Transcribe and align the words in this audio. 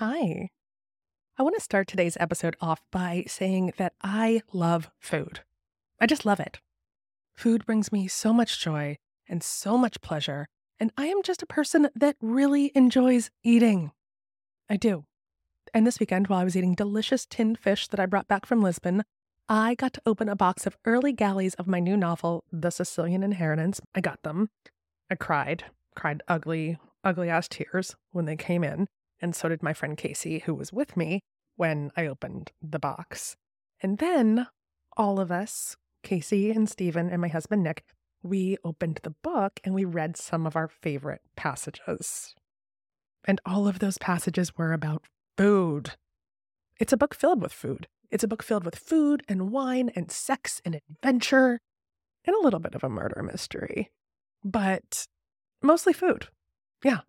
Hi. 0.00 0.48
I 1.36 1.42
want 1.42 1.56
to 1.56 1.60
start 1.60 1.86
today's 1.86 2.16
episode 2.18 2.56
off 2.58 2.80
by 2.90 3.24
saying 3.26 3.74
that 3.76 3.92
I 4.00 4.40
love 4.50 4.88
food. 4.98 5.40
I 6.00 6.06
just 6.06 6.24
love 6.24 6.40
it. 6.40 6.58
Food 7.34 7.66
brings 7.66 7.92
me 7.92 8.08
so 8.08 8.32
much 8.32 8.58
joy 8.58 8.96
and 9.28 9.42
so 9.42 9.76
much 9.76 10.00
pleasure, 10.00 10.46
and 10.78 10.90
I 10.96 11.08
am 11.08 11.22
just 11.22 11.42
a 11.42 11.46
person 11.46 11.90
that 11.94 12.16
really 12.22 12.72
enjoys 12.74 13.30
eating. 13.44 13.92
I 14.70 14.78
do. 14.78 15.04
And 15.74 15.86
this 15.86 16.00
weekend, 16.00 16.28
while 16.28 16.40
I 16.40 16.44
was 16.44 16.56
eating 16.56 16.74
delicious 16.74 17.26
tinned 17.26 17.58
fish 17.58 17.86
that 17.88 18.00
I 18.00 18.06
brought 18.06 18.26
back 18.26 18.46
from 18.46 18.62
Lisbon, 18.62 19.02
I 19.50 19.74
got 19.74 19.92
to 19.92 20.02
open 20.06 20.30
a 20.30 20.34
box 20.34 20.66
of 20.66 20.78
early 20.86 21.12
galleys 21.12 21.52
of 21.56 21.66
my 21.66 21.78
new 21.78 21.98
novel, 21.98 22.44
The 22.50 22.70
Sicilian 22.70 23.22
Inheritance. 23.22 23.82
I 23.94 24.00
got 24.00 24.22
them. 24.22 24.48
I 25.10 25.16
cried, 25.16 25.64
cried 25.94 26.22
ugly, 26.26 26.78
ugly 27.04 27.28
ass 27.28 27.48
tears 27.48 27.96
when 28.12 28.24
they 28.24 28.36
came 28.36 28.64
in. 28.64 28.88
And 29.20 29.34
so 29.34 29.48
did 29.48 29.62
my 29.62 29.72
friend 29.72 29.96
Casey, 29.96 30.40
who 30.40 30.54
was 30.54 30.72
with 30.72 30.96
me 30.96 31.20
when 31.56 31.90
I 31.96 32.06
opened 32.06 32.52
the 32.62 32.78
box. 32.78 33.36
And 33.82 33.98
then 33.98 34.46
all 34.96 35.20
of 35.20 35.30
us, 35.30 35.76
Casey 36.02 36.50
and 36.50 36.68
Stephen 36.68 37.10
and 37.10 37.20
my 37.20 37.28
husband 37.28 37.62
Nick, 37.62 37.84
we 38.22 38.56
opened 38.64 39.00
the 39.02 39.14
book 39.22 39.60
and 39.64 39.74
we 39.74 39.84
read 39.84 40.16
some 40.16 40.46
of 40.46 40.56
our 40.56 40.68
favorite 40.68 41.22
passages. 41.36 42.34
And 43.24 43.40
all 43.44 43.68
of 43.68 43.78
those 43.78 43.98
passages 43.98 44.56
were 44.56 44.72
about 44.72 45.04
food. 45.36 45.92
It's 46.78 46.92
a 46.92 46.96
book 46.96 47.14
filled 47.14 47.42
with 47.42 47.52
food. 47.52 47.86
It's 48.10 48.24
a 48.24 48.28
book 48.28 48.42
filled 48.42 48.64
with 48.64 48.76
food 48.76 49.22
and 49.28 49.50
wine 49.50 49.90
and 49.94 50.10
sex 50.10 50.60
and 50.64 50.74
adventure 50.74 51.60
and 52.24 52.34
a 52.34 52.40
little 52.40 52.60
bit 52.60 52.74
of 52.74 52.82
a 52.82 52.88
murder 52.88 53.22
mystery, 53.22 53.90
but 54.44 55.06
mostly 55.62 55.92
food. 55.92 56.28
Yeah. 56.82 57.00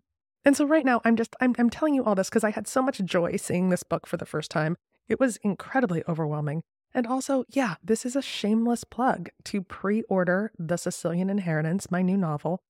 And 0.44 0.56
so 0.56 0.64
right 0.64 0.84
now 0.84 1.00
I'm 1.04 1.16
just 1.16 1.36
I'm 1.40 1.54
I'm 1.58 1.70
telling 1.70 1.94
you 1.94 2.04
all 2.04 2.14
this 2.14 2.28
because 2.28 2.44
I 2.44 2.50
had 2.50 2.66
so 2.66 2.82
much 2.82 2.98
joy 3.04 3.36
seeing 3.36 3.68
this 3.68 3.82
book 3.82 4.06
for 4.06 4.16
the 4.16 4.26
first 4.26 4.50
time. 4.50 4.76
It 5.08 5.20
was 5.20 5.36
incredibly 5.38 6.02
overwhelming. 6.08 6.62
And 6.94 7.06
also, 7.06 7.44
yeah, 7.48 7.76
this 7.82 8.04
is 8.04 8.16
a 8.16 8.22
shameless 8.22 8.84
plug 8.84 9.30
to 9.44 9.62
pre-order 9.62 10.52
The 10.58 10.76
Sicilian 10.76 11.30
Inheritance, 11.30 11.90
my 11.90 12.02
new 12.02 12.18
novel, 12.18 12.60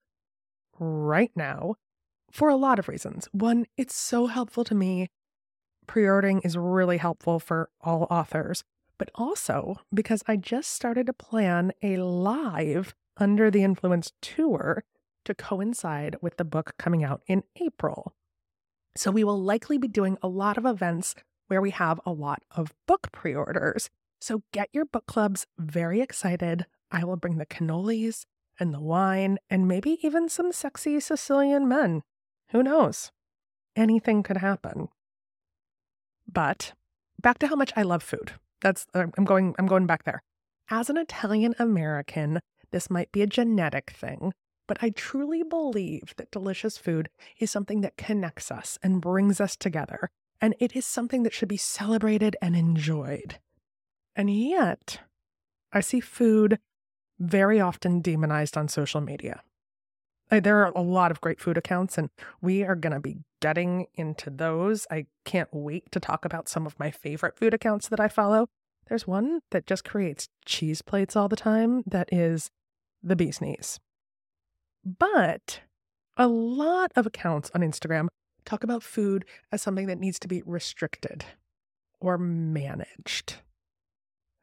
right 0.78 1.32
now 1.34 1.74
for 2.30 2.48
a 2.48 2.56
lot 2.56 2.78
of 2.78 2.88
reasons. 2.88 3.28
One, 3.32 3.66
it's 3.76 3.96
so 3.96 4.26
helpful 4.26 4.64
to 4.64 4.74
me. 4.74 5.08
Pre-ordering 5.86 6.40
is 6.42 6.56
really 6.56 6.98
helpful 6.98 7.40
for 7.40 7.68
all 7.80 8.06
authors, 8.10 8.62
but 8.96 9.10
also 9.16 9.76
because 9.92 10.22
I 10.28 10.36
just 10.36 10.70
started 10.70 11.06
to 11.06 11.12
plan 11.12 11.72
a 11.82 11.96
live 11.96 12.94
Under 13.16 13.50
the 13.50 13.64
Influence 13.64 14.12
tour 14.22 14.84
to 15.24 15.34
coincide 15.34 16.16
with 16.20 16.36
the 16.36 16.44
book 16.44 16.74
coming 16.78 17.04
out 17.04 17.22
in 17.26 17.42
April. 17.60 18.14
So 18.96 19.10
we 19.10 19.24
will 19.24 19.40
likely 19.40 19.78
be 19.78 19.88
doing 19.88 20.18
a 20.22 20.28
lot 20.28 20.58
of 20.58 20.66
events 20.66 21.14
where 21.48 21.62
we 21.62 21.70
have 21.70 22.00
a 22.04 22.12
lot 22.12 22.42
of 22.50 22.72
book 22.86 23.10
pre 23.12 23.34
orders. 23.34 23.90
So 24.20 24.42
get 24.52 24.68
your 24.72 24.84
book 24.84 25.06
clubs 25.06 25.46
very 25.58 26.00
excited. 26.00 26.66
I 26.90 27.04
will 27.04 27.16
bring 27.16 27.38
the 27.38 27.46
cannolis 27.46 28.26
and 28.60 28.72
the 28.72 28.80
wine 28.80 29.38
and 29.48 29.66
maybe 29.66 29.98
even 30.02 30.28
some 30.28 30.52
sexy 30.52 31.00
Sicilian 31.00 31.66
men. 31.66 32.02
Who 32.50 32.62
knows? 32.62 33.10
Anything 33.74 34.22
could 34.22 34.38
happen. 34.38 34.88
But 36.30 36.72
back 37.20 37.38
to 37.38 37.48
how 37.48 37.56
much 37.56 37.72
I 37.76 37.82
love 37.82 38.02
food. 38.02 38.32
That's 38.60 38.86
I'm 38.94 39.24
going 39.24 39.54
I'm 39.58 39.66
going 39.66 39.86
back 39.86 40.04
there. 40.04 40.22
As 40.70 40.88
an 40.88 40.96
Italian 40.96 41.54
American, 41.58 42.40
this 42.70 42.88
might 42.88 43.10
be 43.12 43.22
a 43.22 43.26
genetic 43.26 43.90
thing, 43.90 44.32
but 44.72 44.82
I 44.82 44.88
truly 44.88 45.42
believe 45.42 46.14
that 46.16 46.30
delicious 46.30 46.78
food 46.78 47.10
is 47.38 47.50
something 47.50 47.82
that 47.82 47.98
connects 47.98 48.50
us 48.50 48.78
and 48.82 49.02
brings 49.02 49.38
us 49.38 49.54
together, 49.54 50.08
and 50.40 50.54
it 50.58 50.74
is 50.74 50.86
something 50.86 51.24
that 51.24 51.34
should 51.34 51.50
be 51.50 51.58
celebrated 51.58 52.38
and 52.40 52.56
enjoyed. 52.56 53.38
And 54.16 54.30
yet, 54.30 55.00
I 55.74 55.80
see 55.80 56.00
food 56.00 56.58
very 57.18 57.60
often 57.60 58.00
demonized 58.00 58.56
on 58.56 58.66
social 58.66 59.02
media. 59.02 59.42
There 60.30 60.64
are 60.64 60.72
a 60.74 60.80
lot 60.80 61.10
of 61.10 61.20
great 61.20 61.38
food 61.38 61.58
accounts, 61.58 61.98
and 61.98 62.08
we 62.40 62.64
are 62.64 62.74
going 62.74 62.94
to 62.94 63.00
be 63.00 63.18
getting 63.42 63.88
into 63.92 64.30
those. 64.30 64.86
I 64.90 65.04
can't 65.26 65.50
wait 65.52 65.92
to 65.92 66.00
talk 66.00 66.24
about 66.24 66.48
some 66.48 66.64
of 66.66 66.78
my 66.78 66.90
favorite 66.90 67.36
food 67.36 67.52
accounts 67.52 67.88
that 67.88 68.00
I 68.00 68.08
follow. 68.08 68.48
There's 68.88 69.06
one 69.06 69.40
that 69.50 69.66
just 69.66 69.84
creates 69.84 70.30
cheese 70.46 70.80
plates 70.80 71.14
all 71.14 71.28
the 71.28 71.36
time 71.36 71.82
that 71.86 72.08
is 72.10 72.50
the 73.02 73.16
bee's 73.16 73.42
knees. 73.42 73.78
But 74.84 75.60
a 76.16 76.26
lot 76.26 76.92
of 76.96 77.06
accounts 77.06 77.50
on 77.54 77.60
Instagram 77.60 78.08
talk 78.44 78.64
about 78.64 78.82
food 78.82 79.24
as 79.50 79.62
something 79.62 79.86
that 79.86 80.00
needs 80.00 80.18
to 80.20 80.28
be 80.28 80.42
restricted 80.44 81.24
or 82.00 82.18
managed. 82.18 83.36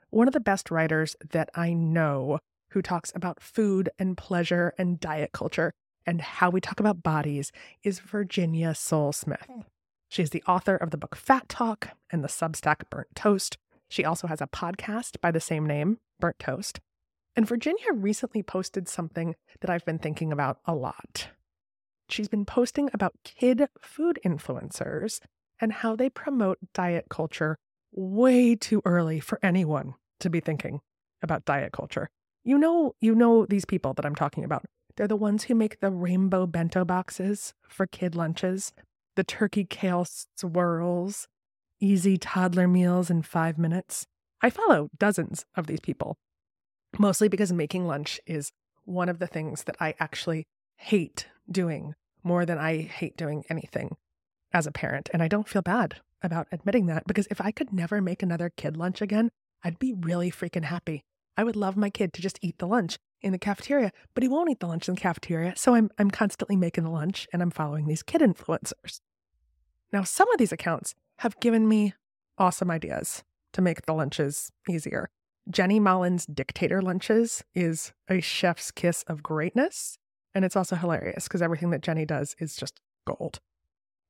One 0.09 0.27
of 0.27 0.33
the 0.33 0.39
best 0.39 0.71
writers 0.71 1.15
that 1.31 1.49
I 1.53 1.73
know 1.73 2.39
who 2.71 2.81
talks 2.81 3.11
about 3.13 3.41
food 3.41 3.89
and 3.99 4.17
pleasure 4.17 4.73
and 4.77 4.99
diet 4.99 5.31
culture 5.33 5.71
and 6.05 6.21
how 6.21 6.49
we 6.49 6.61
talk 6.61 6.79
about 6.79 7.03
bodies 7.03 7.51
is 7.83 7.99
Virginia 7.99 8.73
Sole-Smith. 8.73 9.45
Hmm. 9.47 9.61
She 10.09 10.23
is 10.23 10.31
the 10.31 10.43
author 10.47 10.75
of 10.75 10.89
the 10.89 10.97
book 10.97 11.15
Fat 11.15 11.47
Talk 11.49 11.89
and 12.09 12.23
the 12.23 12.27
Substack 12.27 12.89
Burnt 12.89 13.13
Toast. 13.15 13.57
She 13.89 14.05
also 14.05 14.27
has 14.27 14.41
a 14.41 14.47
podcast 14.47 15.21
by 15.21 15.31
the 15.31 15.39
same 15.39 15.67
name, 15.67 15.99
Burnt 16.19 16.39
Toast. 16.39 16.79
And 17.35 17.47
Virginia 17.47 17.93
recently 17.93 18.43
posted 18.43 18.87
something 18.87 19.35
that 19.61 19.69
I've 19.69 19.85
been 19.85 19.99
thinking 19.99 20.31
about 20.31 20.59
a 20.65 20.75
lot. 20.75 21.29
She's 22.09 22.27
been 22.27 22.45
posting 22.45 22.89
about 22.93 23.13
kid 23.23 23.67
food 23.79 24.19
influencers 24.25 25.19
and 25.59 25.71
how 25.71 25.95
they 25.95 26.09
promote 26.09 26.57
diet 26.73 27.05
culture 27.09 27.57
way 27.91 28.55
too 28.55 28.81
early 28.85 29.19
for 29.19 29.39
anyone 29.43 29.93
to 30.19 30.29
be 30.29 30.39
thinking 30.39 30.81
about 31.21 31.45
diet 31.45 31.71
culture. 31.71 32.09
You 32.43 32.57
know, 32.57 32.95
you 32.99 33.13
know 33.13 33.45
these 33.45 33.65
people 33.65 33.93
that 33.93 34.05
I'm 34.05 34.15
talking 34.15 34.43
about. 34.43 34.65
They're 34.95 35.07
the 35.07 35.15
ones 35.15 35.43
who 35.43 35.55
make 35.55 35.79
the 35.79 35.91
rainbow 35.91 36.45
bento 36.45 36.83
boxes 36.83 37.53
for 37.67 37.85
kid 37.85 38.15
lunches, 38.15 38.73
the 39.15 39.23
turkey 39.23 39.65
kale 39.65 40.05
swirls, 40.35 41.27
easy 41.79 42.17
toddler 42.17 42.67
meals 42.67 43.09
in 43.09 43.21
5 43.21 43.57
minutes. 43.57 44.05
I 44.41 44.49
follow 44.49 44.89
dozens 44.97 45.45
of 45.55 45.67
these 45.67 45.79
people 45.79 46.17
mostly 46.97 47.27
because 47.27 47.51
making 47.51 47.85
lunch 47.85 48.19
is 48.25 48.51
one 48.85 49.09
of 49.09 49.19
the 49.19 49.27
things 49.27 49.63
that 49.65 49.75
I 49.79 49.93
actually 49.99 50.47
hate 50.77 51.27
doing 51.49 51.93
more 52.23 52.45
than 52.45 52.57
I 52.57 52.81
hate 52.81 53.17
doing 53.17 53.43
anything 53.49 53.95
as 54.53 54.65
a 54.65 54.71
parent. 54.71 55.09
And 55.13 55.21
I 55.21 55.27
don't 55.27 55.47
feel 55.47 55.61
bad 55.61 55.97
about 56.21 56.47
admitting 56.51 56.87
that 56.87 57.05
because 57.07 57.27
if 57.29 57.39
I 57.39 57.51
could 57.51 57.71
never 57.71 58.01
make 58.01 58.23
another 58.23 58.49
kid 58.49 58.75
lunch 58.75 59.01
again, 59.01 59.29
I'd 59.63 59.79
be 59.79 59.93
really 59.93 60.31
freaking 60.31 60.65
happy. 60.65 61.03
I 61.37 61.43
would 61.43 61.55
love 61.55 61.77
my 61.77 61.89
kid 61.89 62.13
to 62.13 62.21
just 62.21 62.39
eat 62.41 62.57
the 62.57 62.67
lunch 62.67 62.97
in 63.21 63.31
the 63.31 63.37
cafeteria, 63.37 63.91
but 64.13 64.23
he 64.23 64.29
won't 64.29 64.49
eat 64.49 64.59
the 64.59 64.67
lunch 64.67 64.87
in 64.87 64.95
the 64.95 65.01
cafeteria. 65.01 65.53
So 65.55 65.75
I'm, 65.75 65.89
I'm 65.97 66.11
constantly 66.11 66.55
making 66.55 66.83
the 66.83 66.89
lunch 66.89 67.27
and 67.31 67.41
I'm 67.41 67.51
following 67.51 67.87
these 67.87 68.03
kid 68.03 68.21
influencers. 68.21 68.99
Now, 69.91 70.03
some 70.03 70.31
of 70.31 70.37
these 70.37 70.51
accounts 70.51 70.95
have 71.17 71.39
given 71.39 71.67
me 71.67 71.93
awesome 72.37 72.71
ideas 72.71 73.23
to 73.53 73.61
make 73.61 73.85
the 73.85 73.93
lunches 73.93 74.51
easier. 74.69 75.09
Jenny 75.51 75.79
Mollen's 75.79 76.27
Dictator 76.27 76.79
Lunches 76.79 77.43
is 77.55 77.91
a 78.07 78.21
chef's 78.21 78.69
kiss 78.69 79.03
of 79.07 79.23
greatness. 79.23 79.97
And 80.35 80.45
it's 80.45 80.55
also 80.55 80.75
hilarious 80.75 81.23
because 81.23 81.41
everything 81.41 81.71
that 81.71 81.81
Jenny 81.81 82.05
does 82.05 82.35
is 82.39 82.55
just 82.55 82.79
gold. 83.07 83.39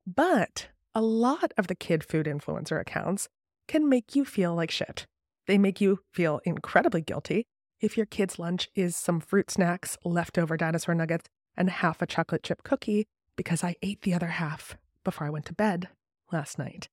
But 0.06 0.68
a 0.94 1.00
lot 1.00 1.52
of 1.56 1.66
the 1.66 1.74
kid 1.74 2.04
food 2.04 2.26
influencer 2.26 2.78
accounts 2.78 3.28
can 3.68 3.88
make 3.88 4.14
you 4.14 4.26
feel 4.26 4.54
like 4.54 4.70
shit. 4.70 5.06
They 5.46 5.56
make 5.56 5.80
you 5.80 6.00
feel 6.12 6.42
incredibly 6.44 7.00
guilty 7.00 7.46
if 7.80 7.96
your 7.96 8.06
kid's 8.06 8.38
lunch 8.38 8.68
is 8.74 8.94
some 8.94 9.18
fruit 9.18 9.50
snacks, 9.50 9.96
leftover 10.04 10.58
dinosaur 10.58 10.94
nuggets, 10.94 11.26
and 11.56 11.70
half 11.70 12.02
a 12.02 12.06
chocolate 12.06 12.42
chip 12.42 12.62
cookie 12.64 13.06
because 13.36 13.64
I 13.64 13.76
ate 13.80 14.02
the 14.02 14.12
other 14.12 14.26
half 14.26 14.76
before 15.04 15.26
I 15.26 15.30
went 15.30 15.46
to 15.46 15.54
bed 15.54 15.88
last 16.30 16.58
night. 16.58 16.90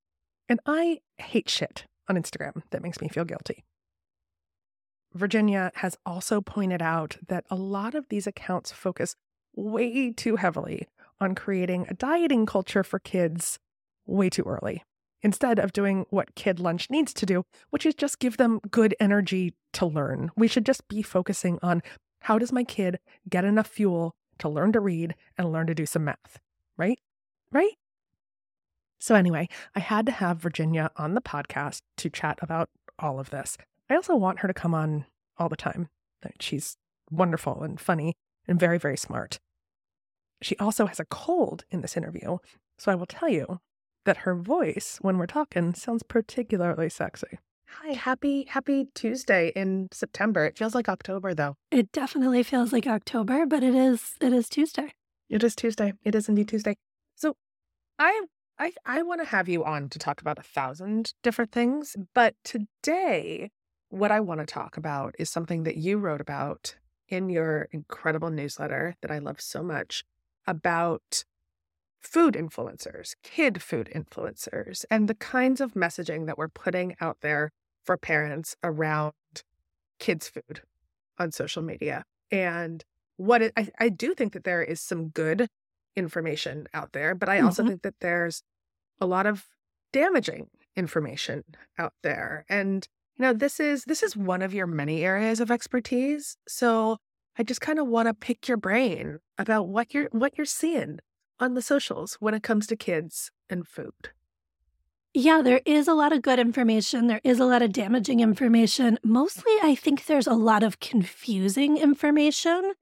And 0.48 0.62
I 0.66 1.00
hate 1.18 1.50
shit 1.50 1.84
on 2.08 2.16
Instagram 2.16 2.62
that 2.70 2.82
makes 2.82 3.02
me 3.02 3.10
feel 3.10 3.26
guilty. 3.26 3.66
Virginia 5.14 5.72
has 5.76 5.98
also 6.06 6.42
pointed 6.42 6.82
out 6.82 7.18
that 7.28 7.46
a 7.50 7.56
lot 7.56 7.96
of 7.96 8.10
these 8.10 8.28
accounts 8.28 8.72
focus 8.72 9.16
way 9.56 10.12
too 10.12 10.36
heavily 10.36 10.88
on 11.20 11.34
creating 11.34 11.86
a 11.90 11.94
dieting 11.94 12.46
culture 12.46 12.84
for 12.84 13.00
kids 13.00 13.60
way 14.06 14.30
too 14.30 14.44
early, 14.44 14.84
instead 15.22 15.60
of 15.60 15.74
doing 15.74 16.06
what 16.10 16.36
Kid 16.36 16.60
Lunch 16.60 16.90
needs 16.90 17.14
to 17.16 17.26
do, 17.26 17.44
which 17.72 17.86
is 17.86 17.96
just 17.96 18.20
give 18.20 18.38
them 18.38 18.60
good 18.70 18.96
energy 19.00 19.54
to 19.74 19.86
learn. 19.86 20.30
We 20.36 20.48
should 20.48 20.66
just 20.66 20.88
be 20.88 21.02
focusing 21.02 21.60
on 21.62 21.82
how 22.22 22.38
does 22.38 22.52
my 22.52 22.64
kid 22.64 23.00
get 23.30 23.46
enough 23.46 23.68
fuel 23.68 24.16
to 24.40 24.50
learn 24.50 24.72
to 24.74 24.80
read 24.80 25.16
and 25.38 25.52
learn 25.52 25.68
to 25.68 25.76
do 25.76 25.86
some 25.86 26.06
math, 26.06 26.40
right? 26.78 27.00
Right? 27.52 27.74
So, 29.00 29.16
anyway, 29.16 29.48
I 29.76 29.80
had 29.80 30.06
to 30.08 30.12
have 30.12 30.38
Virginia 30.38 30.92
on 30.96 31.14
the 31.14 31.22
podcast 31.22 31.82
to 31.98 32.10
chat 32.10 32.40
about 32.42 32.70
all 33.00 33.20
of 33.20 33.30
this. 33.30 33.58
I 33.90 33.96
also 33.96 34.16
want 34.16 34.40
her 34.40 34.48
to 34.48 34.54
come 34.54 34.74
on 34.74 35.06
all 35.38 35.50
the 35.50 35.56
time. 35.56 35.90
She's 36.40 36.78
wonderful 37.10 37.64
and 37.64 37.80
funny 37.80 38.16
and 38.48 38.60
very, 38.60 38.78
very 38.78 38.98
smart. 38.98 39.40
She 40.42 40.58
also 40.58 40.86
has 40.86 41.00
a 41.00 41.06
cold 41.06 41.64
in 41.72 41.82
this 41.82 41.98
interview. 41.98 42.38
So 42.78 42.92
I 42.92 42.96
will 42.96 43.06
tell 43.06 43.30
you 43.30 43.60
that 44.06 44.18
her 44.18 44.36
voice, 44.36 45.00
when 45.02 45.18
we're 45.18 45.26
talking, 45.26 45.74
sounds 45.74 46.04
particularly 46.04 46.90
sexy. 46.90 47.40
Hi, 47.70 47.94
happy 47.94 48.46
happy 48.50 48.88
Tuesday 48.96 49.52
in 49.56 49.90
September. 49.92 50.46
It 50.46 50.58
feels 50.58 50.74
like 50.74 50.88
October 50.88 51.34
though. 51.34 51.56
It 51.70 51.92
definitely 51.92 52.42
feels 52.44 52.72
like 52.72 52.88
October, 52.88 53.46
but 53.46 53.62
it 53.62 53.76
is 53.76 54.16
it 54.22 54.32
is 54.32 54.48
Tuesday. 54.48 54.94
It 55.30 55.44
is 55.44 55.56
Tuesday. 55.56 55.94
It 56.04 56.16
is 56.16 56.30
indeed 56.30 56.48
Tuesday. 56.48 56.78
So 57.16 57.36
I 58.00 58.22
I 58.58 58.72
I 58.86 59.02
want 59.02 59.20
to 59.22 59.28
have 59.28 59.50
you 59.50 59.66
on 59.66 59.90
to 59.90 60.00
talk 60.00 60.22
about 60.22 60.40
a 60.40 60.44
thousand 60.44 61.14
different 61.24 61.52
things, 61.52 61.98
but 62.14 62.36
today 62.46 63.50
what 63.90 64.12
I 64.12 64.20
want 64.20 64.40
to 64.40 64.46
talk 64.46 64.78
about 64.78 65.16
is 65.18 65.30
something 65.30 65.64
that 65.64 65.78
you 65.78 65.98
wrote 65.98 66.22
about 66.22 66.76
in 67.08 67.30
your 67.30 67.70
incredible 67.72 68.30
newsletter 68.30 68.96
that 69.02 69.12
I 69.12 69.20
love 69.20 69.40
so 69.40 69.64
much 69.64 70.04
about 70.46 71.24
food 72.00 72.36
influencers, 72.36 73.16
kid 73.24 73.62
food 73.62 73.90
influencers, 73.94 74.86
and 74.90 75.08
the 75.08 75.16
kinds 75.16 75.62
of 75.62 75.74
messaging 75.74 76.26
that 76.26 76.38
we're 76.38 76.48
putting 76.48 76.96
out 77.02 77.18
there 77.22 77.52
for 77.84 77.98
parents 77.98 78.56
around 78.64 79.14
kids' 80.00 80.28
food 80.28 80.62
on 81.18 81.32
social 81.32 81.62
media. 81.62 82.04
And 82.32 82.84
what 83.16 83.42
it, 83.42 83.54
I, 83.58 83.70
I 83.80 83.90
do 83.90 84.14
think 84.14 84.34
that 84.34 84.44
there 84.44 84.64
is 84.64 84.80
some 84.80 85.10
good 85.10 85.48
information 85.96 86.68
out 86.74 86.92
there, 86.94 87.16
but 87.16 87.30
I 87.30 87.40
also 87.40 87.62
mm-hmm. 87.62 87.70
think 87.70 87.82
that 87.84 88.00
there's 88.02 88.44
a 89.02 89.06
lot 89.06 89.26
of 89.26 89.46
damaging 89.92 90.50
information 90.76 91.44
out 91.78 91.94
there. 92.04 92.46
And 92.48 92.88
you 93.18 93.24
know, 93.26 93.34
this 93.34 93.60
is 93.60 93.84
this 93.86 94.04
is 94.04 94.16
one 94.16 94.42
of 94.42 94.54
your 94.54 94.68
many 94.68 95.04
areas 95.04 95.40
of 95.40 95.52
expertise. 95.52 96.38
So 96.48 96.98
I 97.38 97.44
just 97.44 97.62
kind 97.62 97.80
of 97.80 97.88
want 97.88 98.08
to 98.08 98.14
pick 98.14 98.48
your 98.48 98.58
brain 98.58 99.20
about 99.38 99.68
what 99.68 99.94
you're 99.94 100.10
what 100.12 100.38
you're 100.38 100.46
seeing 100.46 101.00
on 101.40 101.54
the 101.54 101.62
socials 101.62 102.18
when 102.20 102.34
it 102.34 102.44
comes 102.44 102.68
to 102.68 102.76
kids 102.76 103.32
and 103.50 103.68
food. 103.68 104.12
Yeah, 105.14 105.42
there 105.42 105.62
is 105.66 105.88
a 105.88 105.94
lot 105.94 106.14
of 106.14 106.22
good 106.22 106.38
information. 106.38 107.08
There 107.08 107.22
is 107.24 107.40
a 107.40 107.46
lot 107.46 107.64
of 107.64 107.72
damaging 107.72 108.20
information. 108.20 109.00
Mostly, 109.04 109.54
I 109.64 109.74
think 109.74 110.06
there's 110.06 110.28
a 110.28 110.34
lot 110.34 110.62
of 110.62 110.80
confusing 110.80 111.78
information, 111.78 112.74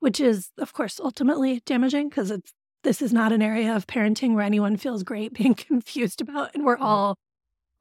which 0.00 0.18
is, 0.18 0.50
of 0.58 0.72
course, 0.72 0.98
ultimately 0.98 1.62
damaging 1.64 2.08
because 2.08 2.32
it's 2.32 2.52
this 2.82 3.02
is 3.02 3.12
not 3.12 3.32
an 3.32 3.42
area 3.42 3.74
of 3.74 3.86
parenting 3.86 4.34
where 4.34 4.44
anyone 4.44 4.76
feels 4.76 5.02
great 5.02 5.32
being 5.32 5.54
confused 5.68 6.20
about, 6.20 6.54
and 6.54 6.64
we're 6.64 6.74
mm-hmm. 6.74 6.84
all 6.84 7.18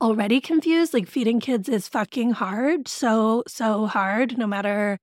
already 0.01 0.41
confused. 0.41 0.93
Like 0.93 1.07
feeding 1.07 1.39
kids 1.39 1.69
is 1.69 1.87
fucking 1.87 2.31
hard, 2.31 2.87
so 2.87 3.43
so 3.47 3.87
hard. 3.87 4.37
No 4.37 4.47
matter 4.47 4.99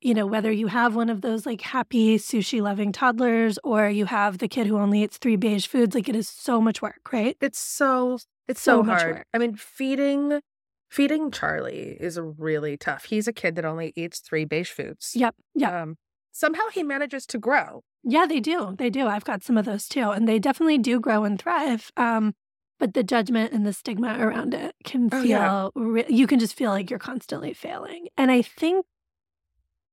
you 0.00 0.14
know, 0.14 0.26
whether 0.26 0.52
you 0.52 0.68
have 0.68 0.94
one 0.94 1.10
of 1.10 1.22
those 1.22 1.44
like 1.44 1.60
happy 1.60 2.18
sushi 2.18 2.62
loving 2.62 2.92
toddlers 2.92 3.58
or 3.64 3.88
you 3.88 4.04
have 4.06 4.38
the 4.38 4.48
kid 4.48 4.66
who 4.66 4.78
only 4.78 5.02
eats 5.02 5.18
three 5.18 5.36
beige 5.36 5.66
foods, 5.66 5.94
like 5.94 6.08
it 6.08 6.14
is 6.14 6.28
so 6.28 6.60
much 6.60 6.80
work, 6.80 7.12
right? 7.12 7.36
It's 7.40 7.58
so 7.58 8.18
it's 8.46 8.60
so, 8.60 8.82
so 8.82 8.84
hard. 8.84 9.16
Work. 9.16 9.26
I 9.34 9.38
mean, 9.38 9.56
feeding 9.56 10.40
feeding 10.88 11.30
Charlie 11.30 11.96
is 12.00 12.18
really 12.38 12.76
tough. 12.76 13.04
He's 13.04 13.28
a 13.28 13.32
kid 13.32 13.56
that 13.56 13.64
only 13.64 13.92
eats 13.96 14.20
three 14.20 14.44
beige 14.44 14.70
foods. 14.70 15.12
Yep. 15.14 15.34
Yeah. 15.54 15.82
Um, 15.82 15.96
somehow 16.32 16.68
he 16.72 16.82
manages 16.82 17.26
to 17.26 17.38
grow. 17.38 17.82
Yeah, 18.04 18.26
they 18.26 18.40
do. 18.40 18.74
They 18.78 18.90
do. 18.90 19.06
I've 19.06 19.24
got 19.24 19.42
some 19.42 19.58
of 19.58 19.64
those 19.64 19.88
too, 19.88 20.10
and 20.10 20.28
they 20.28 20.38
definitely 20.38 20.78
do 20.78 21.00
grow 21.00 21.24
and 21.24 21.38
thrive. 21.40 21.90
Um, 21.96 22.34
but 22.78 22.94
the 22.94 23.02
judgment 23.02 23.52
and 23.52 23.66
the 23.66 23.72
stigma 23.72 24.16
around 24.18 24.54
it 24.54 24.74
can 24.84 25.10
feel. 25.10 25.20
Oh, 25.20 25.22
yeah. 25.24 25.68
re- 25.74 26.06
you 26.08 26.26
can 26.26 26.38
just 26.38 26.54
feel 26.54 26.70
like 26.70 26.90
you're 26.90 26.98
constantly 26.98 27.52
failing, 27.52 28.08
and 28.16 28.30
I 28.30 28.42
think 28.42 28.86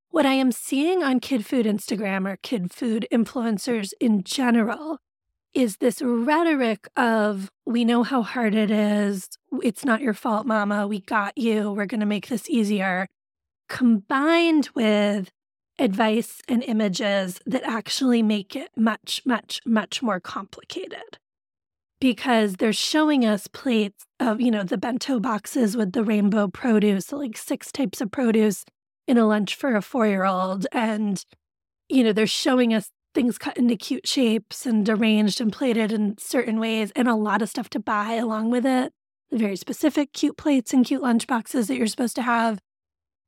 what 0.10 0.26
I 0.26 0.34
am 0.34 0.52
seeing 0.52 1.04
on 1.04 1.20
kid 1.20 1.46
food 1.46 1.66
Instagram 1.66 2.26
or 2.26 2.38
kid 2.38 2.72
food 2.72 3.06
influencers 3.12 3.92
in 4.00 4.24
general 4.24 5.00
is 5.54 5.78
this 5.78 6.02
rhetoric 6.02 6.88
of, 6.98 7.50
we 7.66 7.86
know 7.86 8.04
how 8.04 8.22
hard 8.22 8.54
it 8.56 8.70
is. 8.70 9.30
It's 9.64 9.86
not 9.86 10.02
your 10.02 10.14
fault, 10.14 10.46
mama. 10.46 10.88
We 10.88 11.00
got 11.00 11.38
you. 11.38 11.72
We're 11.72 11.86
going 11.86 12.02
to 12.02 12.06
make 12.06 12.28
this 12.28 12.50
easier. 12.50 13.08
Combined 13.68 14.70
with 14.76 15.32
advice 15.80 16.42
and 16.48 16.62
images 16.64 17.40
that 17.46 17.64
actually 17.64 18.22
make 18.22 18.56
it 18.56 18.70
much, 18.78 19.22
much, 19.26 19.62
much 19.66 20.02
more 20.02 20.20
complicated. 20.20 21.18
Because 22.02 22.58
they're 22.58 22.74
showing 22.74 23.26
us 23.26 23.48
plates 23.48 24.06
of, 24.20 24.42
you 24.42 24.52
know, 24.52 24.64
the 24.64 24.78
bento 24.78 25.20
boxes 25.20 25.78
with 25.78 25.94
the 25.94 26.04
rainbow 26.04 26.48
produce, 26.48 27.12
like 27.12 27.38
six 27.38 27.72
types 27.72 28.02
of 28.02 28.12
produce 28.12 28.66
in 29.08 29.18
a 29.18 29.26
lunch 29.26 29.56
for 29.56 29.76
a 29.76 29.82
four 29.82 30.06
year 30.06 30.26
old. 30.26 30.68
And, 30.72 31.24
you 31.90 32.04
know, 32.04 32.14
they're 32.14 32.28
showing 32.28 32.74
us 32.74 32.90
things 33.14 33.38
cut 33.38 33.58
into 33.58 33.78
cute 33.78 34.06
shapes 34.06 34.66
and 34.66 34.88
arranged 34.90 35.40
and 35.40 35.52
plated 35.52 35.92
in 35.92 36.18
certain 36.20 36.60
ways 36.60 36.92
and 36.96 37.08
a 37.08 37.16
lot 37.16 37.42
of 37.42 37.50
stuff 37.50 37.70
to 37.72 37.80
buy 37.80 38.14
along 38.14 38.52
with 38.52 38.66
it. 38.66 38.92
The 39.32 39.38
very 39.38 39.56
specific 39.56 40.12
cute 40.14 40.38
plates 40.38 40.74
and 40.74 40.86
cute 40.86 41.02
lunch 41.02 41.26
boxes 41.26 41.68
that 41.68 41.78
you're 41.78 41.88
supposed 41.88 42.16
to 42.18 42.22
have. 42.22 42.60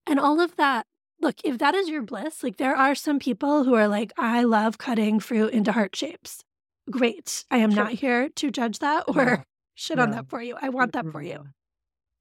And 0.06 0.20
all 0.20 0.40
of 0.40 0.56
that. 0.58 0.86
Look, 1.20 1.38
if 1.44 1.58
that 1.58 1.74
is 1.74 1.90
your 1.90 2.04
bliss, 2.04 2.44
like 2.44 2.58
there 2.58 2.76
are 2.76 2.94
some 2.94 3.18
people 3.18 3.64
who 3.64 3.74
are 3.74 3.88
like, 3.88 4.14
I 4.20 4.44
love 4.44 4.78
cutting 4.78 5.20
fruit 5.20 5.52
into 5.52 5.72
heart 5.72 5.96
shapes. 5.96 6.44
Great. 6.90 7.46
I 7.52 7.58
am 7.58 7.72
sure. 7.72 7.84
not 7.84 7.94
here 7.94 8.30
to 8.30 8.52
judge 8.52 8.80
that 8.80 9.04
or 9.08 9.26
no. 9.26 9.44
shit 9.76 9.98
no. 9.98 10.04
on 10.04 10.12
that 10.12 10.30
for 10.30 10.42
you. 10.42 10.58
I 10.62 10.70
want 10.70 10.94
that 10.94 11.12
for 11.12 11.22
you. 11.22 11.46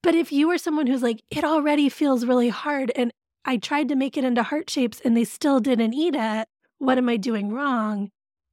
But 0.02 0.14
if 0.14 0.32
you 0.32 0.50
are 0.50 0.58
someone 0.58 0.86
who's 0.86 1.02
like, 1.02 1.22
it 1.30 1.44
already 1.44 1.88
feels 1.88 2.24
really 2.24 2.48
hard 2.48 2.92
and 2.94 3.12
I 3.44 3.56
tried 3.56 3.88
to 3.88 3.96
make 3.96 4.16
it 4.16 4.24
into 4.24 4.42
heart 4.42 4.68
shapes 4.70 5.00
and 5.04 5.16
they 5.16 5.24
still 5.24 5.60
didn't 5.60 5.94
eat 5.94 6.14
it. 6.16 6.48
What 6.78 6.98
am 6.98 7.08
I 7.08 7.16
doing 7.16 7.52
wrong? 7.52 8.10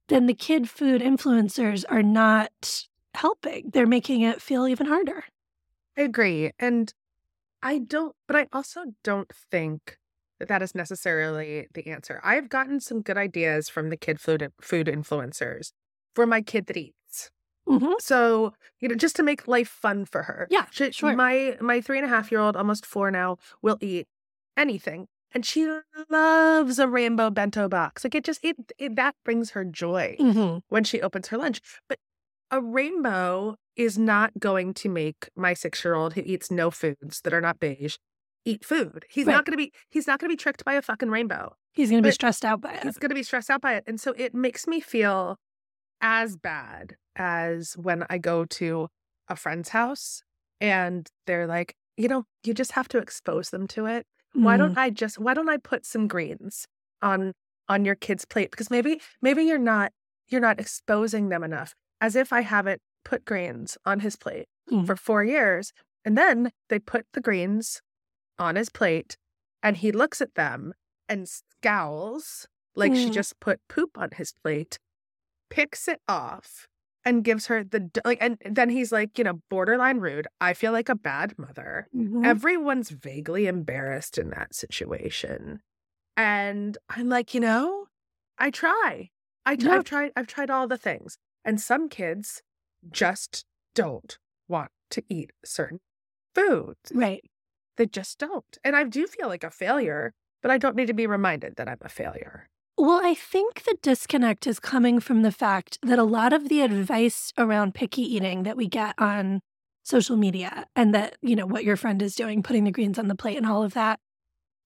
Then 0.08 0.26
the 0.26 0.34
kid 0.34 0.68
food 0.68 1.00
influencers 1.00 1.84
are 1.88 2.02
not 2.02 2.86
helping. 3.14 3.70
They're 3.72 3.86
making 3.86 4.22
it 4.22 4.40
feel 4.40 4.66
even 4.66 4.86
harder. 4.86 5.24
I 5.96 6.02
agree. 6.02 6.52
And 6.58 6.92
I 7.62 7.78
don't, 7.78 8.14
but 8.26 8.36
I 8.36 8.46
also 8.52 8.84
don't 9.02 9.30
think 9.50 9.98
that 10.38 10.48
that 10.48 10.62
is 10.62 10.74
necessarily 10.74 11.68
the 11.72 11.86
answer. 11.86 12.20
I've 12.22 12.48
gotten 12.48 12.80
some 12.80 13.00
good 13.00 13.16
ideas 13.16 13.68
from 13.68 13.90
the 13.90 13.96
kid 13.96 14.20
food 14.20 14.52
food 14.60 14.86
influencers 14.86 15.72
for 16.14 16.26
my 16.26 16.42
kid 16.42 16.66
that 16.66 16.76
eats. 16.76 17.30
Mm-hmm. 17.68 17.92
So 17.98 18.52
you 18.80 18.88
know, 18.88 18.94
just 18.94 19.16
to 19.16 19.22
make 19.22 19.48
life 19.48 19.68
fun 19.68 20.04
for 20.04 20.24
her. 20.24 20.46
Yeah, 20.50 20.66
she, 20.70 20.90
sure. 20.92 21.14
My 21.16 21.56
my 21.60 21.80
three 21.80 21.98
and 21.98 22.06
a 22.06 22.10
half 22.10 22.30
year 22.30 22.40
old, 22.40 22.56
almost 22.56 22.84
four 22.84 23.10
now, 23.10 23.38
will 23.62 23.78
eat 23.80 24.06
anything. 24.56 25.06
And 25.32 25.44
she 25.44 25.68
loves 26.10 26.78
a 26.78 26.86
rainbow 26.86 27.28
bento 27.28 27.68
box. 27.68 28.04
Like 28.04 28.14
it 28.14 28.22
just, 28.22 28.38
it, 28.44 28.56
it 28.78 28.94
that 28.94 29.16
brings 29.24 29.50
her 29.50 29.64
joy 29.64 30.16
mm-hmm. 30.20 30.58
when 30.68 30.84
she 30.84 31.02
opens 31.02 31.26
her 31.28 31.36
lunch. 31.36 31.60
But 31.88 31.98
a 32.52 32.60
rainbow 32.60 33.56
is 33.74 33.98
not 33.98 34.38
going 34.38 34.74
to 34.74 34.88
make 34.88 35.28
my 35.34 35.52
six 35.52 35.84
year 35.84 35.94
old 35.94 36.14
who 36.14 36.22
eats 36.24 36.52
no 36.52 36.70
foods 36.70 37.20
that 37.22 37.34
are 37.34 37.40
not 37.40 37.58
beige 37.58 37.96
eat 38.44 38.64
food. 38.64 39.04
He's 39.08 39.26
right. 39.26 39.32
not 39.32 39.44
going 39.44 39.52
to 39.52 39.56
be 39.56 39.72
he's 39.90 40.06
not 40.06 40.20
going 40.20 40.28
to 40.28 40.32
be 40.32 40.36
tricked 40.36 40.64
by 40.64 40.74
a 40.74 40.82
fucking 40.82 41.10
rainbow. 41.10 41.56
He's 41.72 41.90
going 41.90 42.02
to 42.02 42.06
be 42.06 42.12
stressed 42.12 42.44
out 42.44 42.60
by 42.60 42.74
it. 42.74 42.84
He's 42.84 42.98
going 42.98 43.08
to 43.08 43.14
be 43.14 43.22
stressed 43.22 43.50
out 43.50 43.60
by 43.60 43.74
it. 43.74 43.84
And 43.86 44.00
so 44.00 44.14
it 44.16 44.34
makes 44.34 44.66
me 44.66 44.80
feel 44.80 45.38
as 46.00 46.36
bad 46.36 46.96
as 47.16 47.74
when 47.74 48.04
I 48.10 48.18
go 48.18 48.44
to 48.44 48.88
a 49.28 49.36
friend's 49.36 49.70
house 49.70 50.22
and 50.60 51.08
they're 51.26 51.46
like, 51.46 51.76
you 51.96 52.08
know, 52.08 52.24
you 52.42 52.54
just 52.54 52.72
have 52.72 52.88
to 52.88 52.98
expose 52.98 53.50
them 53.50 53.66
to 53.68 53.86
it. 53.86 54.06
Why 54.32 54.56
don't 54.56 54.74
mm. 54.74 54.78
I 54.78 54.90
just 54.90 55.18
why 55.18 55.34
don't 55.34 55.48
I 55.48 55.58
put 55.58 55.86
some 55.86 56.08
greens 56.08 56.66
on 57.00 57.34
on 57.68 57.84
your 57.84 57.94
kid's 57.94 58.24
plate? 58.24 58.50
Because 58.50 58.70
maybe 58.70 59.00
maybe 59.22 59.44
you're 59.44 59.58
not 59.58 59.92
you're 60.28 60.40
not 60.40 60.58
exposing 60.58 61.28
them 61.28 61.44
enough. 61.44 61.74
As 62.00 62.16
if 62.16 62.32
I 62.32 62.40
haven't 62.40 62.82
put 63.04 63.24
greens 63.24 63.78
on 63.86 64.00
his 64.00 64.16
plate 64.16 64.46
mm. 64.70 64.84
for 64.86 64.96
four 64.96 65.22
years. 65.22 65.72
And 66.04 66.18
then 66.18 66.50
they 66.68 66.78
put 66.78 67.06
the 67.12 67.20
greens 67.20 67.80
on 68.38 68.56
his 68.56 68.68
plate 68.68 69.16
and 69.62 69.76
he 69.76 69.92
looks 69.92 70.20
at 70.20 70.34
them 70.34 70.74
and 71.08 71.28
scowls 71.28 72.48
like 72.76 72.92
mm. 72.92 72.96
she 72.96 73.10
just 73.10 73.38
put 73.40 73.60
poop 73.68 73.96
on 73.96 74.10
his 74.16 74.32
plate, 74.32 74.78
picks 75.50 75.88
it 75.88 76.00
off, 76.08 76.66
and 77.04 77.22
gives 77.22 77.46
her 77.46 77.62
the 77.62 77.90
like 78.04 78.18
and 78.20 78.38
then 78.44 78.70
he's 78.70 78.90
like 78.90 79.18
you 79.18 79.24
know 79.24 79.40
borderline 79.50 79.98
rude. 79.98 80.26
I 80.40 80.54
feel 80.54 80.72
like 80.72 80.88
a 80.88 80.94
bad 80.94 81.38
mother. 81.38 81.88
Mm-hmm. 81.94 82.24
everyone's 82.24 82.90
vaguely 82.90 83.46
embarrassed 83.46 84.18
in 84.18 84.30
that 84.30 84.54
situation. 84.54 85.60
And 86.16 86.78
i'm 86.88 87.08
like 87.08 87.34
you 87.34 87.40
know 87.40 87.86
i 88.38 88.50
try. 88.50 89.10
I 89.46 89.56
t- 89.56 89.66
yeah. 89.66 89.74
i've 89.74 89.84
tried 89.84 90.12
i've 90.16 90.26
tried 90.26 90.50
all 90.50 90.66
the 90.66 90.78
things. 90.78 91.18
And 91.44 91.60
some 91.60 91.88
kids 91.88 92.42
just 92.90 93.44
don't 93.74 94.18
want 94.48 94.70
to 94.90 95.02
eat 95.10 95.32
certain 95.44 95.80
foods. 96.34 96.90
Right. 96.94 97.24
They 97.76 97.86
just 97.86 98.18
don't. 98.18 98.58
And 98.64 98.74
i 98.76 98.84
do 98.84 99.06
feel 99.06 99.28
like 99.28 99.44
a 99.44 99.50
failure 99.50 100.14
but 100.42 100.50
i 100.50 100.58
don't 100.58 100.76
need 100.76 100.86
to 100.86 100.94
be 100.94 101.06
reminded 101.06 101.56
that 101.56 101.68
i'm 101.68 101.78
a 101.82 101.88
failure 101.88 102.48
well, 102.76 103.00
I 103.04 103.14
think 103.14 103.64
the 103.64 103.76
disconnect 103.82 104.46
is 104.46 104.58
coming 104.58 104.98
from 105.00 105.22
the 105.22 105.32
fact 105.32 105.78
that 105.82 105.98
a 105.98 106.04
lot 106.04 106.32
of 106.32 106.48
the 106.48 106.60
advice 106.60 107.32
around 107.38 107.74
picky 107.74 108.02
eating 108.02 108.42
that 108.42 108.56
we 108.56 108.66
get 108.66 108.94
on 108.98 109.40
social 109.84 110.16
media 110.16 110.66
and 110.74 110.94
that, 110.94 111.16
you 111.22 111.36
know, 111.36 111.46
what 111.46 111.64
your 111.64 111.76
friend 111.76 112.02
is 112.02 112.14
doing, 112.14 112.42
putting 112.42 112.64
the 112.64 112.72
greens 112.72 112.98
on 112.98 113.08
the 113.08 113.14
plate 113.14 113.36
and 113.36 113.46
all 113.46 113.62
of 113.62 113.74
that, 113.74 114.00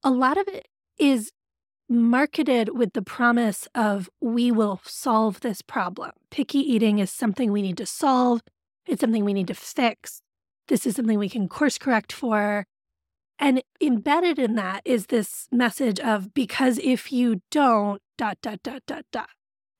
a 0.02 0.10
lot 0.10 0.38
of 0.38 0.48
it 0.48 0.68
is 0.98 1.32
marketed 1.88 2.76
with 2.76 2.92
the 2.92 3.02
promise 3.02 3.66
of 3.74 4.08
we 4.20 4.50
will 4.50 4.80
solve 4.84 5.40
this 5.40 5.60
problem. 5.60 6.12
Picky 6.30 6.58
eating 6.60 6.98
is 6.98 7.10
something 7.10 7.50
we 7.50 7.62
need 7.62 7.76
to 7.78 7.86
solve. 7.86 8.40
It's 8.86 9.00
something 9.00 9.24
we 9.24 9.34
need 9.34 9.48
to 9.48 9.54
fix. 9.54 10.22
This 10.68 10.86
is 10.86 10.96
something 10.96 11.18
we 11.18 11.28
can 11.28 11.48
course 11.48 11.78
correct 11.78 12.12
for. 12.12 12.66
And 13.38 13.62
embedded 13.80 14.38
in 14.38 14.56
that 14.56 14.82
is 14.84 15.06
this 15.06 15.46
message 15.52 16.00
of 16.00 16.34
because 16.34 16.78
if 16.82 17.12
you 17.12 17.40
don't, 17.50 18.02
dot, 18.16 18.38
dot, 18.42 18.62
dot, 18.62 18.82
dot, 18.86 19.04
dot. 19.12 19.28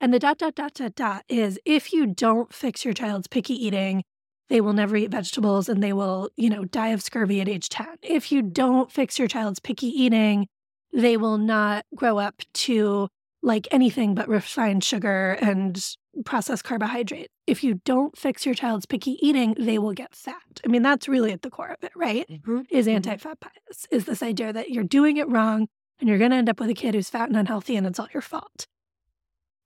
And 0.00 0.14
the 0.14 0.20
dot, 0.20 0.38
dot, 0.38 0.54
dot, 0.54 0.74
dot, 0.74 0.94
dot 0.94 1.24
is 1.28 1.58
if 1.64 1.92
you 1.92 2.06
don't 2.06 2.52
fix 2.52 2.84
your 2.84 2.94
child's 2.94 3.26
picky 3.26 3.54
eating, 3.54 4.04
they 4.48 4.60
will 4.60 4.72
never 4.72 4.96
eat 4.96 5.10
vegetables 5.10 5.68
and 5.68 5.82
they 5.82 5.92
will, 5.92 6.30
you 6.36 6.48
know, 6.48 6.64
die 6.64 6.88
of 6.88 7.02
scurvy 7.02 7.40
at 7.40 7.48
age 7.48 7.68
10. 7.68 7.86
If 8.02 8.30
you 8.30 8.42
don't 8.42 8.92
fix 8.92 9.18
your 9.18 9.28
child's 9.28 9.58
picky 9.58 9.88
eating, 9.88 10.46
they 10.92 11.16
will 11.16 11.36
not 11.36 11.84
grow 11.94 12.18
up 12.18 12.42
to 12.54 13.08
like 13.42 13.68
anything 13.70 14.14
but 14.14 14.28
refined 14.28 14.84
sugar 14.84 15.32
and 15.40 15.96
processed 16.24 16.64
carbohydrate. 16.64 17.30
If 17.46 17.64
you 17.64 17.80
don't 17.84 18.16
fix 18.16 18.44
your 18.44 18.54
child's 18.54 18.86
picky 18.86 19.18
eating, 19.26 19.54
they 19.58 19.78
will 19.78 19.92
get 19.92 20.14
fat. 20.14 20.60
I 20.64 20.68
mean, 20.68 20.82
that's 20.82 21.08
really 21.08 21.32
at 21.32 21.42
the 21.42 21.50
core 21.50 21.70
of 21.70 21.82
it, 21.82 21.92
right? 21.96 22.28
Mm-hmm. 22.28 22.62
Is 22.70 22.86
mm-hmm. 22.86 22.96
anti 22.96 23.16
fat 23.16 23.38
bias, 23.40 23.86
is 23.90 24.04
this 24.04 24.22
idea 24.22 24.52
that 24.52 24.70
you're 24.70 24.84
doing 24.84 25.16
it 25.16 25.28
wrong 25.28 25.68
and 26.00 26.08
you're 26.08 26.18
going 26.18 26.30
to 26.30 26.36
end 26.36 26.48
up 26.48 26.60
with 26.60 26.70
a 26.70 26.74
kid 26.74 26.94
who's 26.94 27.10
fat 27.10 27.28
and 27.28 27.36
unhealthy 27.36 27.76
and 27.76 27.86
it's 27.86 27.98
all 27.98 28.08
your 28.12 28.22
fault. 28.22 28.66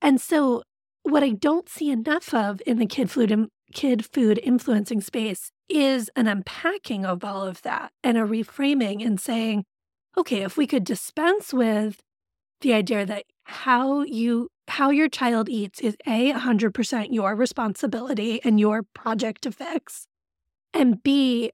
And 0.01 0.21
so, 0.21 0.63
what 1.05 1.23
I 1.23 1.31
don't 1.31 1.69
see 1.69 1.91
enough 1.91 2.33
of 2.33 2.63
in 2.67 2.79
the 2.79 2.87
kid 2.87 3.11
food 3.11 3.49
kid 3.73 4.05
food 4.05 4.39
influencing 4.43 5.01
space 5.01 5.51
is 5.69 6.11
an 6.15 6.29
unpacking 6.29 7.05
of 7.05 7.25
all 7.25 7.43
of 7.43 7.63
that 7.63 7.91
and 8.05 8.17
a 8.17 8.23
reframing 8.23 9.05
and 9.05 9.21
saying, 9.21 9.65
okay, 10.17 10.43
if 10.43 10.57
we 10.57 10.67
could 10.67 10.85
dispense 10.85 11.53
with 11.53 12.03
the 12.61 12.73
idea 12.73 13.05
that 13.07 13.25
how 13.45 14.03
you 14.03 14.49
how 14.69 14.91
your 14.91 15.09
child 15.09 15.49
eats 15.49 15.81
is 15.81 15.97
a 16.07 16.33
100% 16.33 17.09
your 17.11 17.35
responsibility 17.35 18.41
and 18.45 18.61
your 18.61 18.83
project 18.83 19.43
to 19.43 19.53
fix 19.53 20.07
and 20.73 21.03
b 21.03 21.51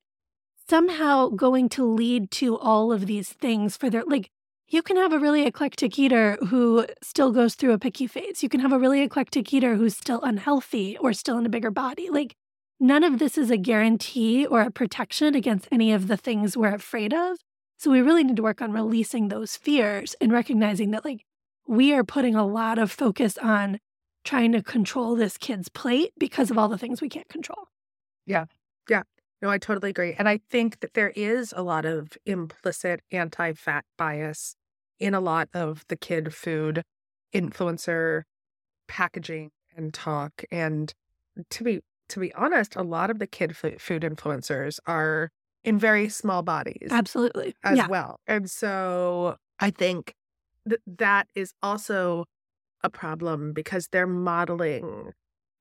somehow 0.69 1.29
going 1.29 1.69
to 1.69 1.85
lead 1.85 2.31
to 2.31 2.59
all 2.59 2.93
of 2.93 3.07
these 3.07 3.31
things 3.31 3.77
for 3.77 3.89
their 3.91 4.05
like 4.05 4.31
you 4.71 4.83
can 4.83 4.97
have 4.97 5.15
a 5.15 5.19
really 5.19 5.47
eclectic 5.47 5.99
eater 5.99 6.37
who 6.49 6.85
still 7.03 7.33
goes 7.33 7.55
through 7.55 7.73
a 7.73 7.79
picky 7.79 8.07
phase. 8.07 8.43
You 8.43 8.51
can 8.51 8.61
have 8.61 8.73
a 8.73 8.79
really 8.79 9.01
eclectic 9.01 9.51
eater 9.55 9.77
who's 9.77 9.97
still 9.97 10.21
unhealthy 10.21 10.99
or 10.99 11.15
still 11.15 11.39
in 11.39 11.47
a 11.47 11.49
bigger 11.49 11.71
body. 11.71 12.11
Like 12.11 12.37
none 12.79 13.03
of 13.03 13.19
this 13.19 13.39
is 13.39 13.51
a 13.51 13.57
guarantee 13.57 14.45
or 14.45 14.61
a 14.61 14.71
protection 14.71 15.35
against 15.35 15.69
any 15.73 15.91
of 15.91 16.07
the 16.07 16.19
things 16.19 16.55
we're 16.55 16.75
afraid 16.75 17.15
of. 17.15 17.39
So 17.79 17.91
we 17.91 18.03
really 18.03 18.25
need 18.25 18.37
to 18.37 18.43
work 18.43 18.61
on 18.61 18.73
releasing 18.73 19.29
those 19.29 19.57
fears 19.57 20.15
and 20.21 20.33
recognizing 20.33 20.91
that 20.91 21.05
like 21.05 21.25
we 21.69 21.93
are 21.93 22.03
putting 22.03 22.35
a 22.35 22.47
lot 22.47 22.79
of 22.79 22.91
focus 22.91 23.37
on 23.39 23.79
trying 24.25 24.53
to 24.53 24.63
control 24.63 25.15
this 25.15 25.37
kid's 25.37 25.69
plate 25.69 26.13
because 26.19 26.51
of 26.51 26.59
all 26.59 26.69
the 26.69 26.79
things 26.79 27.01
we 27.01 27.09
can't 27.09 27.29
control. 27.29 27.69
Yeah. 28.27 28.47
Yeah. 28.89 29.03
No, 29.41 29.51
I 29.51 29.59
totally 29.59 29.91
agree. 29.91 30.15
And 30.19 30.29
I 30.29 30.41
think 30.51 30.81
that 30.81 30.95
there 30.95 31.13
is 31.15 31.55
a 31.55 31.63
lot 31.63 31.85
of 31.85 32.17
implicit 32.27 33.01
anti 33.13 33.53
fat 33.53 33.85
bias 33.97 34.57
in 34.99 35.15
a 35.15 35.21
lot 35.21 35.49
of 35.55 35.85
the 35.89 35.97
kid 35.97 36.35
food 36.35 36.83
influencer 37.33 38.23
packaging 38.89 39.51
and 39.77 39.95
talk. 39.95 40.43
And 40.51 40.93
to 41.51 41.65
be 41.65 41.81
to 42.09 42.21
be 42.21 42.33
honest, 42.33 42.75
a 42.77 42.83
lot 42.83 43.11
of 43.11 43.19
the 43.19 43.27
kid 43.27 43.55
food 43.55 44.03
influencers 44.03 44.79
are 44.87 45.31
in 45.63 45.79
very 45.79 46.09
small 46.09 46.43
bodies. 46.43 46.89
Absolutely. 46.91 47.55
As 47.63 47.77
yeah. 47.77 47.87
well. 47.87 48.21
And 48.27 48.51
so 48.51 49.37
I 49.61 49.71
think 49.71 50.15
that 50.67 50.81
that 50.87 51.29
is 51.35 51.53
also 51.63 52.25
a 52.83 52.91
problem 52.91 53.53
because 53.53 53.89
they're 53.89 54.07
modeling, 54.07 55.13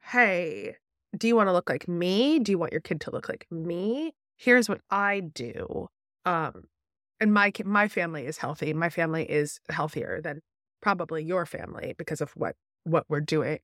hey, 0.01 0.75
do 1.18 1.27
you 1.27 1.36
want 1.36 1.48
to 1.48 1.54
look 1.54 1.70
like 1.70 1.88
me? 1.88 2.39
Do 2.39 2.51
you 2.51 2.58
want 2.58 2.72
your 2.72 2.82
kid 2.82 3.01
to 3.01 3.12
look 3.12 3.30
like 3.30 3.48
me? 3.50 4.13
Here's 4.36 4.70
what 4.70 4.82
I 4.89 5.22
do. 5.22 5.88
Um, 6.25 6.66
and 7.20 7.34
my 7.34 7.51
my 7.66 7.88
family 7.88 8.25
is 8.25 8.38
healthy. 8.38 8.74
My 8.74 8.89
family 8.89 9.24
is 9.24 9.60
healthier 9.70 10.22
than 10.22 10.42
probably 10.82 11.24
your 11.24 11.46
family 11.46 11.96
because 11.98 12.22
of 12.22 12.32
what 12.32 12.56
what 12.84 13.06
we're 13.10 13.22
doing. 13.22 13.60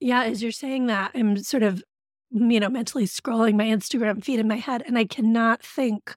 Yeah, 0.00 0.24
as 0.24 0.42
you're 0.42 0.52
saying 0.52 0.86
that, 0.86 1.12
I'm 1.14 1.42
sort 1.42 1.62
of 1.62 1.82
you 2.30 2.60
know, 2.60 2.68
mentally 2.68 3.06
scrolling 3.06 3.54
my 3.54 3.66
Instagram 3.66 4.22
feed 4.22 4.38
in 4.38 4.48
my 4.48 4.56
head, 4.56 4.82
and 4.86 4.98
I 4.98 5.04
cannot 5.04 5.62
think 5.62 6.14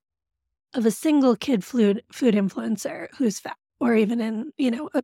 of 0.74 0.86
a 0.86 0.92
single 0.92 1.36
kid 1.36 1.64
food 1.64 2.04
food 2.12 2.34
influencer 2.34 3.08
who's 3.18 3.40
fat 3.40 3.58
or 3.82 3.96
even 3.96 4.22
in 4.22 4.52
you 4.58 4.72
know 4.72 4.90
a, 4.94 5.04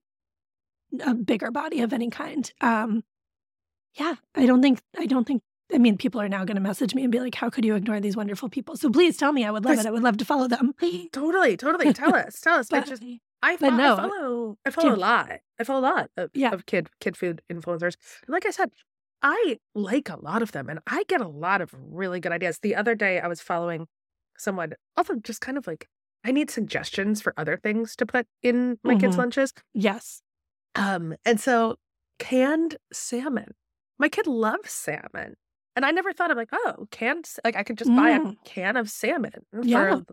a 1.06 1.14
bigger 1.14 1.52
body 1.52 1.82
of 1.82 1.92
any 1.92 2.10
kind. 2.10 2.52
Um, 2.62 3.04
yeah, 3.96 4.16
I 4.36 4.46
don't 4.46 4.62
think 4.62 4.80
I 4.98 5.06
don't 5.06 5.28
think. 5.28 5.42
I 5.74 5.80
mean, 5.80 5.98
people 5.98 6.22
are 6.22 6.30
now 6.30 6.46
going 6.46 6.56
to 6.56 6.62
message 6.62 6.96
me 6.96 7.04
and 7.04 7.12
be 7.12 7.20
like, 7.20 7.36
"How 7.36 7.50
could 7.50 7.66
you 7.66 7.76
ignore 7.76 8.00
these 8.00 8.16
wonderful 8.16 8.48
people?" 8.48 8.78
So 8.78 8.90
please 8.90 9.18
tell 9.18 9.34
me. 9.34 9.44
I 9.44 9.52
would 9.52 9.66
love 9.66 9.80
it. 9.80 9.86
I 9.86 9.92
would 9.92 10.04
love 10.04 10.18
to 10.18 10.26
follow 10.26 10.48
them. 10.48 10.74
totally, 11.12 11.58
totally. 11.58 11.92
Tell 11.92 12.16
us. 12.16 12.40
Tell 12.40 12.60
us. 12.60 12.68
but, 12.70 12.86
just, 12.86 13.04
I, 13.44 13.58
follow, 13.58 13.76
no, 13.76 13.94
I 13.94 13.98
follow. 13.98 14.58
I 14.66 14.70
follow 14.70 14.96
a 14.96 14.96
lot. 14.96 15.32
I 15.60 15.64
follow 15.64 15.82
a 15.82 15.88
lot 15.90 16.10
of, 16.16 16.30
yeah. 16.34 16.54
of 16.54 16.66
kid 16.66 16.90
kid 17.02 17.18
food 17.18 17.42
influencers. 17.52 17.98
Like 18.30 18.46
I 18.46 18.52
said, 18.52 18.72
I 19.22 19.58
like 19.74 20.10
a 20.10 20.18
lot 20.22 20.42
of 20.42 20.52
them 20.52 20.70
and 20.70 20.80
I 20.88 21.04
get 21.08 21.22
a 21.22 21.28
lot 21.28 21.62
of 21.62 21.74
really 21.78 22.20
good 22.20 22.32
ideas. 22.32 22.60
The 22.60 22.76
other 22.76 22.96
day 22.96 23.20
I 23.20 23.28
was 23.28 23.42
following 23.42 23.88
someone, 24.38 24.74
also 24.96 25.16
just 25.16 25.42
kind 25.42 25.58
of 25.58 25.66
like, 25.68 25.88
I 26.28 26.32
need 26.32 26.52
suggestions 26.52 27.22
for 27.22 27.34
other 27.38 27.56
things 27.56 27.96
to 27.96 28.06
put 28.06 28.28
in 28.44 28.78
my 28.84 28.94
mm-hmm. 28.94 29.00
kids' 29.00 29.18
lunches. 29.18 29.54
Yes. 29.74 30.22
Um, 30.76 31.16
and 31.26 31.40
so 31.40 31.78
canned 32.20 32.76
salmon. 32.92 33.54
My 33.98 34.10
kid 34.10 34.28
loves 34.28 34.72
salmon. 34.72 35.36
And 35.78 35.86
I 35.86 35.92
never 35.92 36.12
thought 36.12 36.30
of 36.30 36.38
like, 36.38 36.50
oh, 36.52 36.88
canned 36.92 37.30
like 37.46 37.56
I 37.56 37.64
could 37.64 37.78
just 37.78 37.96
buy 37.96 38.10
a 38.10 38.20
mm. 38.20 38.36
can 38.44 38.76
of 38.76 38.90
salmon 38.90 39.46
yeah. 39.64 39.96
for 39.96 40.04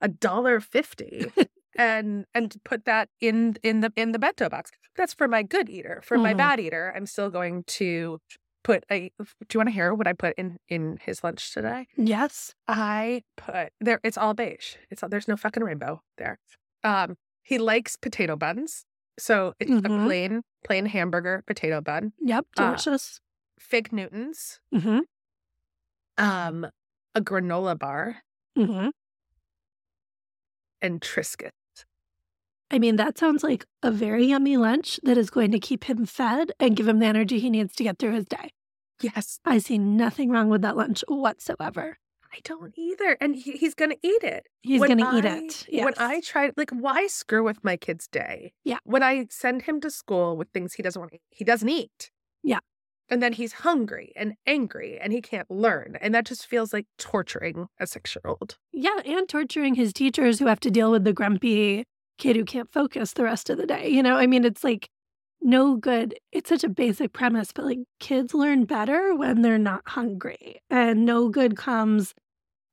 a 0.00 0.08
dollar 0.08 0.58
fifty. 0.58 1.30
and 1.78 2.24
and 2.34 2.56
put 2.64 2.84
that 2.86 3.08
in 3.20 3.56
in 3.62 3.80
the 3.80 3.92
in 3.94 4.12
the 4.12 4.18
bento 4.18 4.48
box. 4.48 4.70
That's 4.96 5.14
for 5.14 5.28
my 5.28 5.42
good 5.42 5.70
eater. 5.70 6.02
For 6.04 6.16
mm-hmm. 6.16 6.24
my 6.24 6.34
bad 6.34 6.60
eater, 6.60 6.92
I'm 6.96 7.06
still 7.06 7.30
going 7.30 7.64
to 7.68 8.18
put 8.64 8.84
a 8.90 9.10
do 9.18 9.26
you 9.54 9.58
want 9.58 9.68
to 9.68 9.72
hear 9.72 9.94
what 9.94 10.06
I 10.06 10.12
put 10.12 10.34
in 10.36 10.58
in 10.68 10.98
his 11.02 11.22
lunch 11.24 11.52
today? 11.52 11.86
Yes. 11.96 12.54
I 12.68 13.22
put 13.36 13.72
there 13.80 14.00
it's 14.02 14.18
all 14.18 14.34
beige. 14.34 14.76
It's 14.90 15.02
all, 15.02 15.08
there's 15.08 15.28
no 15.28 15.36
fucking 15.36 15.62
rainbow 15.62 16.02
there. 16.18 16.38
Um 16.84 17.16
he 17.42 17.58
likes 17.58 17.96
potato 17.96 18.36
buns. 18.36 18.84
So 19.18 19.54
it's 19.58 19.70
mm-hmm. 19.70 19.92
a 19.92 20.06
plain 20.06 20.42
plain 20.64 20.86
hamburger 20.86 21.42
potato 21.46 21.80
bun. 21.80 22.12
Yep, 22.20 22.46
uh, 22.56 22.66
delicious. 22.66 23.20
Uh, 23.20 23.60
fig 23.60 23.92
Newtons. 23.92 24.60
Mm-hmm. 24.74 25.00
Um 26.18 26.66
a 27.14 27.20
granola 27.20 27.78
bar. 27.78 28.22
Mm-hmm. 28.58 28.88
And 30.80 31.00
Triscuit. 31.00 31.50
I 32.72 32.78
mean, 32.78 32.96
that 32.96 33.18
sounds 33.18 33.44
like 33.44 33.66
a 33.82 33.90
very 33.90 34.24
yummy 34.24 34.56
lunch 34.56 34.98
that 35.02 35.18
is 35.18 35.28
going 35.28 35.52
to 35.52 35.60
keep 35.60 35.84
him 35.84 36.06
fed 36.06 36.52
and 36.58 36.74
give 36.74 36.88
him 36.88 37.00
the 37.00 37.06
energy 37.06 37.38
he 37.38 37.50
needs 37.50 37.76
to 37.76 37.84
get 37.84 37.98
through 37.98 38.14
his 38.14 38.24
day. 38.24 38.50
Yes. 39.02 39.40
I 39.44 39.58
see 39.58 39.76
nothing 39.76 40.30
wrong 40.30 40.48
with 40.48 40.62
that 40.62 40.76
lunch 40.76 41.04
whatsoever. 41.06 41.98
I 42.32 42.38
don't 42.44 42.72
either. 42.78 43.18
And 43.20 43.36
he, 43.36 43.52
he's 43.52 43.74
going 43.74 43.90
to 43.90 43.98
eat 44.02 44.24
it. 44.24 44.46
He's 44.62 44.80
going 44.80 44.96
to 44.96 45.16
eat 45.16 45.26
it. 45.26 45.66
Yes. 45.68 45.84
When 45.84 45.94
I 45.98 46.20
try, 46.20 46.50
like, 46.56 46.70
why 46.70 47.08
screw 47.08 47.44
with 47.44 47.62
my 47.62 47.76
kid's 47.76 48.06
day? 48.08 48.54
Yeah. 48.64 48.78
When 48.84 49.02
I 49.02 49.26
send 49.28 49.62
him 49.62 49.78
to 49.82 49.90
school 49.90 50.34
with 50.38 50.48
things 50.48 50.72
he 50.72 50.82
doesn't 50.82 50.98
want 50.98 51.10
to 51.12 51.16
eat, 51.16 51.22
he 51.28 51.44
doesn't 51.44 51.68
eat. 51.68 52.10
Yeah. 52.42 52.60
And 53.10 53.22
then 53.22 53.34
he's 53.34 53.52
hungry 53.52 54.12
and 54.16 54.34
angry 54.46 54.98
and 54.98 55.12
he 55.12 55.20
can't 55.20 55.50
learn. 55.50 55.98
And 56.00 56.14
that 56.14 56.24
just 56.24 56.46
feels 56.46 56.72
like 56.72 56.86
torturing 56.96 57.68
a 57.78 57.86
six 57.86 58.16
year 58.16 58.22
old. 58.24 58.56
Yeah. 58.72 59.00
And 59.04 59.28
torturing 59.28 59.74
his 59.74 59.92
teachers 59.92 60.38
who 60.38 60.46
have 60.46 60.60
to 60.60 60.70
deal 60.70 60.90
with 60.90 61.04
the 61.04 61.12
grumpy 61.12 61.84
kid 62.22 62.36
who 62.36 62.44
can't 62.44 62.72
focus 62.72 63.12
the 63.12 63.24
rest 63.24 63.50
of 63.50 63.58
the 63.58 63.66
day. 63.66 63.88
You 63.88 64.02
know, 64.02 64.16
I 64.16 64.26
mean, 64.28 64.44
it's 64.44 64.62
like 64.62 64.88
no 65.40 65.74
good. 65.74 66.14
It's 66.30 66.48
such 66.48 66.62
a 66.62 66.68
basic 66.68 67.12
premise, 67.12 67.50
but 67.52 67.64
like 67.64 67.80
kids 67.98 68.32
learn 68.32 68.64
better 68.64 69.14
when 69.14 69.42
they're 69.42 69.58
not 69.58 69.82
hungry. 69.88 70.62
And 70.70 71.04
no 71.04 71.28
good 71.28 71.56
comes 71.56 72.14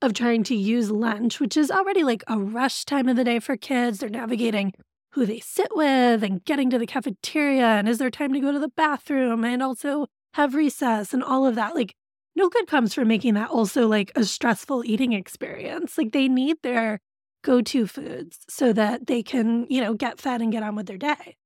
of 0.03 0.13
trying 0.13 0.43
to 0.43 0.55
use 0.55 0.91
lunch, 0.91 1.39
which 1.39 1.57
is 1.57 1.71
already 1.71 2.03
like 2.03 2.23
a 2.27 2.37
rush 2.37 2.85
time 2.85 3.09
of 3.09 3.15
the 3.15 3.23
day 3.23 3.39
for 3.39 3.57
kids. 3.57 3.99
They're 3.99 4.09
navigating 4.09 4.71
who 5.13 5.25
they 5.25 5.39
sit 5.39 5.75
with 5.75 6.23
and 6.23 6.45
getting 6.45 6.69
to 6.69 6.77
the 6.77 6.85
cafeteria 6.85 7.65
and 7.65 7.89
is 7.89 7.97
there 7.97 8.11
time 8.11 8.31
to 8.33 8.39
go 8.39 8.51
to 8.51 8.59
the 8.59 8.69
bathroom 8.69 9.43
and 9.43 9.63
also 9.63 10.05
have 10.35 10.53
recess 10.53 11.11
and 11.11 11.23
all 11.23 11.47
of 11.47 11.55
that. 11.55 11.73
Like, 11.73 11.95
no 12.35 12.49
good 12.49 12.67
comes 12.67 12.93
from 12.93 13.07
making 13.07 13.33
that 13.33 13.49
also 13.49 13.87
like 13.87 14.11
a 14.15 14.23
stressful 14.23 14.85
eating 14.85 15.13
experience. 15.13 15.97
Like, 15.97 16.11
they 16.11 16.27
need 16.27 16.57
their 16.61 16.99
go 17.41 17.61
to 17.61 17.87
foods 17.87 18.39
so 18.49 18.73
that 18.73 19.07
they 19.07 19.23
can, 19.23 19.65
you 19.69 19.81
know, 19.81 19.93
get 19.93 20.19
fed 20.19 20.41
and 20.41 20.51
get 20.51 20.63
on 20.63 20.75
with 20.75 20.87
their 20.87 20.97
day. 20.97 21.37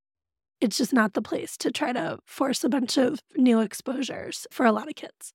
It's 0.62 0.78
just 0.78 0.94
not 0.94 1.14
the 1.14 1.22
place 1.22 1.58
to 1.58 1.72
try 1.72 1.92
to 1.94 2.20
force 2.26 2.64
a 2.64 2.70
bunch 2.70 2.98
of 2.98 3.20
new 3.36 3.60
exposures 3.60 4.48
for 4.52 4.66
a 4.66 4.72
lot 4.72 4.88
of 4.88 4.96
kids. 4.96 5.34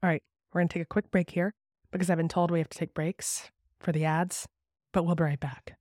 All 0.00 0.08
right, 0.08 0.22
we're 0.52 0.60
going 0.60 0.68
to 0.68 0.74
take 0.74 0.82
a 0.82 0.86
quick 0.86 1.10
break 1.10 1.30
here 1.30 1.54
because 1.90 2.08
I've 2.08 2.16
been 2.16 2.28
told 2.28 2.52
we 2.52 2.60
have 2.60 2.68
to 2.68 2.78
take 2.78 2.94
breaks 2.94 3.50
for 3.80 3.90
the 3.90 4.04
ads, 4.04 4.46
but 4.92 5.04
we'll 5.04 5.16
be 5.16 5.24
right 5.24 5.40
back. 5.40 5.77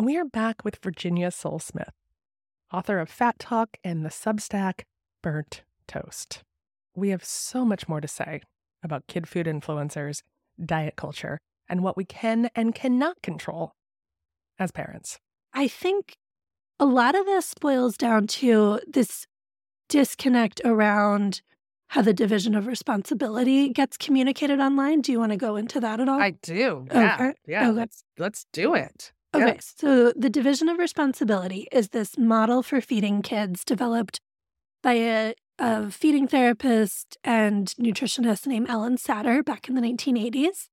And 0.00 0.06
we 0.06 0.16
are 0.16 0.24
back 0.24 0.64
with 0.64 0.82
Virginia 0.82 1.30
Sole-Smith, 1.30 1.92
author 2.72 3.00
of 3.00 3.10
Fat 3.10 3.38
Talk 3.38 3.76
and 3.84 4.02
the 4.02 4.08
Substack 4.08 4.84
Burnt 5.22 5.62
Toast. 5.86 6.42
We 6.96 7.10
have 7.10 7.22
so 7.22 7.66
much 7.66 7.86
more 7.86 8.00
to 8.00 8.08
say 8.08 8.40
about 8.82 9.06
kid 9.08 9.28
food 9.28 9.44
influencers, 9.44 10.22
diet 10.64 10.96
culture, 10.96 11.38
and 11.68 11.82
what 11.82 11.98
we 11.98 12.06
can 12.06 12.48
and 12.54 12.74
cannot 12.74 13.20
control 13.20 13.72
as 14.58 14.70
parents. 14.70 15.18
I 15.52 15.68
think 15.68 16.16
a 16.78 16.86
lot 16.86 17.14
of 17.14 17.26
this 17.26 17.52
boils 17.60 17.98
down 17.98 18.26
to 18.28 18.80
this 18.90 19.26
disconnect 19.90 20.62
around 20.64 21.42
how 21.88 22.00
the 22.00 22.14
division 22.14 22.54
of 22.54 22.66
responsibility 22.66 23.68
gets 23.68 23.98
communicated 23.98 24.60
online. 24.60 25.02
Do 25.02 25.12
you 25.12 25.18
want 25.18 25.32
to 25.32 25.36
go 25.36 25.56
into 25.56 25.78
that 25.80 26.00
at 26.00 26.08
all? 26.08 26.22
I 26.22 26.30
do. 26.30 26.86
Yeah. 26.90 27.16
Okay. 27.16 27.34
Yeah. 27.46 27.68
Okay. 27.68 27.78
Let's 27.78 28.02
let's 28.16 28.46
do 28.50 28.72
it. 28.72 29.12
Okay, 29.34 29.46
Yes. 29.46 29.74
so 29.76 30.12
the 30.16 30.30
division 30.30 30.68
of 30.68 30.78
responsibility 30.78 31.68
is 31.70 31.90
this 31.90 32.18
model 32.18 32.62
for 32.62 32.80
feeding 32.80 33.22
kids 33.22 33.64
developed 33.64 34.20
by 34.82 34.94
a, 34.94 35.34
a 35.58 35.90
feeding 35.90 36.26
therapist 36.26 37.16
and 37.22 37.68
nutritionist 37.78 38.46
named 38.46 38.68
Ellen 38.68 38.96
Satter 38.96 39.44
back 39.44 39.68
in 39.68 39.74
the 39.76 39.80
1980s. 39.80 40.68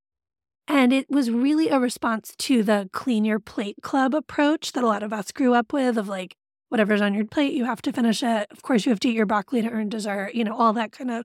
And 0.68 0.92
it 0.92 1.10
was 1.10 1.32
really 1.32 1.70
a 1.70 1.80
response 1.80 2.36
to 2.40 2.62
the 2.64 2.90
clean 2.92 3.24
your 3.24 3.40
plate 3.40 3.78
club 3.82 4.14
approach 4.14 4.74
that 4.74 4.84
a 4.84 4.88
lot 4.88 5.04
of 5.04 5.14
us 5.14 5.32
grew 5.32 5.54
up 5.54 5.72
with 5.72 5.98
of 5.98 6.08
like, 6.10 6.36
whatever's 6.70 7.02
on 7.02 7.14
your 7.14 7.26
plate, 7.26 7.54
you 7.54 7.66
have 7.66 7.82
to 7.84 7.94
finish 7.94 8.22
it. 8.24 8.48
Of 8.52 8.64
course, 8.64 8.86
you 8.86 8.90
have 8.90 9.00
to 9.02 9.10
eat 9.10 9.16
your 9.16 9.26
broccoli 9.26 9.62
to 9.62 9.70
earn 9.70 9.88
dessert, 9.90 10.34
you 10.36 10.44
know, 10.44 10.56
all 10.58 10.74
that 10.74 10.92
kind 10.92 11.12
of 11.12 11.24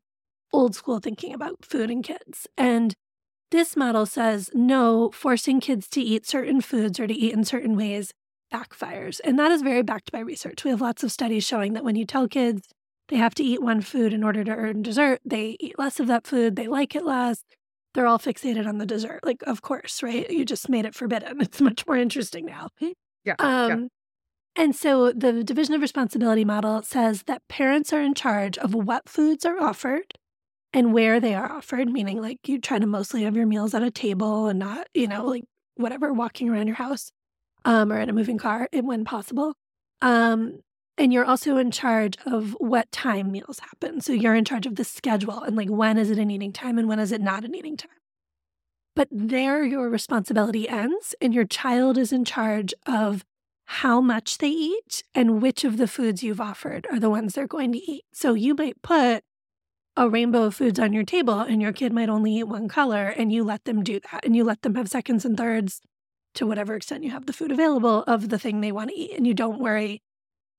old 0.52 0.74
school 0.76 1.00
thinking 1.00 1.34
about 1.34 1.64
food 1.64 1.90
and 1.90 2.04
kids. 2.04 2.46
And 2.56 2.94
this 3.52 3.76
model 3.76 4.06
says 4.06 4.50
no, 4.52 5.10
forcing 5.14 5.60
kids 5.60 5.86
to 5.90 6.00
eat 6.00 6.26
certain 6.26 6.60
foods 6.60 6.98
or 6.98 7.06
to 7.06 7.14
eat 7.14 7.32
in 7.32 7.44
certain 7.44 7.76
ways 7.76 8.12
backfires. 8.52 9.20
And 9.24 9.38
that 9.38 9.50
is 9.50 9.62
very 9.62 9.82
backed 9.82 10.10
by 10.12 10.18
research. 10.20 10.64
We 10.64 10.70
have 10.70 10.80
lots 10.80 11.02
of 11.04 11.12
studies 11.12 11.44
showing 11.46 11.72
that 11.74 11.84
when 11.84 11.96
you 11.96 12.04
tell 12.04 12.28
kids 12.28 12.68
they 13.08 13.16
have 13.16 13.34
to 13.36 13.44
eat 13.44 13.62
one 13.62 13.80
food 13.80 14.12
in 14.12 14.24
order 14.24 14.42
to 14.44 14.50
earn 14.50 14.82
dessert, 14.82 15.20
they 15.24 15.56
eat 15.60 15.78
less 15.78 16.00
of 16.00 16.06
that 16.06 16.26
food, 16.26 16.56
they 16.56 16.66
like 16.66 16.94
it 16.94 17.04
less. 17.04 17.44
They're 17.94 18.06
all 18.06 18.18
fixated 18.18 18.66
on 18.66 18.78
the 18.78 18.86
dessert. 18.86 19.20
Like, 19.22 19.42
of 19.46 19.60
course, 19.60 20.02
right? 20.02 20.28
You 20.30 20.44
just 20.46 20.68
made 20.68 20.86
it 20.86 20.94
forbidden. 20.94 21.40
It's 21.40 21.60
much 21.60 21.86
more 21.86 21.96
interesting 21.96 22.46
now. 22.46 22.68
Yeah. 23.24 23.34
Um, 23.38 23.70
yeah. 23.70 24.62
And 24.64 24.76
so 24.76 25.12
the 25.12 25.44
division 25.44 25.74
of 25.74 25.80
responsibility 25.80 26.44
model 26.44 26.82
says 26.82 27.24
that 27.24 27.46
parents 27.48 27.92
are 27.92 28.00
in 28.00 28.14
charge 28.14 28.56
of 28.58 28.74
what 28.74 29.08
foods 29.08 29.44
are 29.44 29.60
offered 29.60 30.14
and 30.72 30.92
where 30.92 31.20
they 31.20 31.34
are 31.34 31.50
offered, 31.50 31.88
meaning 31.88 32.20
like 32.20 32.48
you 32.48 32.58
try 32.58 32.78
to 32.78 32.86
mostly 32.86 33.24
have 33.24 33.36
your 33.36 33.46
meals 33.46 33.74
at 33.74 33.82
a 33.82 33.90
table 33.90 34.46
and 34.46 34.58
not, 34.58 34.88
you 34.94 35.06
know, 35.06 35.24
like 35.24 35.44
whatever, 35.76 36.12
walking 36.12 36.48
around 36.48 36.66
your 36.66 36.76
house 36.76 37.12
um, 37.64 37.92
or 37.92 37.98
in 37.98 38.08
a 38.08 38.12
moving 38.12 38.38
car 38.38 38.68
when 38.72 39.04
possible. 39.04 39.54
Um, 40.00 40.60
and 40.98 41.12
you're 41.12 41.24
also 41.24 41.56
in 41.56 41.70
charge 41.70 42.16
of 42.26 42.52
what 42.58 42.90
time 42.92 43.32
meals 43.32 43.60
happen. 43.60 44.00
So 44.00 44.12
you're 44.12 44.34
in 44.34 44.44
charge 44.44 44.66
of 44.66 44.76
the 44.76 44.84
schedule 44.84 45.42
and 45.42 45.56
like 45.56 45.68
when 45.68 45.96
is 45.96 46.10
it 46.10 46.18
an 46.18 46.30
eating 46.30 46.52
time 46.52 46.78
and 46.78 46.88
when 46.88 46.98
is 46.98 47.12
it 47.12 47.20
not 47.20 47.44
an 47.44 47.54
eating 47.54 47.76
time. 47.76 47.90
But 48.94 49.08
there 49.10 49.64
your 49.64 49.88
responsibility 49.88 50.68
ends 50.68 51.14
and 51.20 51.32
your 51.32 51.46
child 51.46 51.96
is 51.96 52.12
in 52.12 52.24
charge 52.24 52.74
of 52.86 53.24
how 53.66 54.00
much 54.02 54.38
they 54.38 54.50
eat 54.50 55.02
and 55.14 55.40
which 55.40 55.64
of 55.64 55.78
the 55.78 55.88
foods 55.88 56.22
you've 56.22 56.40
offered 56.40 56.86
are 56.90 57.00
the 57.00 57.08
ones 57.08 57.34
they're 57.34 57.46
going 57.46 57.72
to 57.72 57.78
eat. 57.78 58.04
So 58.12 58.34
you 58.34 58.54
might 58.54 58.82
put 58.82 59.24
a 59.96 60.08
rainbow 60.08 60.44
of 60.44 60.54
foods 60.54 60.78
on 60.78 60.92
your 60.92 61.04
table 61.04 61.40
and 61.40 61.60
your 61.60 61.72
kid 61.72 61.92
might 61.92 62.08
only 62.08 62.36
eat 62.36 62.44
one 62.44 62.68
color 62.68 63.08
and 63.08 63.32
you 63.32 63.44
let 63.44 63.64
them 63.64 63.82
do 63.82 64.00
that 64.10 64.24
and 64.24 64.34
you 64.34 64.44
let 64.44 64.62
them 64.62 64.74
have 64.74 64.88
seconds 64.88 65.24
and 65.24 65.36
thirds 65.36 65.80
to 66.34 66.46
whatever 66.46 66.74
extent 66.74 67.04
you 67.04 67.10
have 67.10 67.26
the 67.26 67.32
food 67.32 67.52
available 67.52 68.02
of 68.04 68.30
the 68.30 68.38
thing 68.38 68.60
they 68.60 68.72
want 68.72 68.90
to 68.90 68.96
eat 68.96 69.12
and 69.16 69.26
you 69.26 69.34
don't 69.34 69.60
worry. 69.60 70.02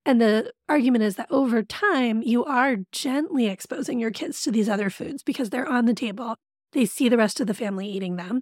And 0.05 0.21
the 0.21 0.51
argument 0.67 1.03
is 1.03 1.15
that 1.15 1.31
over 1.31 1.63
time, 1.63 2.21
you 2.21 2.43
are 2.43 2.77
gently 2.91 3.47
exposing 3.47 3.99
your 3.99 4.11
kids 4.11 4.41
to 4.41 4.51
these 4.51 4.69
other 4.69 4.89
foods 4.89 5.23
because 5.23 5.49
they're 5.49 5.67
on 5.67 5.85
the 5.85 5.93
table. 5.93 6.35
They 6.73 6.85
see 6.85 7.07
the 7.07 7.17
rest 7.17 7.39
of 7.39 7.47
the 7.47 7.53
family 7.53 7.87
eating 7.87 8.17
them. 8.17 8.41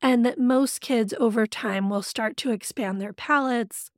And 0.00 0.26
that 0.26 0.38
most 0.38 0.80
kids 0.80 1.14
over 1.20 1.46
time 1.46 1.88
will 1.88 2.02
start 2.02 2.36
to 2.38 2.50
expand 2.50 3.00
their 3.00 3.12
palates. 3.12 3.90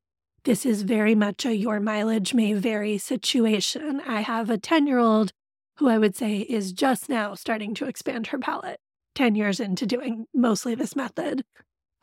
This 0.45 0.67
is 0.67 0.83
very 0.83 1.15
much 1.15 1.47
a 1.47 1.57
your 1.57 1.81
mileage 1.81 2.35
may 2.35 2.53
vary 2.53 2.99
situation. 2.99 4.03
I 4.07 4.21
have 4.21 4.51
a 4.51 4.59
10 4.59 4.87
year 4.87 4.99
old 4.99 5.33
who 5.79 5.89
I 5.89 5.99
would 5.99 6.15
say 6.17 6.39
is 6.39 6.73
just 6.73 7.09
now 7.09 7.35
starting 7.35 7.75
to 7.75 7.87
expand 7.87 8.29
her 8.29 8.39
palette 8.39 8.81
10 9.15 9.35
years 9.35 9.61
into 9.61 9.87
doing 9.87 10.27
mostly 10.35 10.75
this 10.75 10.95
method. 10.97 11.45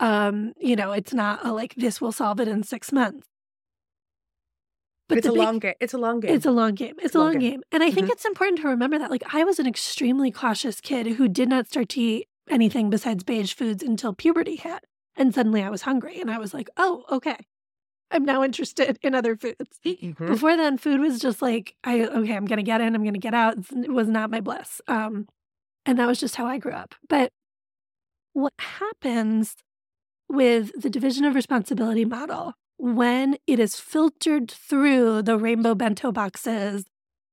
Um, 0.00 0.52
you 0.58 0.76
know, 0.76 0.92
it's 0.92 1.14
not 1.14 1.44
a 1.44 1.52
like 1.52 1.74
this 1.76 2.00
will 2.00 2.12
solve 2.12 2.40
it 2.40 2.48
in 2.48 2.62
six 2.62 2.92
months. 2.92 3.26
But 5.08 5.18
it's 5.18 5.26
a 5.26 5.30
big- 5.32 5.38
long 5.38 5.58
game. 5.58 5.74
It's 5.80 5.94
a 5.94 5.98
long 5.98 6.20
game. 6.20 6.34
It's 6.34 6.46
a 6.46 6.50
long 6.50 6.74
game. 6.74 6.94
It's 7.02 7.14
a 7.14 7.18
Long 7.18 7.32
long 7.32 7.38
game. 7.38 7.50
game. 7.52 7.62
And 7.72 7.82
I 7.82 7.90
think 7.90 8.08
it's 8.10 8.24
important 8.24 8.62
to 8.62 8.68
remember 8.68 8.98
that. 8.98 9.10
Like, 9.10 9.24
I 9.34 9.44
was 9.44 9.58
an 9.58 9.66
extremely 9.66 10.30
cautious 10.30 10.80
kid 10.80 11.06
who 11.06 11.28
did 11.28 11.48
not 11.48 11.66
start 11.68 11.90
to 11.90 12.00
eat 12.00 12.28
anything 12.48 12.88
besides 12.90 13.22
beige 13.24 13.52
foods 13.52 13.82
until 13.82 14.14
puberty 14.14 14.56
hit. 14.56 14.84
And 15.16 15.34
suddenly 15.34 15.62
I 15.62 15.68
was 15.68 15.82
hungry 15.82 16.18
and 16.20 16.30
I 16.30 16.38
was 16.38 16.54
like, 16.54 16.70
oh, 16.78 17.04
okay. 17.10 17.36
I'm 18.12 18.24
now 18.24 18.42
interested 18.44 18.98
in 19.02 19.14
other 19.14 19.36
foods. 19.36 19.80
Mhm. 19.84 20.16
Before 20.26 20.56
then, 20.56 20.78
food 20.78 21.00
was 21.00 21.18
just 21.18 21.40
like, 21.42 21.74
I 21.84 22.02
okay, 22.04 22.36
I'm 22.36 22.44
gonna 22.44 22.62
get 22.62 22.80
in, 22.80 22.94
I'm 22.94 23.04
gonna 23.04 23.18
get 23.18 23.34
out. 23.34 23.56
It 23.74 23.90
was 23.92 24.08
not 24.08 24.30
my 24.30 24.40
bliss. 24.40 24.80
Um, 24.86 25.26
and 25.86 25.98
that 25.98 26.06
was 26.06 26.20
just 26.20 26.36
how 26.36 26.46
I 26.46 26.58
grew 26.58 26.72
up. 26.72 26.94
But 27.08 27.32
what 28.34 28.52
happens 28.58 29.56
with 30.28 30.70
the 30.80 30.88
division 30.90 31.24
of 31.24 31.34
responsibility 31.34 32.04
model 32.04 32.54
when 32.78 33.36
it 33.46 33.58
is 33.58 33.76
filtered 33.76 34.50
through 34.50 35.22
the 35.22 35.36
rainbow 35.36 35.74
bento 35.74 36.10
boxes 36.12 36.84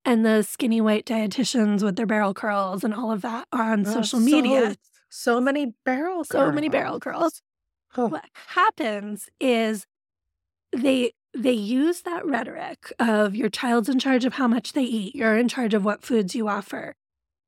and 0.06 0.26
the 0.26 0.44
skinny 0.44 0.82
white 0.82 1.06
dietitians 1.06 1.84
with 1.84 1.96
their 1.96 2.06
barrel 2.06 2.34
curls 2.34 2.84
and 2.84 2.94
all 2.94 3.12
of 3.12 3.22
that 3.22 3.48
on 3.52 3.88
Oh, 3.88 3.92
social 3.92 4.20
media, 4.20 4.76
So 5.10 5.40
many 5.42 5.74
barrel 5.86 6.24
so 6.24 6.52
many 6.52 6.70
barrel 6.70 7.00
curls 7.00 7.42
Oh, 7.98 8.08
what 8.08 8.26
happens 8.50 9.30
is 9.40 9.88
they 10.72 11.14
they 11.34 11.54
use 11.54 12.02
that 12.02 12.26
rhetoric 12.26 12.92
of 12.98 13.36
your 13.36 13.50
child's 13.50 13.90
in 13.90 14.00
charge 14.00 14.26
of 14.26 14.34
how 14.34 14.48
much 14.48 14.74
they 14.74 14.84
eat 14.84 15.16
you're 15.16 15.38
in 15.38 15.48
charge 15.48 15.74
of 15.74 15.86
what 15.86 16.04
foods 16.04 16.36
you 16.36 16.48
offer. 16.48 16.96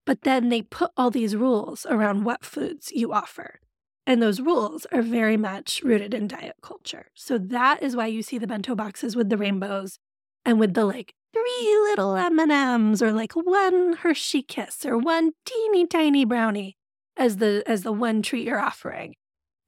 But 0.05 0.21
then 0.21 0.49
they 0.49 0.61
put 0.61 0.91
all 0.97 1.11
these 1.11 1.35
rules 1.35 1.85
around 1.89 2.23
what 2.23 2.45
foods 2.45 2.91
you 2.91 3.13
offer. 3.13 3.59
And 4.05 4.21
those 4.21 4.41
rules 4.41 4.85
are 4.91 5.01
very 5.01 5.37
much 5.37 5.81
rooted 5.83 6.13
in 6.13 6.27
diet 6.27 6.55
culture. 6.61 7.07
So 7.13 7.37
that 7.37 7.83
is 7.83 7.95
why 7.95 8.07
you 8.07 8.23
see 8.23 8.37
the 8.37 8.47
bento 8.47 8.75
boxes 8.75 9.15
with 9.15 9.29
the 9.29 9.37
rainbows 9.37 9.99
and 10.43 10.59
with 10.59 10.73
the 10.73 10.85
like 10.85 11.13
three 11.33 11.77
little 11.83 12.15
m&ms 12.15 13.01
or 13.01 13.13
like 13.13 13.33
one 13.33 13.93
hershey 13.93 14.41
kiss 14.41 14.85
or 14.85 14.97
one 14.97 15.31
teeny 15.45 15.87
tiny 15.87 16.25
brownie 16.25 16.75
as 17.15 17.37
the 17.37 17.63
as 17.65 17.83
the 17.83 17.91
one 17.91 18.21
treat 18.21 18.45
you're 18.45 18.59
offering 18.59 19.15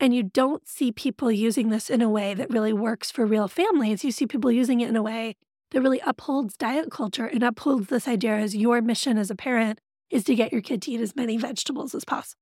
and 0.03 0.13
you 0.13 0.21
don't 0.23 0.67
see 0.67 0.91
people 0.91 1.31
using 1.31 1.69
this 1.69 1.89
in 1.89 2.01
a 2.01 2.09
way 2.09 2.33
that 2.33 2.49
really 2.49 2.73
works 2.73 3.09
for 3.09 3.25
real 3.25 3.47
families. 3.47 4.03
You 4.03 4.11
see 4.11 4.27
people 4.27 4.51
using 4.51 4.81
it 4.81 4.89
in 4.89 4.95
a 4.95 5.01
way 5.01 5.35
that 5.71 5.81
really 5.81 6.01
upholds 6.05 6.57
diet 6.57 6.91
culture 6.91 7.25
and 7.25 7.41
upholds 7.41 7.87
this 7.87 8.07
idea 8.07 8.35
as 8.35 8.55
your 8.55 8.81
mission 8.81 9.17
as 9.17 9.31
a 9.31 9.35
parent 9.35 9.79
is 10.09 10.23
to 10.25 10.35
get 10.35 10.51
your 10.51 10.61
kid 10.61 10.81
to 10.83 10.91
eat 10.91 10.99
as 11.01 11.15
many 11.15 11.37
vegetables 11.37 11.95
as 11.95 12.03
possible. 12.05 12.41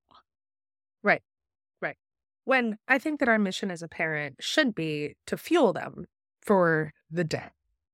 Right. 1.03 1.21
Right. 1.81 1.97
When 2.45 2.77
I 2.87 2.97
think 2.97 3.19
that 3.19 3.29
our 3.29 3.39
mission 3.39 3.69
as 3.71 3.81
a 3.81 3.87
parent 3.87 4.37
should 4.39 4.73
be 4.75 5.15
to 5.27 5.37
fuel 5.37 5.71
them 5.71 6.05
for 6.41 6.91
the 7.09 7.23
day, 7.23 7.51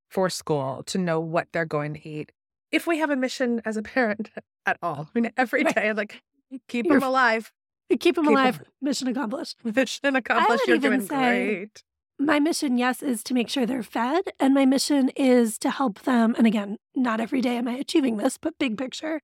for 0.09 0.29
school, 0.29 0.81
to 0.87 0.97
know 0.97 1.19
what 1.19 1.49
they're 1.51 1.65
going 1.65 1.93
to 1.95 2.07
eat. 2.09 2.31
If 2.71 2.87
we 2.87 2.99
have 2.99 3.09
a 3.09 3.15
mission 3.15 3.61
as 3.65 3.77
a 3.77 3.81
parent 3.83 4.29
at 4.65 4.77
all, 4.81 5.09
I 5.13 5.19
mean, 5.19 5.31
every 5.37 5.63
day, 5.65 5.87
Right. 5.87 5.95
like 5.95 6.21
keep 6.67 6.85
You're- 6.85 6.99
them 6.99 7.07
alive, 7.07 7.51
Keep 7.89 8.15
them 8.15 8.25
Keep 8.25 8.31
alive, 8.31 8.61
mission 8.81 9.07
accomplished. 9.07 9.57
mission 9.63 10.15
accomplished. 10.15 10.67
You're 10.67 10.77
doing 10.77 11.05
great. 11.05 11.83
My 12.19 12.39
mission, 12.39 12.77
yes, 12.77 13.03
is 13.03 13.23
to 13.23 13.33
make 13.33 13.47
sure 13.47 13.65
they're 13.65 13.83
fed. 13.83 14.23
And 14.39 14.53
my 14.53 14.65
mission 14.65 15.09
is 15.09 15.57
to 15.59 15.69
help 15.69 16.01
them. 16.01 16.35
And 16.37 16.47
again, 16.47 16.77
not 16.95 17.19
every 17.19 17.41
day 17.41 17.57
am 17.57 17.67
I 17.67 17.73
achieving 17.73 18.17
this, 18.17 18.37
but 18.37 18.57
big 18.57 18.77
picture. 18.77 19.21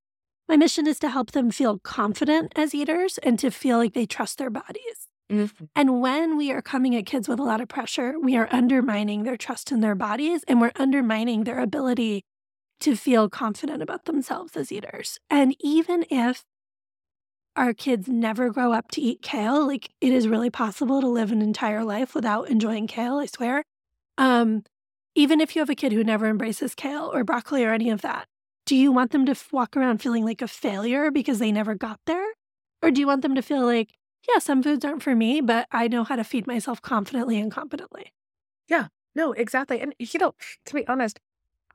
My 0.48 0.58
mission 0.58 0.86
is 0.88 1.00
to 1.00 1.10
help 1.10 1.32
them 1.32 1.52
feel 1.52 1.80
confident 1.80 2.54
as 2.56 2.76
eaters 2.76 3.18
and 3.20 3.40
to 3.40 3.50
feel 3.50 3.78
like 3.78 3.94
they 3.94 4.06
trust 4.06 4.38
their 4.38 4.50
bodies. 4.50 5.10
Mm-hmm. 5.32 5.66
And 5.76 6.02
when 6.02 6.38
we 6.38 6.52
are 6.52 6.62
coming 6.62 6.96
at 6.96 7.06
kids 7.06 7.28
with 7.28 7.40
a 7.40 7.44
lot 7.44 7.62
of 7.62 7.68
pressure, 7.68 8.20
we 8.20 8.36
are 8.36 8.50
undermining 8.52 9.24
their 9.24 9.38
trust 9.38 9.72
in 9.72 9.80
their 9.80 9.96
bodies 9.96 10.44
and 10.48 10.62
we're 10.62 10.74
undermining 10.76 11.46
their 11.46 11.60
ability 11.60 12.24
to 12.82 12.96
feel 12.96 13.30
confident 13.30 13.82
about 13.82 14.06
themselves 14.06 14.56
as 14.58 14.72
eaters. 14.72 15.18
And 15.30 15.56
even 15.60 16.06
if 16.12 16.44
our 17.56 17.74
kids 17.74 18.08
never 18.08 18.50
grow 18.50 18.72
up 18.72 18.90
to 18.92 19.02
eat 19.02 19.22
kale, 19.22 19.66
like 19.68 19.90
it 20.02 20.12
is 20.12 20.28
really 20.28 20.50
possible 20.50 21.02
to 21.02 21.08
live 21.08 21.32
an 21.32 21.42
entire 21.42 21.84
life 21.84 22.16
without 22.16 22.50
enjoying 22.50 22.88
kale, 22.88 23.18
I 23.18 23.26
swear. 23.28 23.64
Um, 24.18 24.64
even 25.16 25.40
if 25.40 25.56
you 25.56 25.60
have 25.60 25.70
a 25.70 25.76
kid 25.76 25.92
who 25.92 26.04
never 26.04 26.28
embraces 26.28 26.74
kale 26.74 27.12
or 27.14 27.24
broccoli 27.24 27.64
or 27.64 27.72
any 27.72 27.90
of 27.90 28.02
that, 28.02 28.28
do 28.66 28.76
you 28.76 28.92
want 28.92 29.12
them 29.12 29.26
to 29.26 29.36
walk 29.52 29.78
around 29.78 30.02
feeling 30.02 30.26
like 30.26 30.42
a 30.42 30.48
failure 30.48 31.12
because 31.12 31.40
they 31.40 31.52
never 31.52 31.76
got 31.76 32.00
there? 32.06 32.26
Or 32.82 32.92
do 32.92 33.00
you 33.00 33.08
want 33.08 33.22
them 33.22 33.36
to 33.36 33.42
feel 33.42 33.66
like, 33.66 33.92
yeah, 34.28 34.40
some 34.40 34.64
foods 34.64 34.84
aren't 34.86 35.04
for 35.04 35.16
me, 35.16 35.42
but 35.42 35.68
I 35.72 35.88
know 35.88 36.04
how 36.04 36.16
to 36.16 36.24
feed 36.24 36.48
myself 36.48 36.82
confidently 36.82 37.40
and 37.40 37.52
competently. 37.52 38.14
Yeah, 38.68 38.88
no, 39.16 39.34
exactly. 39.34 39.80
And, 39.82 39.94
you 40.00 40.20
know, 40.20 40.34
to 40.66 40.74
be 40.74 40.88
honest, 40.88 41.20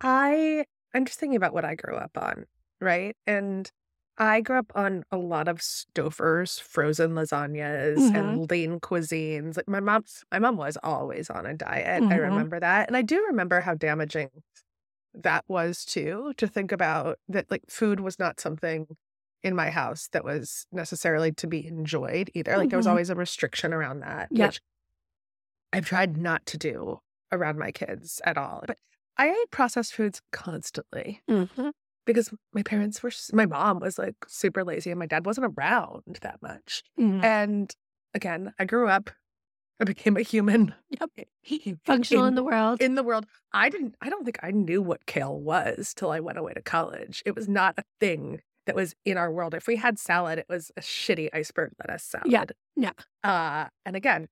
I, 0.00 0.64
I'm 0.94 1.04
just 1.04 1.20
thinking 1.20 1.36
about 1.36 1.52
what 1.52 1.64
I 1.64 1.74
grew 1.74 1.96
up 1.96 2.16
on, 2.16 2.46
right? 2.80 3.16
And 3.26 3.70
I 4.18 4.40
grew 4.40 4.58
up 4.58 4.72
on 4.74 5.04
a 5.12 5.16
lot 5.18 5.46
of 5.48 5.58
Stouffer's 5.58 6.58
frozen 6.58 7.12
lasagnas 7.12 8.10
Mhm. 8.10 8.14
and 8.14 8.50
lean 8.50 8.80
cuisines. 8.80 9.56
Like 9.56 9.68
my 9.68 9.80
mom, 9.80 10.04
my 10.32 10.38
mom 10.40 10.56
was 10.56 10.76
always 10.82 11.30
on 11.30 11.46
a 11.46 11.54
diet. 11.54 12.04
I 12.10 12.18
Mhm. 12.18 12.18
remember 12.18 12.58
that, 12.60 12.88
and 12.88 12.96
I 12.96 13.02
do 13.02 13.24
remember 13.26 13.60
how 13.60 13.74
damaging 13.74 14.30
that 15.14 15.44
was 15.48 15.84
too. 15.84 16.34
To 16.38 16.48
think 16.48 16.72
about 16.72 17.18
that, 17.28 17.50
like 17.50 17.64
food 17.70 18.00
was 18.00 18.18
not 18.18 18.40
something 18.40 18.96
in 19.42 19.54
my 19.56 19.70
house 19.70 20.08
that 20.08 20.24
was 20.24 20.66
necessarily 20.72 21.32
to 21.32 21.46
be 21.46 21.66
enjoyed 21.66 22.30
either. 22.34 22.56
Like 22.58 22.70
there 22.70 22.78
was 22.78 22.86
Mhm. 22.86 22.90
always 22.90 23.10
a 23.10 23.16
restriction 23.16 23.72
around 23.74 24.00
that, 24.00 24.30
Yep. 24.30 24.48
which 24.48 24.60
I've 25.72 25.86
tried 25.86 26.16
not 26.16 26.46
to 26.46 26.58
do 26.58 27.00
around 27.32 27.58
my 27.58 27.72
kids 27.72 28.20
at 28.24 28.38
all. 28.38 28.64
But 28.66 28.78
I 29.16 29.30
ate 29.30 29.50
processed 29.50 29.94
foods 29.94 30.22
constantly 30.32 31.22
Mhm. 31.28 31.72
Because 32.08 32.32
my 32.52 32.62
parents 32.62 33.02
were, 33.02 33.12
my 33.32 33.46
mom 33.46 33.78
was 33.80 33.98
like 33.98 34.16
super 34.26 34.64
lazy 34.64 34.90
and 34.90 34.98
my 34.98 35.06
dad 35.06 35.26
wasn't 35.26 35.52
around 35.56 36.18
that 36.22 36.40
much. 36.42 36.82
Mhm. 36.98 37.22
And 37.22 37.72
again, 38.14 38.52
I 38.58 38.64
grew 38.64 38.88
up, 38.88 39.10
I 39.80 39.84
became 39.84 40.16
a 40.16 40.22
human. 40.22 40.74
Yep. 41.00 41.10
in- 41.64 41.78
Functional 41.84 42.24
in 42.24 42.34
the 42.34 42.42
world. 42.42 42.80
in 42.82 42.94
the 42.96 43.02
world. 43.04 43.26
I 43.52 43.68
didn't, 43.68 43.94
I 44.00 44.08
don't 44.10 44.24
think 44.24 44.38
I 44.42 44.50
knew 44.50 44.82
what 44.82 45.06
kale 45.06 45.38
was 45.40 45.94
till 45.94 46.10
I 46.10 46.18
went 46.20 46.38
away 46.38 46.54
to 46.54 46.62
college. 46.62 47.22
It 47.26 47.36
was 47.36 47.46
not 47.48 47.74
a 47.78 47.84
thing 48.00 48.40
that 48.66 48.74
was 48.74 48.94
in 49.04 49.16
our 49.16 49.30
world. 49.30 49.54
If 49.54 49.66
we 49.66 49.76
had 49.76 49.98
salad, 49.98 50.38
it 50.38 50.46
was 50.48 50.70
a 50.76 50.80
shitty 50.80 51.28
iceberg 51.32 51.72
lettuce 51.78 52.02
salad. 52.04 52.26
Yeah, 52.30 52.44
yeah. 52.76 52.92
Uh, 53.22 53.68
and 53.86 53.94
again, 53.96 54.28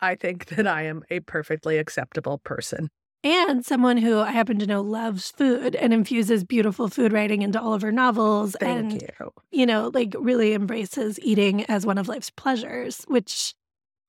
I 0.00 0.14
think 0.14 0.46
that 0.56 0.66
I 0.66 0.82
am 0.82 1.02
a 1.10 1.20
perfectly 1.20 1.78
acceptable 1.78 2.38
person. 2.38 2.88
And 3.24 3.64
someone 3.64 3.96
who 3.96 4.20
I 4.20 4.30
happen 4.30 4.58
to 4.58 4.66
know 4.66 4.82
loves 4.82 5.30
food 5.30 5.74
and 5.74 5.92
infuses 5.92 6.44
beautiful 6.44 6.88
food 6.88 7.12
writing 7.12 7.42
into 7.42 7.60
all 7.60 7.74
of 7.74 7.82
her 7.82 7.90
novels 7.90 8.54
Thank 8.60 8.92
and 8.92 9.02
you. 9.02 9.32
you 9.50 9.66
know 9.66 9.90
like 9.92 10.14
really 10.18 10.52
embraces 10.52 11.18
eating 11.20 11.64
as 11.64 11.86
one 11.86 11.98
of 11.98 12.06
life's 12.06 12.30
pleasures 12.30 13.04
which 13.08 13.54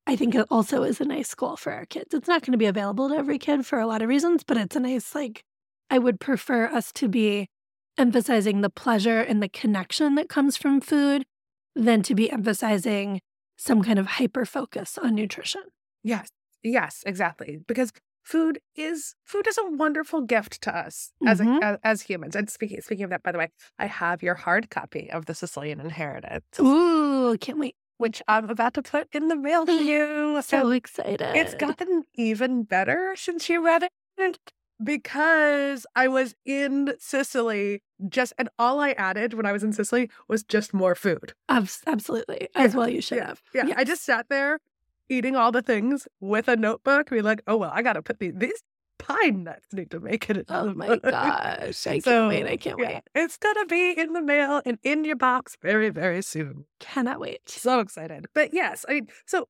I 0.07 0.15
think 0.15 0.35
it 0.35 0.45
also 0.51 0.83
is 0.83 1.01
a 1.01 1.05
nice 1.05 1.33
goal 1.33 1.57
for 1.57 1.73
our 1.73 1.85
kids. 1.85 2.13
It's 2.13 2.27
not 2.27 2.43
going 2.43 2.51
to 2.51 2.59
be 2.59 2.67
available 2.67 3.09
to 3.09 3.15
every 3.15 3.39
kid 3.39 3.65
for 3.65 3.79
a 3.79 3.87
lot 3.87 4.03
of 4.03 4.07
reasons, 4.09 4.43
but 4.43 4.55
it's 4.55 4.75
a 4.75 4.79
nice 4.79 5.15
like 5.15 5.43
I 5.89 5.97
would 5.97 6.19
prefer 6.19 6.67
us 6.67 6.91
to 6.93 7.07
be 7.07 7.47
emphasizing 7.97 8.61
the 8.61 8.69
pleasure 8.69 9.21
and 9.21 9.41
the 9.41 9.49
connection 9.49 10.15
that 10.15 10.29
comes 10.29 10.57
from 10.57 10.81
food 10.81 11.25
than 11.75 12.03
to 12.03 12.13
be 12.13 12.29
emphasizing 12.29 13.21
some 13.57 13.81
kind 13.81 13.97
of 13.97 14.05
hyper 14.05 14.45
focus 14.45 14.97
on 14.97 15.15
nutrition. 15.15 15.63
Yes. 16.03 16.29
Yes, 16.63 17.03
exactly. 17.05 17.59
Because 17.67 17.91
food 18.25 18.59
is 18.75 19.15
food 19.23 19.45
is 19.47 19.57
a 19.57 19.69
wonderful 19.69 20.21
gift 20.21 20.61
to 20.63 20.75
us 20.75 21.11
as, 21.25 21.39
a, 21.39 21.43
Mhm. 21.45 21.61
as 21.63 21.77
as 21.83 22.01
humans. 22.01 22.35
And 22.35 22.49
speaking 22.49 22.81
speaking 22.81 23.03
of 23.05 23.09
that, 23.11 23.23
by 23.23 23.31
the 23.31 23.37
way, 23.37 23.49
I 23.79 23.85
have 23.85 24.21
your 24.23 24.35
hard 24.35 24.69
copy 24.69 25.09
of 25.11 25.27
the 25.27 25.35
Sicilian 25.35 25.79
Inheritance, 25.79 26.45
Ooh, 26.59 27.37
can't 27.39 27.59
wait. 27.59 27.75
which 27.97 28.21
I'm 28.27 28.49
about 28.49 28.73
to 28.73 28.81
put 28.81 29.07
in 29.13 29.27
the 29.29 29.35
mail 29.47 29.65
to 29.65 29.71
you. 29.91 30.41
So 30.51 30.71
excited. 30.71 31.21
It's 31.41 31.55
gotten 31.55 32.03
even 32.15 32.63
better 32.63 33.13
since 33.15 33.47
you 33.49 33.63
read 33.65 33.83
it 34.17 34.39
because 34.83 35.85
I 35.95 36.07
was 36.07 36.35
in 36.45 36.93
Sicily 36.99 37.81
just 38.09 38.33
and 38.37 38.49
all 38.59 38.79
I 38.81 38.91
added 38.91 39.33
when 39.33 39.45
I 39.45 39.51
was 39.53 39.63
in 39.63 39.71
Sicily 39.71 40.09
was 40.27 40.43
just 40.43 40.73
more 40.73 40.95
food. 40.95 41.33
Absolutely. 41.49 42.49
As 42.55 42.73
Yeah, 42.73 42.77
well 42.79 42.89
you 42.89 43.01
should 43.01 43.17
yeah, 43.19 43.27
have. 43.27 43.41
Yeah. 43.53 43.73
I 43.77 43.83
just 43.83 44.03
sat 44.03 44.27
there 44.29 44.59
eating 45.09 45.35
all 45.35 45.51
the 45.51 45.61
things 45.61 46.07
with 46.19 46.47
a 46.47 46.55
notebook, 46.55 47.09
be 47.09 47.21
like, 47.21 47.41
oh 47.47 47.57
well, 47.57 47.71
I 47.73 47.81
gotta 47.81 48.01
put 48.01 48.19
these 48.19 48.33
these 48.35 48.61
pine 48.97 49.43
nuts 49.43 49.67
need 49.73 49.91
to 49.91 49.99
make 49.99 50.29
it. 50.29 50.45
Oh 50.49 50.73
my 50.73 50.87
book." 50.87 51.03
gosh. 51.03 51.87
I 51.87 51.99
So, 51.99 52.29
can't 52.29 52.29
wait. 52.29 52.51
I 52.51 52.57
can't 52.57 52.79
yeah, 52.79 52.87
wait. 52.95 53.03
It's 53.13 53.37
gonna 53.37 53.65
be 53.65 53.91
in 53.91 54.13
the 54.13 54.21
mail 54.21 54.61
and 54.65 54.77
in 54.83 55.03
your 55.05 55.15
box 55.15 55.57
very, 55.61 55.89
very 55.89 56.21
soon. 56.21 56.65
Cannot 56.79 57.19
wait. 57.19 57.47
So 57.49 57.79
excited. 57.79 58.27
But 58.33 58.53
yes, 58.53 58.85
I 58.87 58.93
mean, 58.93 59.07
so 59.25 59.47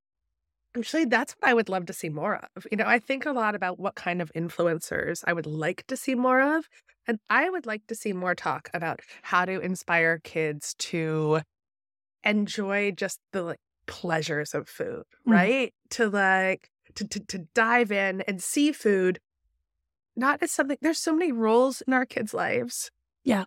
actually, 0.77 1.05
that's 1.05 1.33
what 1.39 1.49
I 1.49 1.53
would 1.53 1.69
love 1.69 1.85
to 1.87 1.93
see 1.93 2.09
more 2.09 2.35
of. 2.55 2.67
You 2.71 2.77
know, 2.77 2.85
I 2.85 2.99
think 2.99 3.25
a 3.25 3.31
lot 3.31 3.55
about 3.55 3.79
what 3.79 3.95
kind 3.95 4.21
of 4.21 4.31
influencers 4.35 5.23
I 5.25 5.33
would 5.33 5.45
like 5.45 5.85
to 5.87 5.97
see 5.97 6.15
more 6.15 6.41
of. 6.57 6.67
And 7.07 7.19
I 7.29 7.49
would 7.49 7.65
like 7.65 7.85
to 7.87 7.95
see 7.95 8.13
more 8.13 8.33
talk 8.35 8.69
about 8.73 9.01
how 9.21 9.45
to 9.45 9.59
inspire 9.59 10.19
kids 10.23 10.73
to 10.79 11.41
enjoy 12.23 12.91
just 12.91 13.19
the 13.31 13.43
like 13.43 13.59
pleasures 13.87 14.53
of 14.53 14.67
food, 14.67 15.03
Mm. 15.27 15.31
right? 15.33 15.73
To 15.91 16.09
like, 16.09 16.69
to, 16.95 17.07
to, 17.07 17.19
to 17.19 17.37
dive 17.53 17.91
in 17.91 18.21
and 18.21 18.41
see 18.41 18.71
food 18.71 19.19
not 20.15 20.41
as 20.41 20.51
something, 20.51 20.77
there's 20.81 20.97
so 20.99 21.13
many 21.13 21.31
roles 21.31 21.81
in 21.81 21.91
our 21.93 22.05
kids' 22.05 22.33
lives. 22.33 22.89
Yeah. 23.23 23.45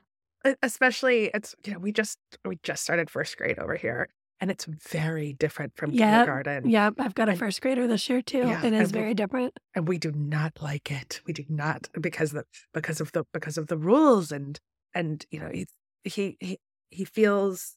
Especially, 0.63 1.31
it's, 1.35 1.55
you 1.65 1.73
know, 1.73 1.79
we 1.79 1.93
just, 1.93 2.19
we 2.45 2.59
just 2.63 2.83
started 2.83 3.11
first 3.11 3.37
grade 3.37 3.59
over 3.59 3.75
here 3.75 4.09
and 4.41 4.51
it's 4.53 4.67
very 4.67 5.33
different 5.33 5.73
from 5.77 5.91
Yep. 5.91 5.99
kindergarten. 6.27 6.71
Yeah, 6.71 6.91
I've 6.99 7.15
got 7.15 7.29
a 7.29 7.33
And- 7.33 7.39
first 7.41 7.61
grader 7.61 7.87
this 7.89 8.09
year 8.09 8.23
too. 8.23 8.39
Yeah, 8.47 8.65
it 8.65 8.73
is 8.73 8.81
and 8.89 8.93
we- 8.93 9.01
very 9.01 9.15
different. 9.15 9.59
and 9.75 9.89
we 9.89 9.99
do 9.99 10.13
not 10.13 10.61
like 10.63 10.91
it. 10.93 11.21
We 11.27 11.33
do 11.33 11.45
not 11.49 11.89
because 12.01 12.31
the 12.33 12.45
because 12.73 13.01
of 13.01 13.11
the 13.13 13.25
because 13.33 13.59
of 13.59 13.67
the 13.67 13.77
rules 13.77 14.31
and 14.31 14.61
and 14.95 15.27
you 15.31 15.41
know 15.41 15.51
he 15.53 15.67
he 16.05 16.37
he, 16.41 16.59
he 16.91 17.05
feels 17.05 17.77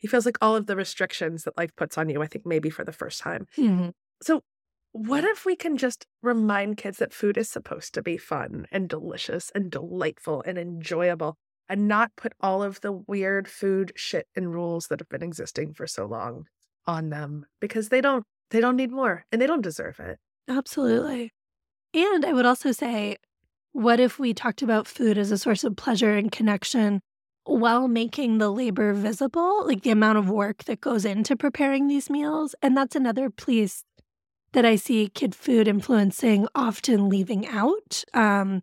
he 0.00 0.08
feels 0.08 0.26
like 0.26 0.38
all 0.40 0.56
of 0.56 0.66
the 0.66 0.76
restrictions 0.76 1.44
that 1.44 1.56
life 1.56 1.74
puts 1.76 1.96
on 1.98 2.08
you. 2.08 2.22
I 2.22 2.26
think 2.26 2.46
maybe 2.46 2.70
for 2.70 2.84
the 2.84 2.92
first 2.92 3.20
time. 3.20 3.46
Mhm. 3.56 3.92
So 4.22 4.42
what 4.92 5.24
if 5.24 5.44
we 5.46 5.56
can 5.56 5.76
just 5.76 6.06
remind 6.22 6.76
kids 6.76 6.98
that 6.98 7.12
food 7.12 7.36
is 7.38 7.48
supposed 7.48 7.94
to 7.94 8.02
be 8.02 8.16
fun 8.16 8.66
and 8.72 8.88
delicious 8.88 9.50
and 9.54 9.70
delightful 9.70 10.42
and 10.46 10.58
enjoyable 10.58 11.36
and 11.68 11.86
not 11.86 12.16
put 12.16 12.32
all 12.40 12.62
of 12.62 12.80
the 12.80 12.92
weird 12.92 13.46
food 13.48 13.92
shit 13.96 14.26
and 14.34 14.52
rules 14.52 14.88
that 14.88 15.00
have 15.00 15.08
been 15.08 15.22
existing 15.22 15.74
for 15.74 15.86
so 15.86 16.06
long 16.06 16.46
on 16.86 17.10
them 17.10 17.46
because 17.60 17.88
they 17.90 18.00
don't 18.00 18.24
they 18.50 18.60
don't 18.60 18.76
need 18.76 18.90
more 18.90 19.24
and 19.30 19.40
they 19.40 19.46
don't 19.46 19.60
deserve 19.62 20.00
it. 20.00 20.18
Absolutely. 20.48 21.32
And 21.94 22.24
I 22.24 22.32
would 22.32 22.46
also 22.46 22.72
say, 22.72 23.16
what 23.72 24.00
if 24.00 24.18
we 24.18 24.34
talked 24.34 24.62
about 24.62 24.88
food 24.88 25.18
as 25.18 25.30
a 25.32 25.38
source 25.38 25.64
of 25.64 25.76
pleasure 25.76 26.16
and 26.16 26.32
connection 26.32 27.00
while 27.58 27.88
making 27.88 28.38
the 28.38 28.50
labor 28.50 28.92
visible, 28.92 29.66
like 29.66 29.82
the 29.82 29.90
amount 29.90 30.18
of 30.18 30.30
work 30.30 30.64
that 30.64 30.80
goes 30.80 31.04
into 31.04 31.36
preparing 31.36 31.88
these 31.88 32.08
meals? 32.08 32.54
And 32.62 32.76
that's 32.76 32.96
another 32.96 33.30
piece 33.30 33.84
that 34.52 34.64
I 34.64 34.76
see 34.76 35.08
kid 35.08 35.34
food 35.34 35.68
influencing 35.68 36.46
often 36.54 37.08
leaving 37.08 37.46
out. 37.46 38.04
Um, 38.14 38.62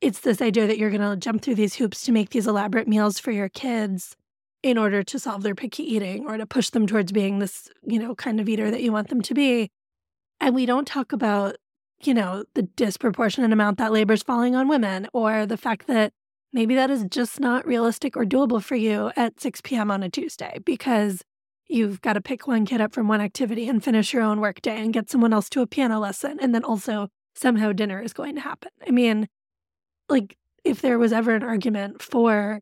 it's 0.00 0.20
this 0.20 0.42
idea 0.42 0.66
that 0.66 0.78
you're 0.78 0.90
going 0.90 1.00
to 1.00 1.16
jump 1.16 1.42
through 1.42 1.54
these 1.54 1.76
hoops 1.76 2.04
to 2.04 2.12
make 2.12 2.30
these 2.30 2.46
elaborate 2.46 2.88
meals 2.88 3.18
for 3.18 3.30
your 3.30 3.48
kids 3.48 4.16
in 4.62 4.78
order 4.78 5.02
to 5.02 5.18
solve 5.18 5.42
their 5.42 5.54
picky 5.54 5.82
eating 5.82 6.26
or 6.26 6.36
to 6.36 6.46
push 6.46 6.70
them 6.70 6.86
towards 6.86 7.12
being 7.12 7.38
this, 7.38 7.68
you 7.82 7.98
know, 7.98 8.14
kind 8.14 8.40
of 8.40 8.48
eater 8.48 8.70
that 8.70 8.82
you 8.82 8.92
want 8.92 9.08
them 9.08 9.22
to 9.22 9.34
be. 9.34 9.70
And 10.40 10.54
we 10.54 10.66
don't 10.66 10.86
talk 10.86 11.12
about, 11.12 11.56
you 12.02 12.14
know, 12.14 12.44
the 12.54 12.62
disproportionate 12.62 13.52
amount 13.52 13.78
that 13.78 13.92
labor 13.92 14.14
is 14.14 14.22
falling 14.22 14.54
on 14.54 14.68
women 14.68 15.08
or 15.12 15.46
the 15.46 15.56
fact 15.56 15.86
that 15.86 16.12
maybe 16.54 16.74
that 16.74 16.88
is 16.90 17.04
just 17.10 17.38
not 17.40 17.66
realistic 17.66 18.16
or 18.16 18.24
doable 18.24 18.62
for 18.62 18.76
you 18.76 19.10
at 19.16 19.40
6 19.40 19.60
p.m. 19.60 19.90
on 19.90 20.02
a 20.02 20.08
Tuesday 20.08 20.58
because 20.64 21.22
you've 21.66 22.00
got 22.00 22.14
to 22.14 22.20
pick 22.22 22.46
one 22.46 22.64
kid 22.64 22.80
up 22.80 22.94
from 22.94 23.08
one 23.08 23.20
activity 23.20 23.68
and 23.68 23.82
finish 23.84 24.12
your 24.14 24.22
own 24.22 24.40
workday 24.40 24.80
and 24.80 24.92
get 24.94 25.10
someone 25.10 25.32
else 25.34 25.50
to 25.50 25.60
a 25.60 25.66
piano 25.66 25.98
lesson. 25.98 26.38
And 26.40 26.54
then 26.54 26.64
also 26.64 27.08
somehow 27.34 27.72
dinner 27.72 28.00
is 28.00 28.12
going 28.12 28.36
to 28.36 28.40
happen. 28.40 28.70
I 28.86 28.90
mean, 28.90 29.28
like 30.08 30.38
if 30.62 30.80
there 30.80 30.98
was 30.98 31.12
ever 31.12 31.34
an 31.34 31.42
argument 31.42 32.00
for 32.00 32.60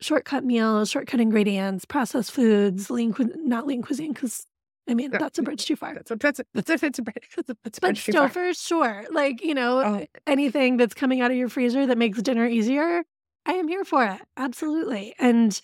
shortcut 0.00 0.44
meals, 0.44 0.90
shortcut 0.90 1.20
ingredients, 1.20 1.84
processed 1.84 2.32
foods, 2.32 2.90
lean, 2.90 3.12
cu- 3.12 3.32
not 3.36 3.66
lean 3.66 3.82
cuisine, 3.82 4.12
because 4.12 4.44
I 4.88 4.94
mean, 4.94 5.10
Yeah. 5.12 5.18
that's 5.18 5.38
a 5.38 5.42
bridge 5.42 5.66
too 5.66 5.76
far. 5.76 5.92
That's 5.94 6.10
a 6.10 6.16
that's 6.16 6.40
a 6.40 6.44
that's 6.54 6.70
a 6.70 6.76
that's 6.78 6.98
a 6.98 7.02
that's 7.02 7.48
a, 7.50 7.56
that's 7.62 7.78
a 7.78 7.80
But 7.82 7.88
bridge 7.88 8.04
too 8.06 8.12
far. 8.12 8.28
Stouffer, 8.30 8.58
sure. 8.66 9.04
Like, 9.12 9.44
you 9.44 9.54
know, 9.54 9.80
Oh. 9.80 10.06
anything 10.26 10.78
that's 10.78 10.94
coming 10.94 11.20
out 11.20 11.30
of 11.30 11.36
your 11.36 11.50
freezer 11.50 11.86
that 11.86 11.98
makes 11.98 12.22
dinner 12.22 12.46
easier, 12.46 13.02
I 13.48 13.52
am 13.54 13.66
here 13.66 13.84
for 13.84 14.04
it. 14.04 14.20
Absolutely. 14.36 15.14
And 15.18 15.58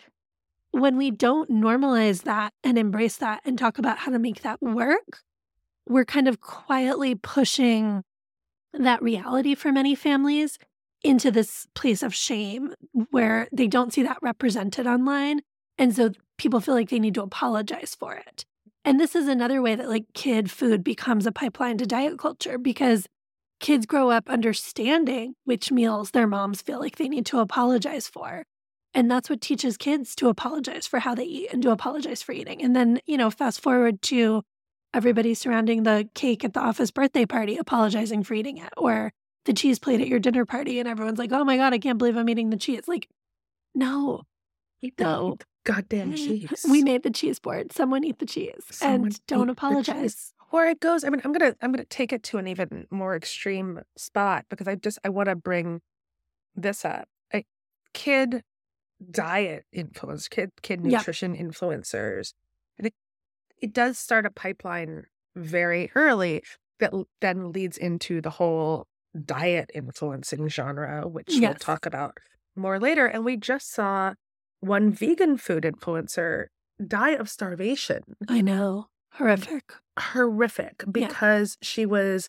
when 0.71 0.97
we 0.97 1.11
don't 1.11 1.51
normalize 1.51 2.23
that 2.23 2.55
and 2.65 2.79
embrace 2.79 3.19
that 3.19 3.43
and 3.45 3.59
talk 3.59 3.79
about 3.79 3.99
how 3.99 4.11
to 4.11 4.19
make 4.19 4.41
that 4.41 4.63
work, 4.63 5.21
we're 5.87 6.07
kind 6.07 6.27
of 6.27 6.41
quietly 6.41 7.15
pushing 7.15 8.03
that 8.73 9.03
reality 9.03 9.55
for 9.55 9.71
many 9.71 9.95
families 9.95 10.59
into 11.03 11.31
this 11.31 11.67
place 11.75 12.03
of 12.03 12.15
shame 12.15 12.75
where 13.11 13.49
they 13.53 13.69
don't 13.69 13.93
see 13.93 14.03
that 14.03 14.17
represented 14.23 14.87
online. 14.87 15.41
And 15.77 15.95
so 15.95 16.11
people 16.39 16.61
feel 16.61 16.75
like 16.75 16.89
they 16.89 16.99
need 16.99 17.15
to 17.15 17.23
apologize 17.23 17.95
for 17.95 18.15
it. 18.15 18.47
And 18.83 18.99
this 18.99 19.15
is 19.15 19.29
another 19.29 19.61
way 19.61 19.75
that 19.75 19.91
like 19.91 20.07
kid 20.15 20.51
food 20.51 20.83
becomes 20.83 21.27
a 21.27 21.33
pipeline 21.33 21.77
to 21.79 21.87
diet 21.87 22.19
culture 22.19 22.57
because 22.57 23.07
kids 23.61 23.87
grow 23.87 24.11
up 24.11 24.29
understanding 24.29 25.35
which 25.45 25.71
meals 25.73 26.11
their 26.11 26.27
moms 26.27 26.61
feel 26.63 26.79
like 26.81 26.97
they 26.97 27.09
need 27.09 27.27
to 27.27 27.39
apologize 27.39 28.09
for. 28.09 28.45
And 28.93 29.11
that's 29.11 29.29
what 29.29 29.41
teaches 29.41 29.77
kids 29.77 30.15
to 30.17 30.29
apologize 30.29 30.87
for 30.87 31.01
how 31.01 31.15
they 31.15 31.25
eat 31.25 31.53
and 31.53 31.63
to 31.63 31.71
apologize 31.71 32.23
for 32.23 32.33
eating. 32.33 32.63
And 32.63 32.77
then, 32.77 33.01
you 33.07 33.17
know, 33.17 33.31
fast 33.31 33.61
forward 33.61 34.01
to 34.03 34.43
everybody 34.93 35.35
surrounding 35.35 35.83
the 35.83 36.09
cake 36.15 36.45
at 36.45 36.53
the 36.53 36.61
office 36.61 36.91
birthday 36.93 37.27
party 37.27 37.57
apologizing 37.57 38.23
for 38.23 38.35
eating 38.35 38.59
it, 38.59 38.73
or 38.77 39.13
the 39.47 39.53
cheese 39.53 39.79
plate 39.81 40.01
at 40.01 40.07
your 40.09 40.21
dinner 40.21 40.45
party, 40.45 40.79
and 40.79 40.89
everyone's 40.89 41.19
like, 41.19 41.33
"Oh 41.33 41.43
my 41.45 41.57
god, 41.57 41.75
I 41.75 41.79
can't 41.79 41.99
believe 41.99 42.17
I'm 42.17 42.29
eating 42.29 42.51
the 42.51 42.57
cheese." 42.57 42.87
Like, 42.87 43.09
no, 43.75 44.23
Eat 44.83 44.97
the, 44.99 45.05
No. 45.05 45.37
the 45.39 45.45
goddamn 45.65 46.15
cheese. 46.15 46.65
we 46.69 46.83
made 46.83 47.03
the 47.03 47.11
cheese 47.11 47.39
board. 47.39 47.73
Someone 47.73 48.05
eat 48.05 48.19
the 48.19 48.27
cheese 48.27 48.63
Someone 48.71 49.07
and 49.07 49.27
don't 49.27 49.49
apologize. 49.49 50.34
Or 50.55 50.67
it 50.67 50.79
goes. 50.79 51.03
I 51.03 51.09
mean, 51.11 51.21
I'm 51.25 51.33
gonna 51.33 51.57
I'm 51.61 51.73
gonna 51.73 51.85
take 51.85 52.13
it 52.13 52.23
to 52.25 52.39
an 52.39 52.47
even 52.47 52.87
more 52.89 53.17
extreme 53.17 53.81
spot 53.97 54.45
because 54.49 54.69
I 54.69 54.77
just 54.77 55.01
I 55.05 55.09
want 55.09 55.29
to 55.29 55.35
bring 55.35 55.81
this 56.55 56.85
up. 56.85 57.09
A 57.35 57.45
kid 57.93 58.43
diet 59.11 59.65
influence, 59.73 60.29
kid 60.29 60.51
kid 60.63 60.81
Yeah. 60.85 60.99
nutrition 60.99 61.37
influencers, 61.37 62.35
and 62.79 62.87
it 62.87 62.95
it 63.59 63.73
does 63.73 63.99
start 63.99 64.27
a 64.27 64.31
pipeline 64.31 65.07
very 65.35 65.91
early 65.97 66.45
that 66.79 66.93
then 67.21 67.51
leads 67.51 67.77
into 67.77 68.21
the 68.21 68.31
whole 68.31 68.87
diet 69.25 69.71
influencing 69.75 70.47
genre, 70.49 71.09
which 71.09 71.31
we'll 71.31 71.55
talk 71.55 71.85
about 71.85 72.19
more 72.55 72.79
later. 72.79 73.07
And 73.07 73.25
we 73.25 73.37
just 73.37 73.73
saw 73.73 74.15
one 74.61 74.93
vegan 74.93 75.37
food 75.37 75.65
influencer 75.65 76.47
die 76.87 77.11
of 77.11 77.29
starvation 77.29 78.03
I 78.29 78.41
know, 78.41 78.87
horrific. 79.15 79.73
horrific 79.99 80.83
Yeah. 80.87 80.91
because 80.93 81.57
she 81.63 81.87
was 81.87 82.29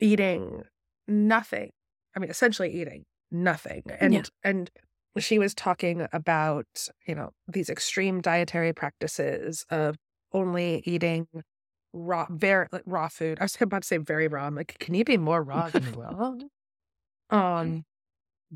eating 0.00 0.62
nothing. 1.08 1.70
I 2.16 2.20
mean, 2.20 2.30
essentially 2.30 2.70
eating 2.72 3.04
nothing. 3.30 3.82
And 4.00 4.14
Yeah. 4.14 4.22
and 4.42 4.70
she 5.18 5.38
was 5.38 5.54
talking 5.54 6.06
about, 6.12 6.66
you 7.06 7.14
know, 7.14 7.30
these 7.46 7.70
extreme 7.70 8.20
dietary 8.20 8.72
practices 8.72 9.64
of 9.70 9.96
only 10.32 10.82
eating 10.84 11.28
raw 11.92 12.26
very 12.30 12.66
like, 12.72 12.82
raw 12.86 13.06
food. 13.08 13.38
I 13.40 13.44
was 13.44 13.56
about 13.60 13.82
to 13.82 13.86
say 13.86 13.98
very 13.98 14.26
raw. 14.26 14.46
I'm 14.46 14.56
like, 14.56 14.76
can 14.80 14.94
you 14.94 15.04
be 15.04 15.16
more 15.16 15.42
raw 15.42 15.70
than 15.70 15.92
raw? 15.96 16.34
Um 17.30 17.84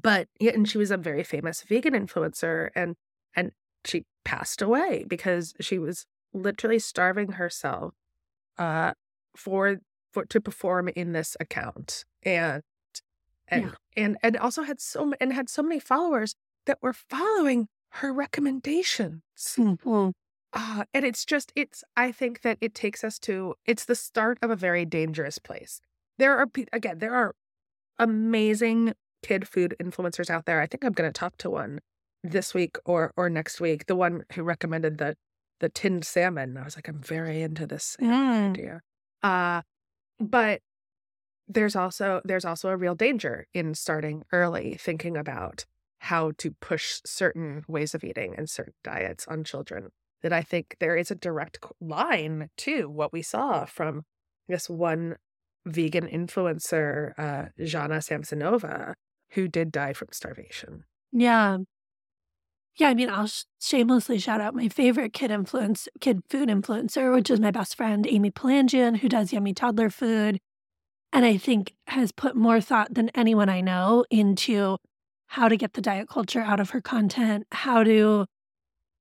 but 0.00 0.28
yeah, 0.38 0.52
and 0.52 0.68
she 0.68 0.78
was 0.78 0.90
a 0.90 0.96
very 0.96 1.24
famous 1.24 1.62
vegan 1.62 1.94
influencer 1.94 2.70
and 2.74 2.96
and 3.34 3.52
she 3.84 4.04
passed 4.24 4.60
away 4.62 5.04
because 5.08 5.54
she 5.60 5.78
was 5.78 6.06
literally 6.32 6.78
starving 6.78 7.32
herself 7.32 7.94
uh 8.58 8.94
for 9.36 9.78
for 10.12 10.24
to 10.26 10.40
perform 10.40 10.88
in 10.88 11.12
this 11.12 11.36
account 11.40 12.04
and 12.24 12.62
and 13.48 13.64
Yeah. 13.64 13.74
and 13.96 14.18
and 14.22 14.36
also 14.36 14.62
had 14.62 14.80
so 14.80 15.12
and 15.20 15.32
had 15.32 15.48
so 15.48 15.62
many 15.62 15.80
followers 15.80 16.34
that 16.66 16.78
were 16.82 16.92
following 16.94 17.68
her 17.92 18.12
recommendations 18.12 19.22
Mhm. 19.56 20.12
uh, 20.52 20.84
and 20.94 21.04
it's 21.04 21.24
just 21.24 21.52
it's 21.56 21.84
i 21.96 22.12
think 22.12 22.42
that 22.42 22.58
it 22.60 22.74
takes 22.74 23.04
us 23.04 23.18
to 23.20 23.54
it's 23.66 23.84
the 23.86 23.94
start 23.94 24.38
of 24.42 24.50
a 24.50 24.56
very 24.56 24.84
dangerous 24.84 25.38
place 25.38 25.80
there 26.18 26.36
are 26.38 26.46
again 26.72 26.98
there 26.98 27.14
are 27.14 27.34
amazing 27.98 28.94
kid 29.22 29.48
food 29.48 29.74
influencers 29.82 30.30
out 30.30 30.46
there 30.46 30.60
i 30.60 30.66
think 30.66 30.84
i'm 30.84 30.92
going 30.92 31.08
to 31.08 31.18
talk 31.18 31.36
to 31.38 31.50
one 31.50 31.80
this 32.24 32.54
week 32.54 32.76
or 32.86 33.12
or 33.16 33.28
next 33.30 33.60
week 33.60 33.86
the 33.86 33.96
one 33.96 34.24
who 34.34 34.42
recommended 34.42 34.98
the 34.98 35.16
the 35.60 35.68
tinned 35.68 36.04
salmon 36.04 36.56
i 36.56 36.64
was 36.64 36.76
like 36.76 36.88
i'm 36.88 37.00
very 37.02 37.42
into 37.42 37.66
this 37.66 37.96
Mm. 38.00 38.50
idea 38.50 38.80
uh 39.22 39.62
but 40.20 40.60
there's 41.48 41.76
also 41.76 42.20
there's 42.24 42.44
also 42.44 42.68
a 42.68 42.76
real 42.76 42.94
danger 42.94 43.46
in 43.54 43.74
starting 43.74 44.24
early 44.32 44.76
thinking 44.78 45.16
about 45.16 45.64
how 46.00 46.32
to 46.38 46.52
push 46.60 47.00
certain 47.04 47.64
ways 47.66 47.94
of 47.94 48.04
eating 48.04 48.34
and 48.36 48.48
certain 48.48 48.74
diets 48.84 49.26
on 49.28 49.44
children 49.44 49.88
that 50.22 50.32
i 50.32 50.42
think 50.42 50.76
there 50.80 50.96
is 50.96 51.10
a 51.10 51.14
direct 51.14 51.58
line 51.80 52.50
to 52.56 52.88
what 52.88 53.12
we 53.12 53.22
saw 53.22 53.64
from 53.64 54.02
this 54.48 54.68
one 54.68 55.16
vegan 55.66 56.06
influencer 56.06 57.12
uh 57.18 57.46
Zhanna 57.60 57.98
Samsonova 57.98 58.94
who 59.32 59.48
did 59.48 59.72
die 59.72 59.92
from 59.92 60.08
starvation 60.12 60.84
Yeah. 61.12 61.58
Yeah, 62.78 62.88
I 62.88 62.94
mean, 62.94 63.10
I'll 63.10 63.26
sh- 63.26 63.44
shamelessly 63.60 64.18
shout 64.18 64.40
out 64.40 64.54
my 64.54 64.68
favorite 64.68 65.12
kid 65.12 65.30
influence, 65.30 65.88
kid 66.00 66.22
food 66.30 66.48
influencer, 66.48 67.12
which 67.14 67.30
is 67.30 67.40
my 67.40 67.50
best 67.50 67.74
friend 67.76 68.06
Amy 68.08 68.30
Palanjian, 68.30 68.98
who 68.98 69.08
does 69.08 69.32
yummy 69.32 69.52
toddler 69.52 69.90
food, 69.90 70.38
and 71.12 71.24
I 71.26 71.36
think 71.38 71.74
has 71.88 72.12
put 72.12 72.36
more 72.36 72.60
thought 72.60 72.94
than 72.94 73.10
anyone 73.14 73.48
I 73.48 73.60
know 73.62 74.04
into 74.10 74.78
how 75.28 75.48
to 75.48 75.56
get 75.56 75.74
the 75.74 75.82
diet 75.82 76.08
culture 76.08 76.40
out 76.40 76.60
of 76.60 76.70
her 76.70 76.80
content, 76.80 77.46
how 77.52 77.84
to 77.84 78.26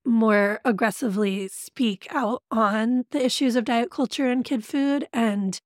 more 0.06 0.62
aggressively 0.66 1.48
speak 1.50 2.08
out 2.12 2.44
on 2.52 3.06
the 3.12 3.26
issues 3.26 3.56
of 3.56 3.66
diet 3.66 3.92
culture 3.92 4.28
and 4.30 4.46
kid 4.46 4.66
food, 4.66 5.08
and 5.14 5.60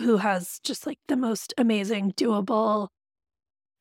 who 0.00 0.18
has 0.18 0.60
just 0.64 0.86
like 0.86 0.98
the 1.08 1.16
most 1.16 1.54
amazing, 1.58 2.12
doable, 2.12 2.88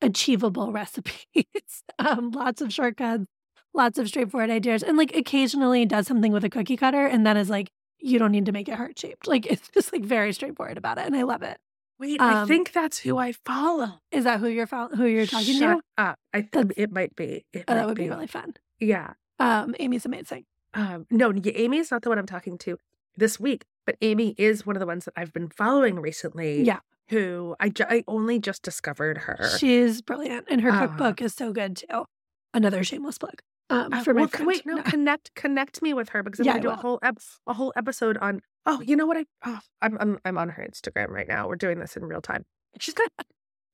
achievable 0.02 0.72
recipes. 0.74 1.84
um, 2.00 2.32
lots 2.32 2.62
of 2.62 2.74
shortcuts, 2.74 3.26
lots 3.74 3.98
of 4.00 4.08
straightforward 4.08 4.50
ideas, 4.50 4.84
and 4.84 4.98
like 4.98 5.16
occasionally 5.16 5.86
does 5.86 6.08
something 6.08 6.32
with 6.32 6.44
a 6.44 6.50
cookie 6.50 6.78
cutter, 6.78 7.06
and 7.06 7.26
then 7.26 7.38
is 7.38 7.50
like, 7.50 7.70
you 8.00 8.18
don't 8.20 8.32
need 8.32 8.46
to 8.46 8.52
make 8.52 8.68
it 8.68 8.76
heart 8.76 8.98
shaped. 8.98 9.28
Like 9.28 9.46
it's 9.46 9.70
just 9.70 9.94
like 9.94 10.04
very 10.04 10.34
straightforward 10.34 10.78
about 10.78 10.98
it, 10.98 11.06
and 11.06 11.16
I 11.16 11.24
love 11.24 11.42
it. 11.44 11.58
wait 12.00 12.20
i 12.20 12.42
Um, 12.42 12.48
think 12.48 12.72
that's 12.72 12.98
who 13.00 13.18
i 13.20 13.32
follow 13.32 14.00
Is 14.12 14.24
that 14.24 14.40
who 14.40 14.48
you're 14.48 14.66
fol- 14.66 14.90
who 14.96 15.06
you're 15.06 15.28
talking 15.28 15.60
Shut 15.60 15.78
to? 15.78 15.84
up 16.04 16.16
i 16.34 16.40
th- 16.42 16.52
That's- 16.52 16.74
it 16.78 16.92
might 16.92 17.16
be 17.16 17.46
it 17.54 17.66
Oh, 17.68 17.76
that 17.76 17.86
would 17.86 17.96
be 17.98 18.10
really 18.10 18.26
fun. 18.28 18.56
yeah 18.80 19.14
Um, 19.40 19.76
Amy's 19.80 20.06
amazing. 20.06 20.46
Um, 20.74 21.06
no, 21.12 21.32
Amy 21.66 21.78
is 21.78 21.92
not 21.92 22.02
the 22.02 22.10
one 22.10 22.18
I'm 22.18 22.26
talking 22.26 22.58
to 22.60 22.78
this 23.18 23.40
week, 23.40 23.66
but 23.86 23.98
Amy 24.02 24.34
is 24.38 24.66
one 24.66 24.76
of 24.76 24.80
the 24.80 24.86
ones 24.88 25.06
that 25.06 25.14
I've 25.18 25.34
been 25.34 25.50
following 25.50 26.00
recently. 26.00 26.64
Yeah. 26.64 26.80
Who 27.10 27.56
I, 27.60 27.70
ju- 27.70 27.86
I 27.90 28.04
only 28.08 28.40
just 28.40 28.64
discovered 28.64 29.18
her. 29.28 29.38
She's 29.60 30.02
brilliant, 30.02 30.46
and 30.50 30.62
her 30.62 30.72
Uh, 30.72 30.80
cookbook 30.88 31.22
is 31.22 31.34
so 31.34 31.52
good 31.52 31.76
too. 31.78 32.06
Another 32.54 32.84
shameless 32.84 33.18
plug 33.18 33.42
um, 33.72 33.94
Uh, 33.94 34.04
for 34.04 34.14
my 34.14 34.22
well, 34.22 34.28
friend. 34.28 34.48
wait, 34.48 34.66
no, 34.66 34.82
connect 34.84 35.34
connect 35.36 35.82
me 35.82 35.94
with 35.94 36.10
her 36.10 36.22
because 36.24 36.40
I'm 36.40 36.46
Yeah, 36.46 36.54
gonna 36.60 36.70
I 36.70 36.76
do 36.76 36.80
a 36.80 36.82
whole 36.82 37.00
ep- 37.02 37.18
a 37.48 37.54
whole 37.54 37.74
episode 37.76 38.18
on. 38.18 38.42
Oh, 38.66 38.82
you 38.82 38.96
know 38.96 39.06
what? 39.08 39.18
I 39.18 39.26
oh, 39.46 39.60
I'm, 39.82 39.98
I'm 40.00 40.20
I'm 40.26 40.38
on 40.38 40.50
her 40.50 40.68
Instagram 40.70 41.10
right 41.10 41.28
now. 41.28 41.48
We're 41.48 41.56
doing 41.56 41.80
this 41.80 41.96
in 41.98 42.06
real 42.06 42.22
time. 42.22 42.46
She's 42.80 42.94
got 42.94 43.10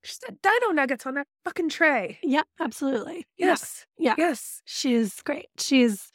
she's 0.03 0.19
got 0.19 0.41
dino 0.41 0.71
nuggets 0.73 1.05
on 1.05 1.15
that 1.15 1.27
fucking 1.43 1.69
tray. 1.69 2.19
Yeah, 2.23 2.43
absolutely. 2.59 3.25
Yes, 3.37 3.85
Yeah. 3.97 4.15
yes. 4.17 4.61
She's 4.65 5.21
great. 5.23 5.47
She's 5.57 6.11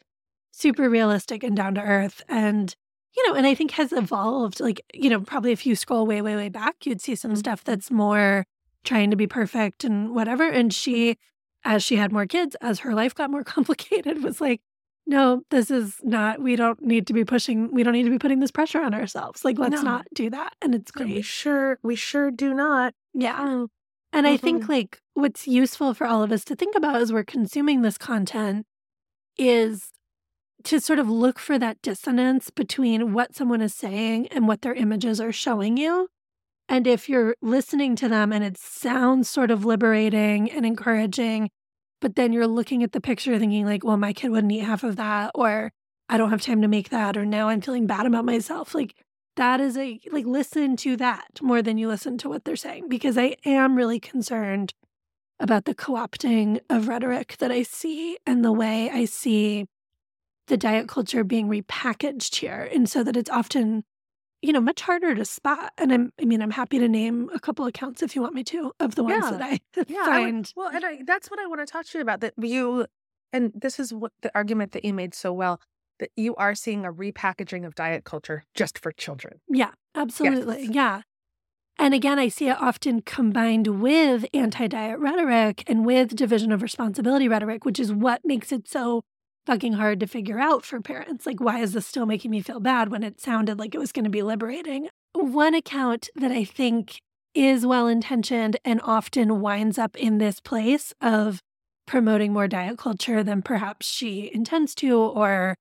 super 0.52 0.88
realistic 0.88 1.42
and 1.42 1.56
down 1.56 1.74
to 1.74 1.82
earth. 1.82 2.22
And, 2.28 2.74
you 3.16 3.26
know, 3.28 3.34
and 3.34 3.46
I 3.46 3.54
think 3.54 3.72
has 3.72 3.92
evolved. 3.92 4.60
Like, 4.60 4.80
you 4.94 5.10
know, 5.10 5.20
probably 5.20 5.52
if 5.52 5.66
you 5.66 5.74
scroll 5.76 6.06
way, 6.06 6.22
way, 6.22 6.36
way 6.36 6.48
back, 6.48 6.86
you'd 6.86 7.00
see 7.00 7.14
some 7.14 7.32
Mhm. 7.32 7.38
stuff 7.38 7.64
that's 7.64 7.90
more 7.90 8.44
trying 8.84 9.10
to 9.10 9.16
be 9.16 9.26
perfect 9.26 9.84
and 9.84 10.14
whatever. 10.14 10.48
And 10.48 10.72
she, 10.72 11.16
as 11.64 11.82
she 11.82 11.96
had 11.96 12.12
more 12.12 12.26
kids, 12.26 12.56
as 12.60 12.80
her 12.80 12.94
life 12.94 13.14
got 13.14 13.30
more 13.30 13.44
complicated, 13.54 14.22
was 14.22 14.40
like, 14.40 14.60
no, 15.06 15.42
this 15.50 15.70
is 15.70 15.96
not, 16.04 16.40
we 16.40 16.54
don't 16.56 16.80
need 16.82 17.06
to 17.08 17.12
be 17.12 17.24
pushing, 17.24 17.72
we 17.72 17.82
don't 17.82 17.92
need 17.92 18.04
to 18.04 18.10
be 18.10 18.18
putting 18.18 18.38
this 18.40 18.52
pressure 18.52 18.80
on 18.80 18.94
ourselves. 18.94 19.44
Like, 19.44 19.58
let's 19.58 19.82
No. 19.82 19.82
not 19.82 20.06
do 20.14 20.30
that. 20.30 20.54
And 20.62 20.74
it's 20.74 20.92
No, 20.96 21.04
we 21.04 21.12
great. 21.14 21.24
sure 21.24 21.78
we 21.82 21.96
sure 21.96 22.30
do 22.30 22.54
not. 22.54 22.94
Yeah. 23.12 23.66
And 24.12 24.26
I 24.26 24.36
think 24.36 24.64
Mhm. 24.64 24.68
like 24.68 25.00
what's 25.14 25.48
useful 25.48 25.94
for 25.94 26.06
all 26.06 26.22
of 26.22 26.30
us 26.30 26.44
to 26.44 26.54
think 26.54 26.76
about 26.76 26.96
as 26.96 27.12
we're 27.12 27.24
consuming 27.24 27.82
this 27.82 27.98
content 27.98 28.66
is 29.36 29.90
to 30.64 30.80
sort 30.80 30.98
of 31.00 31.08
look 31.10 31.38
for 31.40 31.58
that 31.58 31.82
dissonance 31.82 32.50
between 32.50 33.12
what 33.12 33.34
someone 33.34 33.60
is 33.60 33.74
saying 33.74 34.28
and 34.28 34.46
what 34.46 34.62
their 34.62 34.74
images 34.74 35.20
are 35.20 35.32
showing 35.32 35.76
you. 35.76 36.08
And 36.72 36.86
if 36.86 37.06
you're 37.06 37.36
listening 37.42 37.96
to 37.96 38.08
them 38.08 38.32
and 38.32 38.42
it 38.42 38.56
sounds 38.56 39.28
sort 39.28 39.50
of 39.50 39.66
liberating 39.66 40.50
and 40.50 40.64
encouraging, 40.64 41.50
but 42.00 42.16
then 42.16 42.32
you're 42.32 42.46
looking 42.46 42.82
at 42.82 42.92
the 42.92 43.00
picture 43.00 43.38
thinking 43.38 43.66
like, 43.66 43.84
well, 43.84 43.98
my 43.98 44.14
kid 44.14 44.30
wouldn't 44.30 44.52
eat 44.52 44.60
half 44.60 44.82
of 44.82 44.96
that, 44.96 45.32
or 45.34 45.70
I 46.08 46.16
don't 46.16 46.30
have 46.30 46.40
time 46.40 46.62
to 46.62 46.68
make 46.68 46.88
that, 46.88 47.18
or 47.18 47.26
now 47.26 47.50
I'm 47.50 47.60
feeling 47.60 47.86
bad 47.86 48.06
about 48.06 48.24
myself. 48.24 48.74
Like 48.74 48.94
that 49.36 49.60
is 49.60 49.76
a 49.76 50.00
like 50.12 50.24
listen 50.24 50.76
to 50.78 50.96
that 50.96 51.42
more 51.42 51.60
than 51.60 51.76
you 51.76 51.88
listen 51.88 52.16
to 52.16 52.30
what 52.30 52.46
they're 52.46 52.56
saying 52.56 52.88
because 52.88 53.18
I 53.18 53.36
am 53.44 53.76
really 53.76 54.00
concerned 54.00 54.72
about 55.38 55.66
the 55.66 55.74
co-opting 55.74 56.58
of 56.70 56.88
rhetoric 56.88 57.36
that 57.36 57.52
I 57.52 57.64
see 57.64 58.16
and 58.26 58.42
the 58.42 58.52
way 58.52 58.88
I 58.90 59.04
see 59.04 59.66
the 60.46 60.56
diet 60.56 60.88
culture 60.88 61.22
being 61.22 61.48
repackaged 61.48 62.36
here 62.36 62.66
and 62.72 62.88
so 62.88 63.04
that 63.04 63.16
it's 63.18 63.30
often 63.30 63.84
you 64.42 64.52
know 64.52 64.60
much 64.60 64.80
harder 64.82 65.14
to 65.14 65.24
spot 65.24 65.72
and 65.78 65.92
I'm 65.92 66.12
I 66.20 66.24
mean 66.24 66.42
I'm 66.42 66.50
happy 66.50 66.78
to 66.78 66.88
name 66.88 67.30
a 67.32 67.38
couple 67.40 67.64
accounts 67.66 68.02
if 68.02 68.14
you 68.16 68.22
want 68.22 68.34
me 68.34 68.42
to 68.44 68.72
of 68.80 68.94
the 68.96 69.04
ones 69.04 69.24
Yeah. 69.24 69.30
that 69.38 69.42
I 69.42 69.60
Yeah, 69.88 70.04
I 70.06 70.20
would- 70.20 70.50
well, 70.56 70.68
and 70.68 70.84
I, 70.84 70.98
that's 71.06 71.30
what 71.30 71.38
I 71.40 71.46
want 71.46 71.60
to 71.60 71.66
talk 71.66 71.86
to 71.86 71.98
you 71.98 72.02
about. 72.02 72.20
That 72.20 72.34
you, 72.38 72.86
and 73.32 73.52
this 73.54 73.78
is 73.80 73.94
what 73.94 74.12
the 74.22 74.30
argument 74.34 74.72
that 74.72 74.84
you 74.84 74.92
made 74.92 75.14
so 75.14 75.32
well 75.32 75.60
that 76.00 76.10
you 76.16 76.34
are 76.36 76.54
seeing 76.54 76.84
a 76.84 76.92
repackaging 76.92 77.64
of 77.64 77.74
diet 77.76 78.02
culture 78.04 78.42
just 78.54 78.78
for 78.78 78.90
children. 78.90 79.40
Yeah, 79.48 79.70
absolutely. 79.94 80.62
Yes. 80.64 80.70
Yeah. 80.74 81.02
And 81.78 81.94
again, 81.94 82.18
I 82.18 82.28
see 82.28 82.48
it 82.48 82.60
often 82.60 83.00
combined 83.02 83.80
with 83.80 84.26
anti 84.34 84.66
diet 84.66 84.98
rhetoric 84.98 85.62
and 85.68 85.86
with 85.86 86.14
division 86.16 86.50
of 86.52 86.62
responsibility 86.62 87.28
rhetoric, 87.28 87.64
which 87.64 87.78
is 87.80 87.92
what 87.92 88.20
makes 88.24 88.50
it 88.52 88.68
so 88.68 89.02
fucking 89.46 89.74
hard 89.74 90.00
to 90.00 90.06
figure 90.06 90.38
out 90.38 90.64
for 90.64 90.80
parents. 90.80 91.26
Like, 91.26 91.40
why 91.40 91.60
is 91.60 91.72
this 91.72 91.86
still 91.86 92.06
making 92.06 92.30
me 92.30 92.40
feel 92.40 92.60
bad 92.60 92.90
when 92.90 93.02
it 93.02 93.20
sounded 93.20 93.58
like 93.58 93.74
it 93.74 93.78
was 93.78 93.92
going 93.92 94.04
to 94.04 94.10
be 94.10 94.22
liberating? 94.22 94.88
One 95.14 95.54
account 95.54 96.08
that 96.14 96.30
I 96.30 96.44
think 96.44 97.00
is 97.34 97.66
well 97.66 97.86
intentioned 97.86 98.56
and 98.64 98.80
often 98.82 99.40
winds 99.40 99.78
up 99.78 99.96
in 99.96 100.18
this 100.18 100.40
place 100.40 100.92
of 101.00 101.40
promoting 101.86 102.32
more 102.32 102.46
diet 102.48 102.78
culture 102.78 103.22
than 103.22 103.42
perhaps 103.42 103.86
she 103.86 104.30
intends 104.32 104.74
to, 104.76 104.96
or, 104.96 105.56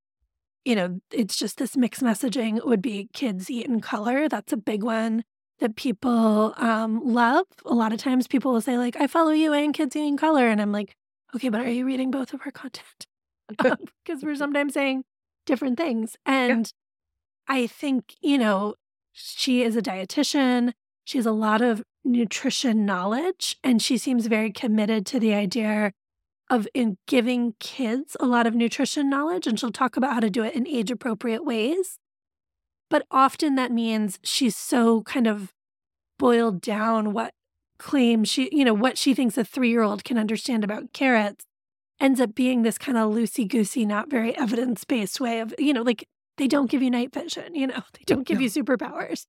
you 0.64 0.76
know, 0.76 1.00
it's 1.12 1.36
just 1.36 1.58
this 1.58 1.76
mixed 1.76 2.04
messaging 2.04 2.64
would 2.66 2.82
be 2.82 3.10
kids 3.14 3.50
eat 3.50 3.66
in 3.66 3.82
color. 3.82 4.30
That's 4.30 4.54
a 4.54 4.58
big 4.58 4.84
one 4.84 5.24
that 5.60 5.76
people 5.76 6.54
um, 6.58 7.02
love. 7.04 7.46
A 7.66 7.74
lot 7.74 7.94
of 7.94 8.00
times 8.00 8.28
people 8.28 8.52
will 8.52 8.62
say, 8.62 8.78
like, 8.78 8.96
I 8.98 9.08
follow 9.08 9.32
you 9.32 9.54
and 9.54 9.74
kids 9.74 9.96
eating 9.96 10.18
color. 10.18 10.48
And 10.48 10.62
I'm 10.62 10.72
like, 10.72 10.94
okay, 11.36 11.50
but 11.50 11.62
are 11.62 11.70
you 11.70 11.86
reading 11.86 12.12
both 12.12 12.34
of 12.34 12.42
our 12.46 12.52
content? 12.52 13.06
Because 14.06 14.24
we're 14.24 14.36
sometimes 14.36 14.74
saying 14.74 15.04
different 15.46 15.78
things. 15.78 16.16
And 16.26 16.72
yeah. 17.48 17.56
I 17.56 17.68
think, 17.68 18.16
you 18.22 18.38
know, 18.38 18.76
she 19.12 19.64
is 19.64 19.76
a 19.76 19.82
dietitian. 19.82 20.74
She 21.04 21.18
has 21.18 21.26
a 21.26 21.32
lot 21.32 21.62
of 21.62 21.84
nutrition 22.04 22.86
knowledge, 22.86 23.58
and 23.64 23.82
she 23.82 23.98
seems 23.98 24.28
very 24.28 24.52
committed 24.52 25.06
to 25.08 25.20
the 25.20 25.34
idea 25.34 25.92
of 26.50 26.68
in 26.74 26.98
giving 27.08 27.54
kids 27.60 28.18
a 28.20 28.26
lot 28.26 28.46
of 28.46 28.56
nutrition 28.56 29.10
knowledge. 29.10 29.48
And 29.48 29.60
she'll 29.60 29.72
talk 29.72 29.98
about 29.98 30.14
how 30.14 30.20
to 30.20 30.30
do 30.30 30.44
it 30.44 30.56
in 30.56 30.68
age 30.68 30.92
appropriate 30.92 31.46
ways. 31.46 31.98
But 32.90 33.06
often 33.10 33.56
that 33.56 33.72
means 33.72 34.20
she's 34.24 34.56
so 34.56 35.02
kind 35.04 35.28
of 35.28 35.54
boiled 36.20 36.62
down 36.62 37.14
what 37.14 37.34
claims 37.80 38.30
she, 38.30 38.50
you 38.52 38.66
know, 38.66 38.74
what 38.74 38.98
she 38.98 39.14
thinks 39.14 39.38
a 39.38 39.46
three 39.46 39.70
year 39.70 39.82
old 39.82 40.04
can 40.04 40.18
understand 40.18 40.64
about 40.64 40.94
carrots 40.94 41.46
ends 42.02 42.20
up 42.20 42.34
being 42.34 42.64
this 42.64 42.78
kind 42.78 42.98
of 42.98 43.14
loosey 43.14 43.48
goosey, 43.48 43.86
not 43.86 44.10
very 44.10 44.36
evidence 44.36 44.84
based 44.84 45.22
way 45.22 45.40
of, 45.40 45.54
you 45.58 45.72
know, 45.72 45.84
like 45.84 46.08
they 46.38 46.48
don't 46.48 46.70
give 46.70 46.82
you 46.82 46.90
night 46.90 47.14
vision, 47.14 47.54
you 47.56 47.68
know, 47.68 47.82
they 47.94 48.04
don't 48.06 48.28
give 48.28 48.42
you 48.42 48.50
superpowers. 48.50 49.26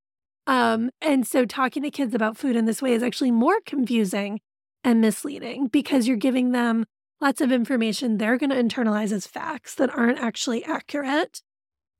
Um, 0.48 0.90
and 1.00 1.24
so 1.24 1.44
talking 1.44 1.84
to 1.84 1.90
kids 1.90 2.14
about 2.14 2.36
food 2.36 2.56
in 2.56 2.64
this 2.64 2.82
way 2.82 2.94
is 2.94 3.02
actually 3.02 3.30
more 3.30 3.60
confusing 3.64 4.40
and 4.82 5.00
misleading 5.00 5.68
because 5.68 6.08
you're 6.08 6.16
giving 6.16 6.50
them 6.50 6.84
lots 7.20 7.40
of 7.40 7.52
information 7.52 8.18
they're 8.18 8.38
going 8.38 8.50
to 8.50 8.56
internalize 8.56 9.12
as 9.12 9.28
facts 9.28 9.76
that 9.76 9.96
aren't 9.96 10.18
actually 10.18 10.64
accurate. 10.64 11.42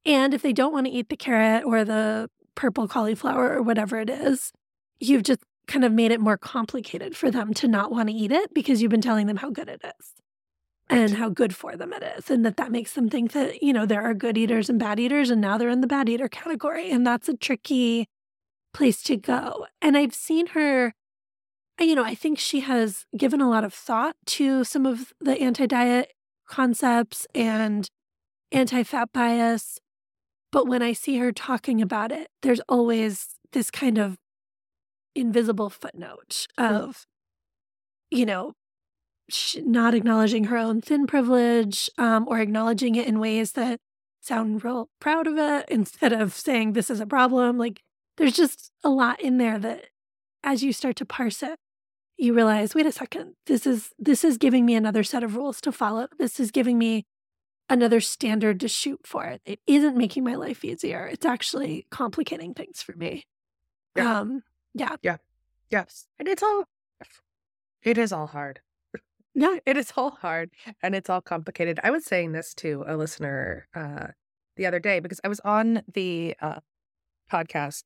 And 0.05 0.35
if 0.35 0.43
they 0.43 0.53
don't 0.53 0.73
want 0.73 0.87
to 0.87 0.93
eat 0.93 1.09
the 1.11 1.17
carrot 1.17 1.65
or 1.65 1.85
the 1.85 2.29
purple 2.57 2.89
cauliflower 2.89 3.53
or 3.53 3.63
whatever 3.63 4.01
it 4.01 4.11
is, 4.11 4.51
you've 4.99 5.23
just 5.23 5.43
kind 5.69 5.85
of 5.85 5.93
made 5.93 6.11
it 6.11 6.21
more 6.21 6.37
complicated 6.37 7.17
for 7.17 7.31
them 7.31 7.55
to 7.55 7.69
not 7.69 7.93
want 7.93 8.09
to 8.09 8.15
eat 8.15 8.33
it 8.33 8.53
because 8.53 8.83
you've 8.83 8.91
been 8.91 9.01
telling 9.01 9.29
them 9.29 9.37
how 9.37 9.51
good 9.51 9.69
it 9.69 9.81
is 9.85 10.22
and 10.93 11.15
how 11.15 11.31
good 11.31 11.57
for 11.57 11.75
them 11.75 11.93
it 11.93 12.03
is 12.19 12.31
and 12.31 12.45
that 12.45 12.59
that 12.59 12.71
makes 12.71 12.93
them 12.93 13.09
think 13.09 13.33
that 13.33 13.63
you 13.63 13.73
know 13.73 13.87
there 13.87 14.03
are 14.03 14.13
good 14.13 14.37
eaters 14.37 14.69
and 14.69 14.79
bad 14.79 15.01
eaters 15.01 15.31
and 15.31 15.41
now 15.41 15.57
they're 15.57 15.71
in 15.71 15.81
the 15.81 15.87
bad 15.87 16.09
eater 16.09 16.29
category 16.29 16.91
and 16.91 17.07
that's 17.07 17.29
a 17.29 17.37
tricky 17.37 18.07
place 18.75 19.03
to 19.03 19.17
go 19.17 19.67
and 19.81 19.97
i've 19.97 20.15
seen 20.15 20.49
her 20.49 20.95
you 21.81 21.95
know 21.95 22.05
i 22.05 22.15
think 22.15 22.39
she 22.39 22.61
has 22.61 23.07
given 23.17 23.41
a 23.41 23.49
lot 23.49 23.65
of 23.65 23.73
thought 23.73 24.17
to 24.27 24.65
some 24.65 24.85
of 24.85 25.13
the 25.19 25.41
anti-diet 25.41 26.13
concepts 26.47 27.27
and 27.35 27.89
anti-fat 28.53 29.09
bias 29.15 29.79
but 30.51 30.67
when 30.67 30.83
i 30.83 30.93
see 30.93 31.17
her 31.17 31.33
talking 31.33 31.81
about 31.81 32.13
it 32.13 32.29
there's 32.43 32.61
always 32.69 33.37
this 33.53 33.71
kind 33.71 33.97
of 33.97 34.19
invisible 35.15 35.71
footnote 35.71 36.47
of 36.59 37.07
you 38.11 38.27
know 38.27 38.53
not 39.65 39.95
acknowledging 39.95 40.45
her 40.45 40.57
own 40.57 40.81
thin 40.81 41.07
privilege 41.07 41.91
um, 41.99 42.27
or 42.29 42.41
acknowledging 42.41 42.95
it 42.95 43.07
in 43.07 43.19
ways 43.19 43.53
that 43.53 43.81
sound 44.21 44.65
real 44.65 44.89
proud 45.01 45.27
of 45.27 45.37
it 45.37 45.67
instead 45.69 46.13
of 46.13 46.33
saying 46.33 46.73
this 46.73 46.91
is 46.91 47.01
a 47.01 47.07
problem. 47.07 47.59
Like 47.59 47.83
there's 48.17 48.35
just 48.35 48.71
a 48.85 48.89
lot 48.89 49.21
in 49.21 49.39
there 49.39 49.59
that 49.59 49.87
as 50.45 50.63
you 50.63 50.73
start 50.73 50.97
to 50.97 51.05
parse 51.05 51.43
it, 51.43 51.59
you 52.17 52.35
realize, 52.35 52.75
wait 52.75 52.87
a 52.87 52.93
second, 52.93 53.35
this 53.47 53.67
is 53.67 53.91
this 53.99 54.25
is 54.25 54.39
giving 54.39 54.65
me 54.65 54.75
another 54.75 55.03
set 55.03 55.25
of 55.25 55.37
rules 55.37 55.61
to 55.63 55.73
follow. 55.73 56.09
This 56.19 56.39
is 56.39 56.51
giving 56.51 56.79
me 56.79 57.05
another 57.69 58.01
standard 58.01 58.61
to 58.61 58.69
shoot 58.69 59.01
for. 59.05 59.39
It 59.45 59.61
isn't 59.67 59.97
making 59.97 60.25
my 60.25 60.35
life 60.35 60.65
easier. 60.65 61.07
It's 61.07 61.27
actually 61.27 61.87
complicating 61.91 62.55
things 62.55 62.83
for 62.83 62.95
me. 62.95 63.25
Yeah. 63.97 64.21
Um, 64.21 64.43
yeah. 64.75 64.97
Yeah. 65.03 65.17
Yes. 65.71 66.07
And 66.19 66.29
it's 66.29 66.43
all 66.43 66.65
it 67.83 67.99
is 67.99 68.13
all 68.13 68.29
hard. 68.29 68.61
Yeah, 69.35 69.57
it 69.65 69.77
is 69.77 69.93
all 69.97 70.11
hard 70.11 70.51
and 70.83 70.95
it's 70.95 71.09
all 71.09 71.21
complicated. 71.21 71.81
I 71.83 71.91
was 71.91 72.05
saying 72.05 72.33
this 72.33 72.53
to 72.55 72.85
a 72.87 72.97
listener 72.97 73.67
uh, 73.75 74.09
the 74.57 74.67
other 74.67 74.79
day 74.79 75.01
because 75.01 75.21
I 75.25 75.29
was 75.29 75.41
on 75.41 75.83
the 75.93 76.35
uh, 76.41 76.61
podcast 77.31 77.85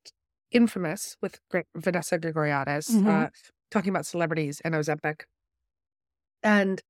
Infamous 0.53 1.17
with 1.21 1.41
Vanessa 1.77 2.19
Grigoriadis 2.19 2.91
mm-hmm. 2.91 3.09
uh, 3.09 3.27
talking 3.71 3.91
about 3.91 4.07
celebrities 4.07 4.61
and 4.65 4.75
Ozempic. 4.75 5.23
And 6.43 6.81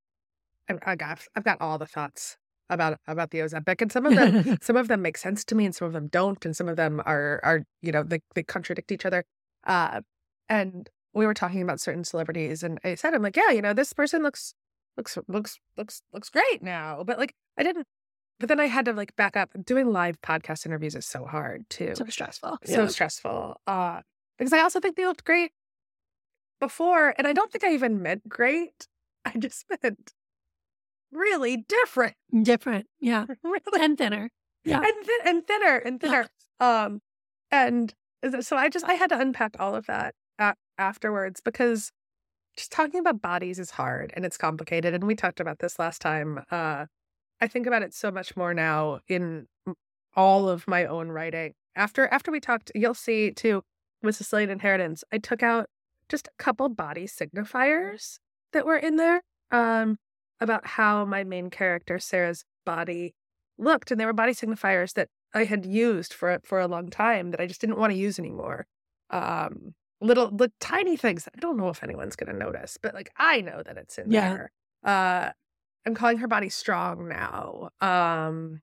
I, 0.68 0.74
I 0.84 0.96
got 0.96 1.20
I've 1.34 1.44
got 1.44 1.60
all 1.60 1.78
the 1.78 1.86
thoughts 1.86 2.36
about 2.68 2.98
about 3.06 3.30
the 3.30 3.38
Ozempic, 3.38 3.80
and 3.80 3.90
some 3.90 4.04
of 4.04 4.14
them 4.14 4.58
some 4.62 4.76
of 4.76 4.88
them 4.88 5.02
make 5.02 5.16
sense 5.16 5.44
to 5.46 5.54
me, 5.54 5.64
and 5.64 5.74
some 5.74 5.86
of 5.86 5.94
them 5.94 6.08
don't, 6.08 6.44
and 6.44 6.54
some 6.54 6.68
of 6.68 6.76
them 6.76 7.00
are 7.06 7.40
are 7.42 7.62
you 7.80 7.92
know 7.92 8.02
they 8.02 8.20
they 8.34 8.42
contradict 8.42 8.92
each 8.92 9.06
other. 9.06 9.24
Uh, 9.64 10.02
and 10.48 10.90
we 11.16 11.26
were 11.26 11.34
talking 11.34 11.62
about 11.62 11.80
certain 11.80 12.04
celebrities 12.04 12.62
and 12.62 12.78
I 12.84 12.94
said, 12.94 13.14
I'm 13.14 13.22
like, 13.22 13.36
yeah, 13.36 13.50
you 13.50 13.62
know, 13.62 13.72
this 13.72 13.92
person 13.92 14.22
looks, 14.22 14.54
looks, 14.96 15.16
looks, 15.28 15.58
looks, 15.76 16.02
looks 16.12 16.28
great 16.28 16.62
now. 16.62 17.02
But 17.04 17.18
like, 17.18 17.34
I 17.56 17.62
didn't, 17.62 17.86
but 18.38 18.50
then 18.50 18.60
I 18.60 18.66
had 18.66 18.84
to 18.84 18.92
like 18.92 19.16
back 19.16 19.34
up. 19.34 19.50
Doing 19.64 19.92
live 19.92 20.20
podcast 20.20 20.66
interviews 20.66 20.94
is 20.94 21.06
so 21.06 21.24
hard 21.24 21.64
too. 21.70 21.94
So 21.94 22.04
stressful. 22.04 22.58
So 22.64 22.82
yeah. 22.82 22.86
stressful. 22.88 23.60
Uh, 23.66 24.00
because 24.38 24.52
I 24.52 24.60
also 24.60 24.78
think 24.78 24.96
they 24.96 25.06
looked 25.06 25.24
great 25.24 25.52
before. 26.60 27.14
And 27.16 27.26
I 27.26 27.32
don't 27.32 27.50
think 27.50 27.64
I 27.64 27.72
even 27.72 28.02
meant 28.02 28.28
great. 28.28 28.86
I 29.24 29.32
just 29.38 29.64
meant 29.82 30.12
really 31.10 31.64
different. 31.66 32.14
Different. 32.42 32.86
Yeah. 33.00 33.24
really. 33.42 33.80
And 33.80 33.96
thinner. 33.96 34.28
Yeah. 34.64 34.82
And, 34.82 35.06
th- 35.06 35.20
and 35.24 35.46
thinner 35.46 35.76
and 35.76 36.00
thinner. 36.00 36.28
um, 36.60 37.00
and 37.50 37.94
so 38.40 38.56
I 38.56 38.68
just, 38.68 38.84
I 38.84 38.94
had 38.94 39.08
to 39.10 39.18
unpack 39.18 39.56
all 39.58 39.74
of 39.74 39.86
that 39.86 40.14
afterwards 40.78 41.40
because 41.40 41.92
just 42.56 42.72
talking 42.72 43.00
about 43.00 43.20
bodies 43.20 43.58
is 43.58 43.72
hard 43.72 44.12
and 44.16 44.24
it's 44.24 44.38
complicated. 44.38 44.94
And 44.94 45.04
we 45.04 45.14
talked 45.14 45.40
about 45.40 45.58
this 45.58 45.78
last 45.78 46.00
time. 46.00 46.42
Uh, 46.50 46.86
I 47.40 47.48
think 47.48 47.66
about 47.66 47.82
it 47.82 47.92
so 47.92 48.10
much 48.10 48.36
more 48.36 48.54
now 48.54 49.00
in 49.08 49.46
all 50.14 50.48
of 50.48 50.66
my 50.66 50.86
own 50.86 51.10
writing. 51.10 51.52
After 51.74 52.06
after 52.08 52.30
we 52.30 52.40
talked, 52.40 52.72
you'll 52.74 52.94
see 52.94 53.30
too 53.30 53.62
with 54.02 54.16
Sicilian 54.16 54.50
Inheritance, 54.50 55.04
I 55.12 55.18
took 55.18 55.42
out 55.42 55.66
just 56.08 56.28
a 56.28 56.42
couple 56.42 56.68
body 56.68 57.06
signifiers 57.06 58.18
that 58.52 58.64
were 58.64 58.76
in 58.76 58.96
there 58.96 59.22
um, 59.50 59.98
about 60.40 60.66
how 60.66 61.04
my 61.04 61.24
main 61.24 61.50
character 61.50 61.98
Sarah's 61.98 62.44
body 62.64 63.14
looked, 63.58 63.90
and 63.90 64.00
they 64.00 64.06
were 64.06 64.12
body 64.12 64.32
signifiers 64.32 64.94
that 64.94 65.08
I 65.34 65.44
had 65.44 65.66
used 65.66 66.14
for 66.14 66.38
for 66.44 66.60
a 66.60 66.68
long 66.68 66.88
time 66.88 67.30
that 67.32 67.40
I 67.40 67.46
just 67.46 67.60
didn't 67.60 67.78
want 67.78 67.92
to 67.92 67.98
use 67.98 68.18
anymore. 68.18 68.66
Um, 69.10 69.74
little 70.00 70.30
the 70.30 70.50
tiny 70.60 70.96
things 70.96 71.28
i 71.34 71.40
don't 71.40 71.56
know 71.56 71.68
if 71.68 71.82
anyone's 71.82 72.16
going 72.16 72.30
to 72.30 72.38
notice 72.38 72.76
but 72.80 72.94
like 72.94 73.10
i 73.16 73.40
know 73.40 73.62
that 73.64 73.76
it's 73.76 73.98
in 73.98 74.10
yeah. 74.10 74.28
there 74.30 74.50
uh 74.84 75.30
i'm 75.86 75.94
calling 75.94 76.18
her 76.18 76.28
body 76.28 76.48
strong 76.48 77.08
now 77.08 77.70
um 77.80 78.60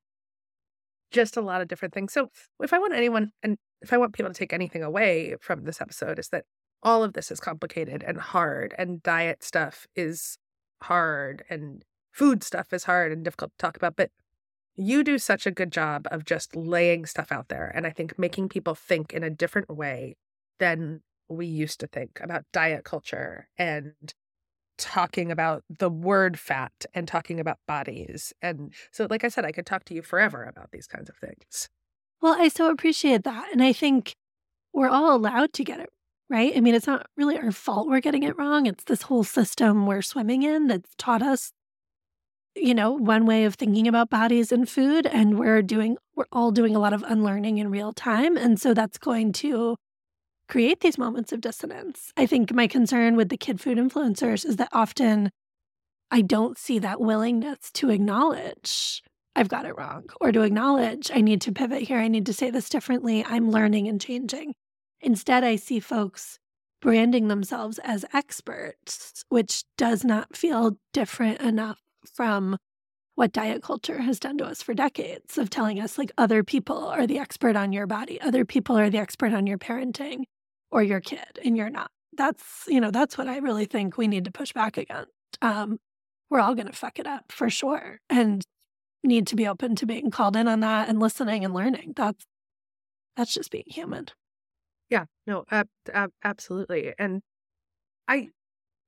just 1.11 1.37
a 1.37 1.41
lot 1.41 1.61
of 1.61 1.67
different 1.67 1.93
things 1.93 2.13
so 2.13 2.29
if 2.61 2.73
i 2.73 2.77
want 2.77 2.93
anyone 2.93 3.31
and 3.41 3.57
if 3.81 3.91
i 3.91 3.97
want 3.97 4.13
people 4.13 4.31
to 4.31 4.37
take 4.37 4.53
anything 4.53 4.83
away 4.83 5.35
from 5.41 5.63
this 5.63 5.81
episode 5.81 6.19
is 6.19 6.29
that 6.29 6.45
all 6.83 7.03
of 7.03 7.13
this 7.13 7.31
is 7.31 7.39
complicated 7.39 8.03
and 8.03 8.19
hard 8.19 8.75
and 8.77 9.01
diet 9.01 9.43
stuff 9.43 9.87
is 9.95 10.37
hard 10.81 11.43
and 11.49 11.83
food 12.11 12.43
stuff 12.43 12.71
is 12.73 12.83
hard 12.83 13.11
and 13.11 13.23
difficult 13.23 13.51
to 13.51 13.57
talk 13.57 13.75
about 13.75 13.95
but 13.95 14.11
you 14.75 15.03
do 15.03 15.17
such 15.17 15.45
a 15.45 15.51
good 15.51 15.71
job 15.71 16.07
of 16.11 16.25
just 16.25 16.55
laying 16.55 17.05
stuff 17.05 17.31
out 17.31 17.47
there 17.47 17.71
and 17.73 17.87
i 17.87 17.89
think 17.89 18.19
making 18.19 18.49
people 18.49 18.75
think 18.75 19.13
in 19.13 19.23
a 19.23 19.29
different 19.29 19.69
way 19.69 20.15
than 20.59 21.01
we 21.33 21.47
used 21.47 21.79
to 21.81 21.87
think 21.87 22.19
about 22.21 22.45
diet 22.53 22.83
culture 22.83 23.47
and 23.57 23.93
talking 24.77 25.31
about 25.31 25.63
the 25.69 25.89
word 25.89 26.39
fat 26.39 26.85
and 26.93 27.07
talking 27.07 27.39
about 27.39 27.57
bodies. 27.67 28.33
And 28.41 28.73
so, 28.91 29.07
like 29.09 29.23
I 29.23 29.27
said, 29.29 29.45
I 29.45 29.51
could 29.51 29.65
talk 29.65 29.85
to 29.85 29.93
you 29.93 30.01
forever 30.01 30.43
about 30.43 30.71
these 30.71 30.87
kinds 30.87 31.09
of 31.09 31.15
things. 31.17 31.69
Well, 32.21 32.35
I 32.39 32.47
so 32.47 32.69
appreciate 32.71 33.23
that. 33.23 33.49
And 33.51 33.61
I 33.61 33.73
think 33.73 34.15
we're 34.73 34.89
all 34.89 35.15
allowed 35.15 35.53
to 35.53 35.63
get 35.63 35.79
it 35.79 35.89
right. 36.29 36.53
I 36.55 36.61
mean, 36.61 36.73
it's 36.73 36.87
not 36.87 37.07
really 37.17 37.37
our 37.37 37.51
fault 37.51 37.87
we're 37.87 37.99
getting 37.99 38.23
it 38.23 38.37
wrong. 38.37 38.65
It's 38.65 38.85
this 38.85 39.03
whole 39.03 39.23
system 39.23 39.85
we're 39.85 40.01
swimming 40.01 40.43
in 40.43 40.67
that's 40.67 40.89
taught 40.97 41.21
us, 41.21 41.51
you 42.55 42.73
know, 42.73 42.91
one 42.91 43.25
way 43.25 43.45
of 43.45 43.55
thinking 43.55 43.87
about 43.87 44.09
bodies 44.09 44.51
and 44.51 44.67
food. 44.67 45.05
And 45.05 45.37
we're 45.37 45.61
doing, 45.61 45.97
we're 46.15 46.25
all 46.31 46.51
doing 46.51 46.75
a 46.75 46.79
lot 46.79 46.93
of 46.93 47.03
unlearning 47.03 47.57
in 47.57 47.69
real 47.69 47.93
time. 47.93 48.37
And 48.37 48.59
so 48.59 48.73
that's 48.73 48.97
going 48.97 49.33
to 49.33 49.75
create 50.47 50.81
these 50.81 50.97
moments 50.97 51.31
of 51.31 51.41
dissonance. 51.41 52.11
I 52.17 52.25
think 52.25 52.53
my 52.53 52.67
concern 52.67 53.15
with 53.15 53.29
the 53.29 53.37
kid 53.37 53.59
food 53.59 53.77
influencers 53.77 54.45
is 54.45 54.57
that 54.57 54.69
often 54.71 55.31
I 56.11 56.21
don't 56.21 56.57
see 56.57 56.79
that 56.79 57.01
willingness 57.01 57.71
to 57.73 57.89
acknowledge 57.89 59.01
I've 59.35 59.49
got 59.49 59.65
it 59.65 59.75
wrong 59.77 60.03
or 60.21 60.31
to 60.31 60.41
acknowledge 60.41 61.09
I 61.13 61.21
need 61.21 61.41
to 61.41 61.51
pivot 61.51 61.81
here. 61.81 61.97
I 61.97 62.07
need 62.07 62.27
to 62.27 62.33
say 62.33 62.51
this 62.51 62.69
differently. 62.69 63.25
I'm 63.25 63.49
learning 63.49 63.87
and 63.87 63.99
changing. 63.99 64.53
Instead, 65.01 65.43
I 65.43 65.55
see 65.55 65.79
folks 65.79 66.37
branding 66.81 67.29
themselves 67.29 67.79
as 67.83 68.05
experts, 68.13 69.23
which 69.29 69.63
does 69.77 70.03
not 70.03 70.37
feel 70.37 70.77
different 70.91 71.41
enough 71.41 71.79
from 72.13 72.57
what 73.15 73.31
diet 73.31 73.63
culture 73.63 74.01
has 74.01 74.19
done 74.19 74.37
to 74.37 74.45
us 74.45 74.61
for 74.61 74.73
decades 74.73 75.37
of 75.37 75.49
telling 75.49 75.79
us 75.79 75.97
like 75.97 76.11
other 76.17 76.43
people 76.43 76.87
are 76.87 77.07
the 77.07 77.19
expert 77.19 77.55
on 77.55 77.71
your 77.71 77.87
body, 77.87 78.19
other 78.21 78.43
people 78.45 78.77
are 78.77 78.89
the 78.89 78.97
expert 78.97 79.33
on 79.33 79.47
your 79.47 79.57
parenting 79.57 80.25
or 80.73 80.81
your 80.81 80.99
kid, 80.99 81.39
and 81.45 81.55
you're 81.55 81.69
not. 81.69 81.91
That's, 82.17 82.65
you 82.67 82.81
know, 82.81 82.91
that's 82.91 83.17
what 83.17 83.27
I 83.27 83.37
really 83.37 83.65
think 83.65 83.95
we 83.95 84.07
need 84.07 84.25
to 84.25 84.31
push 84.31 84.51
back 84.51 84.77
against. 84.77 85.11
Um, 85.41 85.79
we're 86.29 86.39
all 86.39 86.55
going 86.55 86.67
to 86.67 86.73
fuck 86.73 86.97
it 86.97 87.05
up 87.05 87.31
for 87.31 87.49
sure 87.49 87.99
and 88.09 88.43
need 89.03 89.27
to 89.27 89.35
be 89.35 89.47
open 89.47 89.75
to 89.75 89.85
being 89.85 90.09
called 90.09 90.35
in 90.35 90.47
on 90.47 90.61
that 90.61 90.89
and 90.89 90.99
listening 90.99 91.45
and 91.45 91.53
learning. 91.53 91.93
That's, 91.95 92.25
that's 93.15 93.33
just 93.33 93.51
being 93.51 93.65
human. 93.67 94.07
Yeah, 94.89 95.05
no, 95.27 95.43
ab- 95.51 95.69
ab- 95.93 96.13
absolutely. 96.23 96.93
And 96.97 97.21
I, 98.07 98.29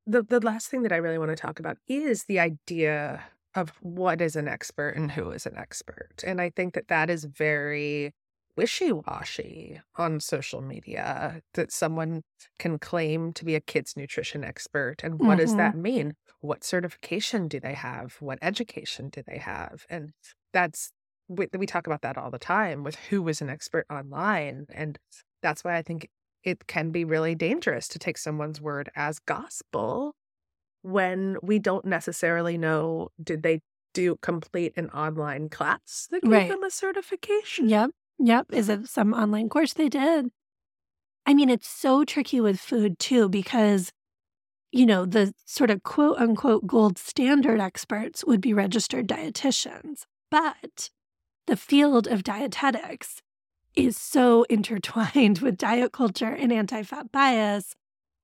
the 0.07 0.23
the 0.23 0.39
last 0.39 0.67
thing 0.67 0.83
that 0.83 0.91
I 0.91 0.97
really 0.97 1.17
want 1.17 1.29
to 1.29 1.35
talk 1.35 1.59
about 1.59 1.77
is 1.87 2.25
the 2.25 2.39
idea 2.39 3.23
of 3.53 3.69
what 3.81 4.21
is 4.21 4.35
an 4.35 4.47
expert 4.47 4.89
and 4.89 5.11
who 5.11 5.31
is 5.31 5.45
an 5.45 5.55
expert. 5.55 6.23
And 6.25 6.41
I 6.41 6.49
think 6.49 6.73
that 6.73 6.89
that 6.89 7.09
is 7.09 7.25
very 7.25 8.11
wishy-washy 8.57 9.81
on 9.97 10.19
social 10.19 10.61
media 10.61 11.41
that 11.53 11.71
someone 11.71 12.21
can 12.59 12.79
claim 12.79 13.33
to 13.33 13.45
be 13.45 13.55
a 13.55 13.61
kids 13.61 13.95
nutrition 13.97 14.43
expert 14.43 15.03
and 15.03 15.19
what 15.19 15.37
does 15.37 15.55
Mm-hmm. 15.55 15.55
that 15.55 15.75
mean 15.75 16.13
what 16.41 16.63
certification 16.63 17.47
do 17.47 17.59
they 17.59 17.73
have 17.73 18.15
what 18.21 18.39
education 18.41 19.09
do 19.09 19.21
they 19.27 19.37
have 19.37 19.85
and 19.89 20.11
that's 20.53 20.91
we, 21.27 21.47
we 21.57 21.65
talk 21.65 21.87
about 21.87 22.01
that 22.01 22.17
all 22.17 22.29
the 22.31 22.39
time 22.39 22.83
with 22.83 22.95
who 22.95 23.27
is 23.27 23.41
an 23.41 23.49
expert 23.49 23.85
online 23.89 24.65
and 24.69 24.97
that's 25.41 25.63
why 25.63 25.75
i 25.75 25.81
think 25.81 26.07
it 26.43 26.67
can 26.67 26.91
be 26.91 27.03
really 27.03 27.35
dangerous 27.35 27.87
to 27.87 27.99
take 27.99 28.17
someone's 28.17 28.61
word 28.61 28.89
as 28.95 29.19
gospel 29.19 30.13
when 30.81 31.37
we 31.41 31.59
don't 31.59 31.85
necessarily 31.85 32.57
know 32.57 33.09
did 33.23 33.43
they 33.43 33.61
do 33.93 34.17
complete 34.21 34.73
an 34.75 34.89
online 34.91 35.49
class 35.49 36.07
that 36.11 36.25
gave 36.25 36.45
Right. 36.45 36.47
them 36.47 36.63
a 36.63 36.69
certification 36.71 37.67
Yep. 37.67 37.91
Yep. 38.19 38.47
Is 38.53 38.69
it 38.69 38.87
some 38.87 39.13
online 39.13 39.49
course 39.49 39.73
they 39.73 39.89
did? 39.89 40.31
I 41.25 41.33
mean, 41.33 41.49
it's 41.49 41.67
so 41.67 42.03
tricky 42.05 42.41
with 42.41 42.59
food 42.59 42.99
too, 42.99 43.29
because, 43.29 43.91
you 44.71 44.85
know, 44.85 45.05
the 45.05 45.33
sort 45.45 45.71
of 45.71 45.83
quote 45.83 46.17
unquote 46.17 46.67
gold 46.67 46.97
standard 46.97 47.59
experts 47.61 48.25
would 48.25 48.41
be 48.41 48.53
registered 48.53 49.07
dietitians. 49.07 50.03
But 50.31 50.89
the 51.47 51.57
field 51.57 52.07
of 52.07 52.23
dietetics 52.23 53.21
is 53.75 53.97
so 53.97 54.43
intertwined 54.49 55.39
with 55.43 55.57
diet 55.57 55.91
culture 55.93 56.33
and 56.33 56.53
anti 56.53 56.83
fat 56.83 57.11
bias. 57.11 57.75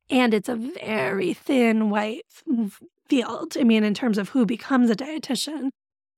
And 0.10 0.34
it's 0.34 0.50
a 0.50 0.56
very 0.56 1.34
thin 1.34 1.90
white 1.90 2.26
field. 3.10 3.58
I 3.60 3.64
mean, 3.64 3.84
in 3.84 3.94
terms 3.94 4.18
of 4.18 4.30
who 4.30 4.46
becomes 4.46 4.90
a 4.90 4.96
dietitian, 4.96 5.70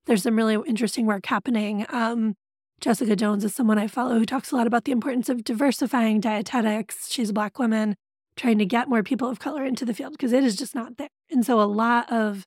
there's 0.06 0.24
some 0.24 0.36
really 0.36 0.58
interesting 0.68 1.06
work 1.06 1.26
happening. 1.26 1.86
Um, 1.90 2.36
Jessica 2.84 3.16
Jones 3.16 3.46
is 3.46 3.54
someone 3.54 3.78
I 3.78 3.86
follow 3.86 4.18
who 4.18 4.26
talks 4.26 4.52
a 4.52 4.56
lot 4.56 4.66
about 4.66 4.84
the 4.84 4.92
importance 4.92 5.30
of 5.30 5.42
diversifying 5.42 6.20
dietetics. 6.20 7.10
She's 7.10 7.30
a 7.30 7.32
Black 7.32 7.58
woman 7.58 7.96
trying 8.36 8.58
to 8.58 8.66
get 8.66 8.90
more 8.90 9.02
people 9.02 9.30
of 9.30 9.38
color 9.38 9.64
into 9.64 9.86
the 9.86 9.94
field 9.94 10.12
because 10.12 10.34
it 10.34 10.44
is 10.44 10.54
just 10.54 10.74
not 10.74 10.98
there. 10.98 11.08
And 11.30 11.46
so 11.46 11.62
a 11.62 11.64
lot 11.64 12.12
of 12.12 12.44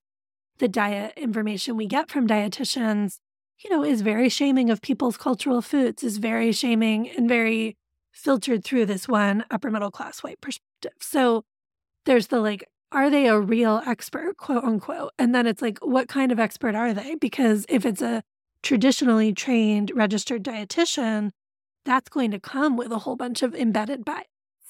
the 0.60 0.68
diet 0.68 1.14
information 1.18 1.76
we 1.76 1.88
get 1.88 2.12
from 2.12 2.28
dietitians, 2.28 3.18
you 3.64 3.72
know, 3.72 3.84
is 3.84 4.02
very 4.02 4.30
shaming 4.30 4.70
of 4.70 4.84
people's 4.84 5.18
cultural 5.18 5.64
foods, 5.64 6.04
is 6.04 6.20
very 6.20 6.52
shaming 6.52 7.10
and 7.10 7.28
very 7.28 7.76
filtered 8.12 8.64
through 8.64 8.86
this 8.86 9.08
one 9.08 9.44
upper 9.50 9.72
middle 9.72 9.90
class 9.90 10.22
white 10.22 10.40
perspective. 10.40 10.92
So 11.02 11.46
there's 12.06 12.28
the 12.28 12.42
like, 12.42 12.64
are 12.92 13.10
they 13.10 13.26
a 13.26 13.40
real 13.40 13.82
expert, 13.88 14.38
quote 14.38 14.64
unquote? 14.64 15.14
And 15.18 15.34
then 15.34 15.48
it's 15.48 15.64
like, 15.64 15.80
what 15.80 16.08
kind 16.08 16.32
of 16.32 16.40
expert 16.40 16.76
are 16.76 16.94
they? 16.94 17.16
Because 17.16 17.66
if 17.70 17.88
it's 17.88 18.04
a 18.04 18.22
traditionally 18.68 19.32
trained 19.32 19.94
registered 19.96 20.44
dietitian, 20.44 21.30
that's 21.86 22.10
going 22.10 22.32
to 22.32 22.40
come 22.40 22.76
with 22.76 22.92
a 22.92 23.00
whole 23.00 23.16
bunch 23.16 23.42
of 23.42 23.56
embedded 23.56 24.04
bias 24.04 24.26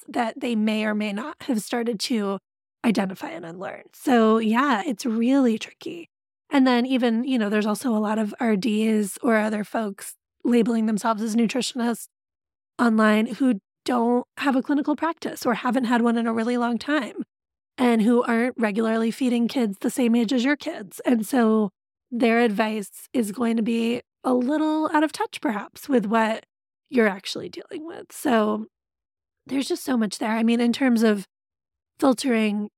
that 0.07 0.39
they 0.39 0.55
may 0.55 0.85
or 0.85 0.93
may 0.93 1.11
not 1.11 1.35
have 1.39 1.59
started 1.63 1.99
to 1.99 2.37
identify 2.85 3.31
and 3.31 3.43
unlearn. 3.43 3.81
So, 3.93 4.37
yeah, 4.37 4.83
it's 4.85 5.03
really 5.03 5.57
tricky. 5.57 6.11
And 6.51 6.67
then, 6.67 6.85
even, 6.85 7.23
you 7.23 7.39
know, 7.39 7.49
there's 7.49 7.65
also 7.65 7.89
a 7.89 7.97
lot 7.97 8.19
of 8.19 8.35
RDs 8.39 9.17
or 9.23 9.37
other 9.37 9.63
folks 9.63 10.13
labeling 10.43 10.85
themselves 10.85 11.23
as 11.23 11.35
nutritionists 11.35 12.05
online 12.77 13.25
who 13.25 13.59
don't 13.83 14.27
have 14.37 14.55
a 14.55 14.61
clinical 14.61 14.95
practice 14.95 15.43
or 15.43 15.55
haven't 15.55 15.85
had 15.85 16.03
one 16.03 16.19
in 16.19 16.27
a 16.27 16.33
really 16.33 16.57
long 16.57 16.77
time 16.77 17.23
and 17.79 18.03
who 18.03 18.21
aren't 18.21 18.53
regularly 18.59 19.09
feeding 19.09 19.47
kids 19.47 19.79
the 19.79 19.89
same 19.89 20.13
age 20.13 20.31
as 20.31 20.43
your 20.43 20.55
kids. 20.55 21.01
And 21.03 21.25
so, 21.25 21.71
their 22.11 22.39
advice 22.39 23.07
is 23.13 23.31
going 23.31 23.57
to 23.57 23.63
be 23.63 24.01
a 24.23 24.33
little 24.33 24.89
out 24.93 25.03
of 25.03 25.11
touch, 25.11 25.41
perhaps, 25.41 25.87
with 25.87 26.05
what 26.05 26.45
you're 26.89 27.07
actually 27.07 27.49
dealing 27.49 27.85
with. 27.85 28.11
So 28.11 28.67
there's 29.45 29.67
just 29.67 29.83
so 29.83 29.97
much 29.97 30.19
there. 30.19 30.31
I 30.31 30.43
mean, 30.43 30.59
in 30.59 30.73
terms 30.73 31.03
of 31.03 31.25
filtering, 31.99 32.69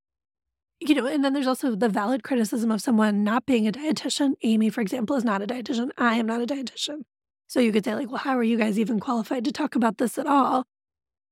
you 0.80 0.96
know, 0.96 1.06
and 1.06 1.24
then 1.24 1.34
there's 1.34 1.48
also 1.48 1.76
the 1.76 1.90
valid 1.90 2.24
criticism 2.24 2.72
of 2.72 2.82
someone 2.82 3.24
not 3.24 3.46
being 3.46 3.68
a 3.68 3.72
dietitian. 3.72 4.34
Amy, 4.44 4.70
for 4.70 4.82
example, 4.82 5.16
is 5.16 5.26
not 5.26 5.42
a 5.42 5.48
dietitian. 5.48 5.90
I 5.98 6.16
am 6.16 6.26
not 6.26 6.42
a 6.42 6.46
dietitian. 6.46 7.02
So 7.48 7.60
you 7.60 7.72
could 7.72 7.84
say, 7.84 7.96
like, 7.96 8.10
well, 8.10 8.18
how 8.18 8.38
are 8.38 8.44
you 8.44 8.58
guys 8.58 8.80
even 8.80 9.00
qualified 9.00 9.44
to 9.46 9.52
talk 9.52 9.76
about 9.76 9.98
this 9.98 10.18
at 10.18 10.28
all? 10.28 10.66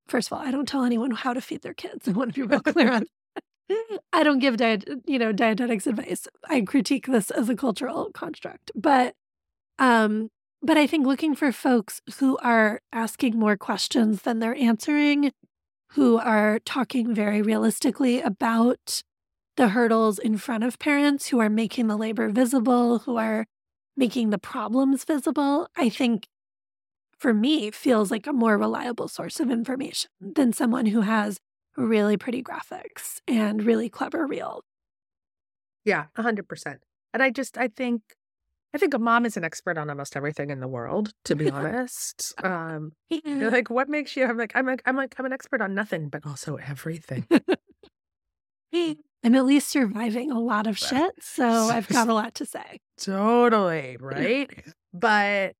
First 0.07 0.31
of 0.31 0.37
all, 0.37 0.43
I 0.45 0.51
don't 0.51 0.67
tell 0.67 0.83
anyone 0.83 1.11
how 1.11 1.33
to 1.33 1.41
feed 1.41 1.61
their 1.61 1.73
kids. 1.73 2.07
I 2.07 2.11
want 2.11 2.33
to 2.33 2.41
be 2.41 2.47
real 2.47 2.61
clear 2.61 2.91
on 2.91 3.05
I 4.13 4.23
don't 4.23 4.39
give 4.39 4.57
diet, 4.57 4.85
you 5.05 5.19
know, 5.19 5.31
dietetics 5.31 5.87
advice. 5.87 6.27
I 6.49 6.61
critique 6.61 7.07
this 7.07 7.31
as 7.31 7.49
a 7.49 7.55
cultural 7.55 8.09
construct. 8.13 8.71
But 8.75 9.13
um 9.79 10.29
but 10.63 10.77
I 10.77 10.87
think 10.87 11.05
looking 11.07 11.35
for 11.35 11.51
folks 11.51 12.01
who 12.19 12.37
are 12.39 12.81
asking 12.93 13.37
more 13.39 13.57
questions 13.57 14.23
than 14.23 14.39
they're 14.39 14.55
answering, 14.55 15.31
who 15.93 16.17
are 16.17 16.59
talking 16.65 17.13
very 17.15 17.41
realistically 17.41 18.21
about 18.21 19.03
the 19.57 19.69
hurdles 19.69 20.19
in 20.19 20.37
front 20.37 20.63
of 20.63 20.79
parents, 20.79 21.27
who 21.29 21.39
are 21.39 21.49
making 21.49 21.87
the 21.87 21.97
labor 21.97 22.29
visible, 22.29 22.99
who 22.99 23.17
are 23.17 23.45
making 23.97 24.31
the 24.31 24.39
problems 24.39 25.03
visible, 25.05 25.69
I 25.77 25.89
think 25.89 26.27
for 27.19 27.33
me 27.33 27.71
feels 27.71 28.11
like 28.11 28.27
a 28.27 28.33
more 28.33 28.57
reliable 28.57 29.07
source 29.07 29.39
of 29.39 29.49
information 29.49 30.09
than 30.21 30.53
someone 30.53 30.87
who 30.87 31.01
has 31.01 31.39
really 31.77 32.17
pretty 32.17 32.43
graphics 32.43 33.21
and 33.27 33.63
really 33.63 33.89
clever 33.89 34.25
reels. 34.25 34.63
Yeah, 35.85 36.05
a 36.15 36.21
hundred 36.21 36.49
percent. 36.49 36.81
And 37.13 37.23
I 37.23 37.29
just, 37.29 37.57
I 37.57 37.69
think, 37.69 38.01
I 38.73 38.77
think 38.77 38.93
a 38.93 38.99
mom 38.99 39.25
is 39.25 39.37
an 39.37 39.45
expert 39.45 39.77
on 39.77 39.89
almost 39.89 40.17
everything 40.17 40.49
in 40.49 40.59
the 40.59 40.67
world. 40.67 41.13
To 41.25 41.35
be 41.35 41.49
honest, 41.51 42.33
um, 42.43 42.91
you're 43.09 43.51
like, 43.51 43.69
what 43.69 43.87
makes 43.87 44.15
you? 44.17 44.25
I'm 44.25 44.37
like, 44.37 44.51
I'm 44.55 44.65
like, 44.65 44.81
I'm 44.85 44.97
like, 44.97 45.15
I'm 45.17 45.25
an 45.25 45.33
expert 45.33 45.61
on 45.61 45.73
nothing, 45.73 46.09
but 46.09 46.25
also 46.25 46.57
everything. 46.57 47.25
I'm 48.73 49.33
at 49.35 49.45
least 49.45 49.69
surviving 49.69 50.31
a 50.31 50.39
lot 50.39 50.67
of 50.67 50.77
shit, 50.77 51.13
so 51.21 51.47
I've 51.47 51.87
got 51.87 52.09
a 52.09 52.13
lot 52.13 52.35
to 52.35 52.45
say. 52.45 52.79
totally 52.99 53.97
right. 53.99 54.49
But 54.93 55.53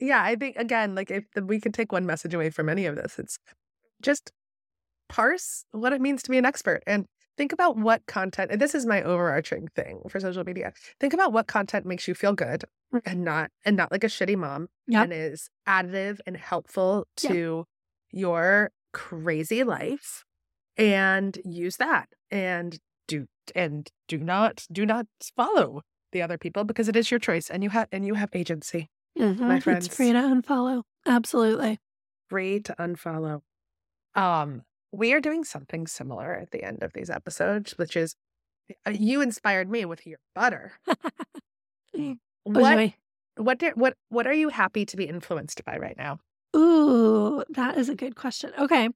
yeah, 0.00 0.22
I 0.22 0.36
think 0.36 0.56
again, 0.56 0.94
like 0.94 1.10
if 1.10 1.24
the, 1.34 1.44
we 1.44 1.60
could 1.60 1.74
take 1.74 1.92
one 1.92 2.06
message 2.06 2.34
away 2.34 2.50
from 2.50 2.68
any 2.68 2.86
of 2.86 2.96
this, 2.96 3.18
it's 3.18 3.38
just 4.02 4.32
parse 5.08 5.64
what 5.72 5.92
it 5.92 6.00
means 6.00 6.22
to 6.22 6.30
be 6.30 6.38
an 6.38 6.44
expert 6.44 6.82
and 6.86 7.06
think 7.36 7.52
about 7.52 7.76
what 7.76 8.04
content. 8.06 8.50
And 8.50 8.60
this 8.60 8.74
is 8.74 8.84
my 8.86 9.02
overarching 9.02 9.68
thing 9.74 10.00
for 10.08 10.20
social 10.20 10.44
media. 10.44 10.72
Think 11.00 11.14
about 11.14 11.32
what 11.32 11.46
content 11.46 11.86
makes 11.86 12.06
you 12.08 12.14
feel 12.14 12.34
good 12.34 12.64
Mm. 12.92 13.02
and 13.04 13.22
not 13.24 13.50
and 13.66 13.76
not 13.76 13.92
like 13.92 14.02
a 14.02 14.06
shitty 14.08 14.36
mom 14.36 14.68
Yep. 14.86 15.04
and 15.04 15.12
is 15.12 15.50
additive 15.68 16.20
and 16.26 16.36
helpful 16.38 17.06
Yep. 17.22 17.32
to 17.32 17.64
your 18.10 18.70
crazy 18.94 19.62
life 19.62 20.24
and 20.78 21.38
use 21.44 21.76
that 21.76 22.08
and 22.30 22.78
do 23.06 23.26
and 23.54 23.90
do 24.08 24.16
not 24.18 24.66
do 24.72 24.86
not 24.86 25.06
follow 25.36 25.82
the 26.12 26.22
other 26.22 26.38
people 26.38 26.64
because 26.64 26.88
it 26.88 26.96
is 26.96 27.10
your 27.10 27.20
choice 27.20 27.50
and 27.50 27.62
you 27.62 27.68
have 27.70 27.88
and 27.92 28.06
you 28.06 28.14
have 28.14 28.30
agency 28.32 28.88
Mhm. 29.18 29.62
friends. 29.62 29.86
It's 29.86 29.96
free 29.96 30.12
to 30.12 30.18
unfollow. 30.18 30.82
Absolutely. 31.04 31.78
free 32.30 32.60
to 32.60 32.74
unfollow 32.78 33.42
um 34.14 34.62
we 34.92 35.12
are 35.12 35.20
doing 35.20 35.44
something 35.44 35.86
similar 35.86 36.34
at 36.34 36.50
the 36.50 36.62
end 36.62 36.82
of 36.82 36.92
these 36.92 37.10
episodes 37.10 37.76
which 37.78 37.96
is 37.96 38.14
uh, 38.86 38.90
you 38.90 39.20
inspired 39.20 39.70
me 39.70 39.84
with 39.84 40.06
your 40.06 40.18
butter 40.34 40.72
Oh, 41.96 42.16
what 42.44 42.92
what 43.36 43.58
did, 43.58 43.74
what 43.76 43.94
what 44.08 44.26
are 44.26 44.32
you 44.32 44.48
happy 44.48 44.86
to 44.86 44.96
be 44.96 45.04
influenced 45.04 45.64
by 45.64 45.76
right 45.76 45.96
now 45.96 46.18
Ooh, 46.56 47.44
that 47.50 47.76
is 47.76 47.88
a 47.88 47.94
good 47.94 48.16
question. 48.16 48.52
Okay. 48.58 48.88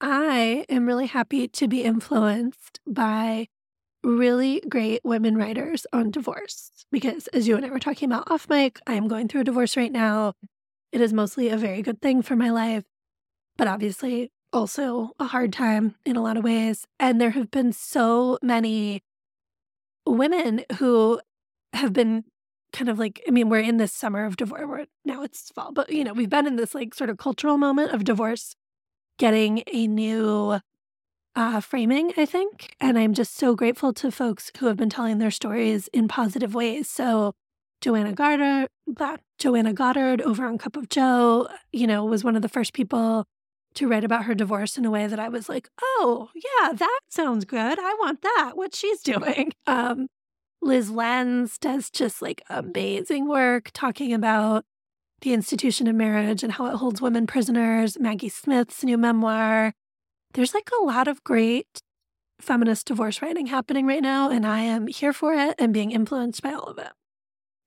I 0.00 0.64
am 0.68 0.86
really 0.86 1.06
happy 1.06 1.48
to 1.48 1.68
be 1.68 1.82
influenced 1.82 2.80
by 2.86 3.48
really 4.04 4.62
great 4.68 5.00
women 5.04 5.36
writers 5.36 5.86
on 5.92 6.10
divorce 6.10 6.70
because, 6.92 7.26
as 7.28 7.48
you 7.48 7.56
and 7.56 7.66
I 7.66 7.70
were 7.70 7.80
talking 7.80 8.10
about 8.10 8.30
off 8.30 8.48
mic, 8.48 8.80
I 8.86 8.94
am 8.94 9.08
going 9.08 9.28
through 9.28 9.42
a 9.42 9.44
divorce 9.44 9.76
right 9.76 9.90
now. 9.90 10.34
It 10.92 11.00
is 11.00 11.12
mostly 11.12 11.48
a 11.48 11.56
very 11.56 11.82
good 11.82 12.00
thing 12.00 12.22
for 12.22 12.36
my 12.36 12.50
life, 12.50 12.84
but 13.56 13.68
obviously 13.68 14.30
also 14.52 15.10
a 15.18 15.26
hard 15.26 15.52
time 15.52 15.94
in 16.04 16.16
a 16.16 16.22
lot 16.22 16.36
of 16.36 16.44
ways. 16.44 16.86
And 16.98 17.20
there 17.20 17.30
have 17.30 17.50
been 17.50 17.72
so 17.72 18.38
many 18.42 19.02
women 20.06 20.64
who 20.78 21.20
have 21.72 21.92
been 21.92 22.24
kind 22.72 22.88
of 22.88 22.98
like, 22.98 23.22
I 23.26 23.30
mean, 23.30 23.48
we're 23.48 23.60
in 23.60 23.76
this 23.78 23.92
summer 23.92 24.24
of 24.24 24.36
divorce. 24.36 24.62
We're, 24.66 24.86
now 25.04 25.22
it's 25.22 25.50
fall, 25.50 25.72
but 25.72 25.90
you 25.92 26.04
know, 26.04 26.12
we've 26.12 26.30
been 26.30 26.46
in 26.46 26.56
this 26.56 26.74
like 26.74 26.94
sort 26.94 27.10
of 27.10 27.18
cultural 27.18 27.58
moment 27.58 27.92
of 27.92 28.04
divorce 28.04 28.54
getting 29.18 29.62
a 29.72 29.86
new 29.86 30.60
uh, 31.34 31.60
framing, 31.60 32.12
I 32.16 32.26
think. 32.26 32.74
And 32.80 32.98
I'm 32.98 33.14
just 33.14 33.36
so 33.36 33.54
grateful 33.54 33.92
to 33.94 34.10
folks 34.10 34.50
who 34.58 34.66
have 34.66 34.76
been 34.76 34.90
telling 34.90 35.18
their 35.18 35.30
stories 35.30 35.88
in 35.92 36.08
positive 36.08 36.54
ways. 36.54 36.88
So, 36.88 37.34
Joanna 37.80 38.12
Goddard, 38.12 38.68
Joanna 39.38 39.72
Goddard 39.72 40.20
over 40.22 40.44
on 40.44 40.58
Cup 40.58 40.76
of 40.76 40.88
Jo, 40.88 41.46
you 41.72 41.86
know, 41.86 42.04
was 42.04 42.24
one 42.24 42.34
of 42.34 42.42
the 42.42 42.48
first 42.48 42.72
people 42.72 43.24
to 43.78 43.86
write 43.86 44.02
about 44.02 44.24
her 44.24 44.34
divorce 44.34 44.76
in 44.76 44.84
a 44.84 44.90
way 44.90 45.06
that 45.06 45.20
I 45.20 45.28
was 45.28 45.48
like, 45.48 45.68
oh, 45.80 46.30
yeah, 46.34 46.72
that 46.72 47.00
sounds 47.08 47.44
good. 47.44 47.78
I 47.78 47.94
want 48.00 48.22
that, 48.22 48.52
what 48.54 48.74
she's 48.74 49.00
doing. 49.02 49.52
Um, 49.66 50.08
Lyz 50.62 50.90
Lenz 50.90 51.58
does 51.58 51.88
just 51.88 52.20
like 52.20 52.42
amazing 52.50 53.28
work 53.28 53.70
talking 53.72 54.12
about 54.12 54.64
the 55.20 55.32
institution 55.32 55.86
of 55.86 55.94
marriage 55.94 56.42
and 56.42 56.52
how 56.52 56.66
it 56.66 56.76
holds 56.76 57.00
women 57.00 57.26
prisoners. 57.26 57.98
Maggie 58.00 58.28
Smith's 58.28 58.82
new 58.82 58.98
memoir. 58.98 59.72
There's 60.34 60.54
like 60.54 60.70
a 60.80 60.84
lot 60.84 61.06
of 61.06 61.22
great 61.22 61.80
feminist 62.40 62.86
divorce 62.86 63.22
writing 63.22 63.46
happening 63.46 63.86
right 63.86 64.02
now, 64.02 64.30
and 64.30 64.44
I 64.44 64.60
am 64.60 64.88
here 64.88 65.12
for 65.12 65.34
it 65.34 65.54
and 65.58 65.72
being 65.72 65.92
influenced 65.92 66.42
by 66.42 66.52
all 66.52 66.64
of 66.64 66.78
it. 66.78 66.90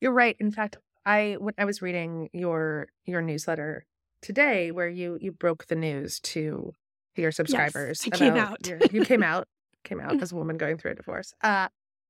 You're 0.02 0.14
right. 0.14 0.36
In 0.40 0.52
fact, 0.52 0.78
I 1.06 1.38
when 1.40 1.54
I 1.58 1.66
was 1.66 1.82
reading 1.82 2.30
your 2.34 2.90
your 3.06 3.22
newsletter 3.22 3.86
today, 4.22 4.72
where 4.72 4.90
you 4.90 5.18
you 5.22 5.32
broke 5.32 5.68
the 5.68 5.76
news 5.76 6.20
to 6.22 6.74
your 7.16 7.32
subscribers. 7.32 8.06
Yes, 8.06 8.14
I 8.14 8.18
came 8.18 8.36
out. 8.36 8.66
Your, 8.68 8.80
you 8.92 9.06
came 9.06 9.24
out 9.24 9.48
came 9.84 10.00
out 10.00 10.22
as 10.22 10.32
a 10.32 10.36
woman 10.36 10.58
going 10.58 10.78
through 10.78 10.92
a 10.92 10.96
divorce. 10.96 11.34
Uh, 11.42 11.68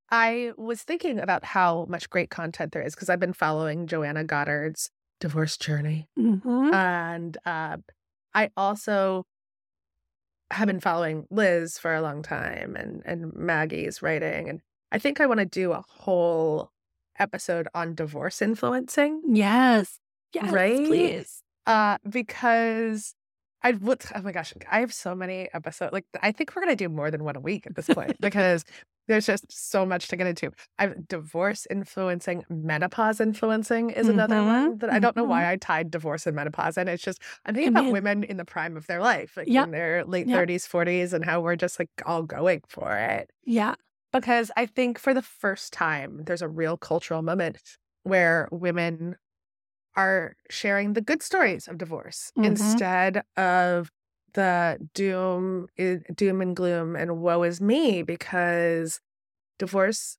I 0.10 0.52
was 0.58 0.82
thinking 0.82 1.20
about 1.20 1.46
how 1.46 1.86
much 1.90 2.10
great 2.10 2.30
content 2.30 2.74
there 2.74 2.82
is 2.82 2.94
because 2.94 3.10
I've 3.10 3.20
been 3.20 3.34
following 3.34 3.88
Joanna 3.88 4.26
Goddard's 4.26 4.92
divorce 5.20 5.58
journey, 5.58 6.10
mm-hmm. 6.20 6.74
and 6.74 7.38
uh, 7.46 7.78
I 8.34 8.50
also 8.58 9.26
have 10.52 10.68
been 10.68 10.82
following 10.82 11.28
Lyz 11.32 11.80
for 11.80 11.94
a 11.94 12.02
long 12.02 12.24
time, 12.24 12.76
and 12.76 13.02
and 13.06 13.34
Maggie's 13.34 14.02
writing, 14.02 14.50
and 14.50 14.62
I 14.92 15.00
think 15.00 15.22
I 15.22 15.26
want 15.26 15.40
to 15.40 15.46
do 15.46 15.72
a 15.72 15.84
whole 15.88 16.72
episode 17.18 17.70
on 17.74 17.96
divorce 17.96 18.42
influencing. 18.42 19.22
Yes, 19.30 20.00
yes, 20.34 20.52
right, 20.52 20.86
please, 20.86 21.42
uh, 21.66 21.98
because 22.10 23.16
I 23.64 23.72
would. 23.72 24.04
Oh 24.16 24.22
my 24.22 24.32
gosh, 24.32 24.54
I 24.72 24.80
have 24.80 24.94
so 24.94 25.14
many 25.14 25.50
episodes. 25.54 25.94
Like 25.94 26.06
I 26.22 26.32
think 26.32 26.56
we're 26.56 26.64
gonna 26.64 26.76
do 26.76 26.90
more 26.90 27.12
than 27.12 27.24
one 27.24 27.36
a 27.36 27.40
week 27.40 27.68
at 27.68 27.76
this 27.76 27.88
point 27.88 28.16
because 28.22 28.66
there's 29.08 29.26
just 29.26 29.46
so 29.52 29.86
much 29.86 30.08
to 30.08 30.16
get 30.16 30.28
into. 30.28 30.52
I've 30.80 31.08
divorce 31.08 31.68
influencing, 31.70 32.44
menopause 32.50 33.20
influencing 33.20 33.90
is 33.90 34.08
another 34.08 34.36
mm-hmm. 34.36 34.48
one 34.48 34.78
that 34.80 34.92
I 34.92 35.00
don't 35.00 35.16
know 35.16 35.24
mm-hmm. 35.24 35.32
why 35.32 35.52
I 35.52 35.58
tied 35.58 35.92
divorce 35.92 36.26
and 36.26 36.36
menopause 36.36 36.78
and 36.78 36.90
It's 36.90 37.04
just 37.04 37.22
I'm 37.46 37.54
thinking 37.54 37.74
about 37.74 37.92
women 37.92 38.24
in 38.24 38.38
the 38.38 38.46
prime 38.46 38.78
of 38.78 38.88
their 38.88 39.02
life, 39.02 39.38
like 39.38 39.48
in 39.48 39.72
their 39.72 40.06
late 40.06 40.28
yep. 40.28 40.48
30s, 40.48 40.68
40s, 40.68 41.14
and 41.14 41.26
how 41.26 41.42
we're 41.42 41.56
just 41.56 41.78
like 41.78 41.90
all 42.06 42.24
going 42.24 42.62
for 42.68 42.96
it. 42.96 43.30
Yeah. 43.44 43.76
Because 44.14 44.52
I 44.58 44.66
think 44.66 45.00
for 45.00 45.14
the 45.14 45.22
first 45.22 45.72
time, 45.72 46.24
there's 46.26 46.42
a 46.42 46.48
real 46.48 46.78
cultural 46.78 47.22
moment 47.22 47.58
where 48.04 48.50
women 48.52 49.16
are 49.96 50.36
sharing 50.50 50.94
the 50.94 51.02
good 51.02 51.22
stories 51.22 51.68
of 51.68 51.78
divorce 51.78 52.32
mm-hmm. 52.38 52.46
instead 52.46 53.24
of 53.38 53.92
the 54.34 54.78
doom 54.94 55.68
doom 56.16 56.42
and 56.42 56.56
gloom 56.56 56.96
and 56.96 57.18
woe 57.18 57.44
is 57.44 57.60
me 57.60 58.02
because 58.02 59.02
divorce 59.60 60.18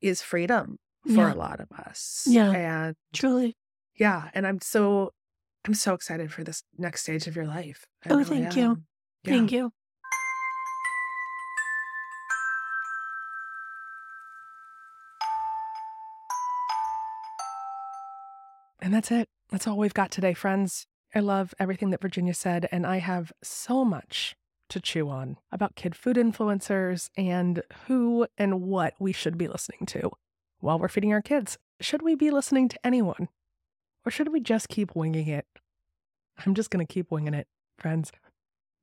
is 0.00 0.20
freedom 0.20 0.78
for 1.06 1.12
yeah. 1.12 1.32
a 1.32 1.36
lot 1.36 1.60
of 1.60 1.70
us. 1.72 2.26
Yeah. 2.28 2.50
And 2.50 2.96
truly. 3.12 3.56
Yeah. 3.96 4.30
And 4.34 4.46
I'm 4.46 4.60
so 4.60 5.12
I'm 5.66 5.74
so 5.74 5.94
excited 5.94 6.32
for 6.32 6.44
this 6.44 6.62
next 6.76 7.02
stage 7.02 7.26
of 7.26 7.36
your 7.36 7.46
life. 7.46 7.86
I 8.04 8.10
oh, 8.10 8.18
really 8.18 8.42
thank 8.42 8.56
am. 8.56 8.58
you. 8.58 8.82
Yeah. 9.24 9.32
Thank 9.32 9.52
you. 9.52 9.72
And 18.84 18.92
that's 18.92 19.10
it. 19.10 19.30
That's 19.48 19.66
all 19.66 19.78
we've 19.78 19.94
got 19.94 20.10
today, 20.10 20.34
friends. 20.34 20.86
I 21.14 21.20
love 21.20 21.54
everything 21.58 21.88
that 21.88 22.02
Virginia 22.02 22.34
said, 22.34 22.68
and 22.70 22.86
I 22.86 22.98
have 22.98 23.32
so 23.42 23.82
much 23.82 24.36
to 24.68 24.78
chew 24.78 25.08
on 25.08 25.38
about 25.50 25.74
kid 25.74 25.96
food 25.96 26.18
influencers 26.18 27.08
and 27.16 27.62
who 27.86 28.26
and 28.36 28.60
what 28.60 28.92
we 28.98 29.10
should 29.10 29.38
be 29.38 29.48
listening 29.48 29.86
to 29.86 30.10
while 30.60 30.78
we're 30.78 30.88
feeding 30.88 31.14
our 31.14 31.22
kids. 31.22 31.56
Should 31.80 32.02
we 32.02 32.14
be 32.14 32.30
listening 32.30 32.68
to 32.68 32.78
anyone? 32.84 33.28
Or 34.04 34.10
should 34.10 34.30
we 34.30 34.40
just 34.40 34.68
keep 34.68 34.94
winging 34.94 35.28
it? 35.28 35.46
I'm 36.44 36.52
just 36.52 36.68
going 36.68 36.86
to 36.86 36.92
keep 36.92 37.10
winging 37.10 37.32
it, 37.32 37.46
friends. 37.78 38.12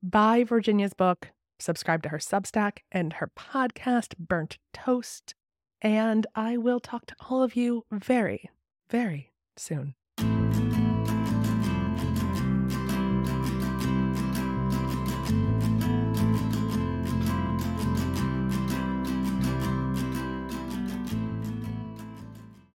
Buy 0.02 0.42
Virginia's 0.42 0.94
book, 0.94 1.28
subscribe 1.60 2.02
to 2.02 2.08
her 2.08 2.18
Substack 2.18 2.78
and 2.90 3.12
her 3.14 3.30
podcast, 3.38 4.16
Burnt 4.18 4.58
Toast, 4.72 5.36
and 5.80 6.26
I 6.34 6.56
will 6.56 6.80
talk 6.80 7.06
to 7.06 7.14
all 7.30 7.40
of 7.40 7.54
you 7.54 7.84
very, 7.92 8.50
very 8.90 9.31
soon. 9.56 9.94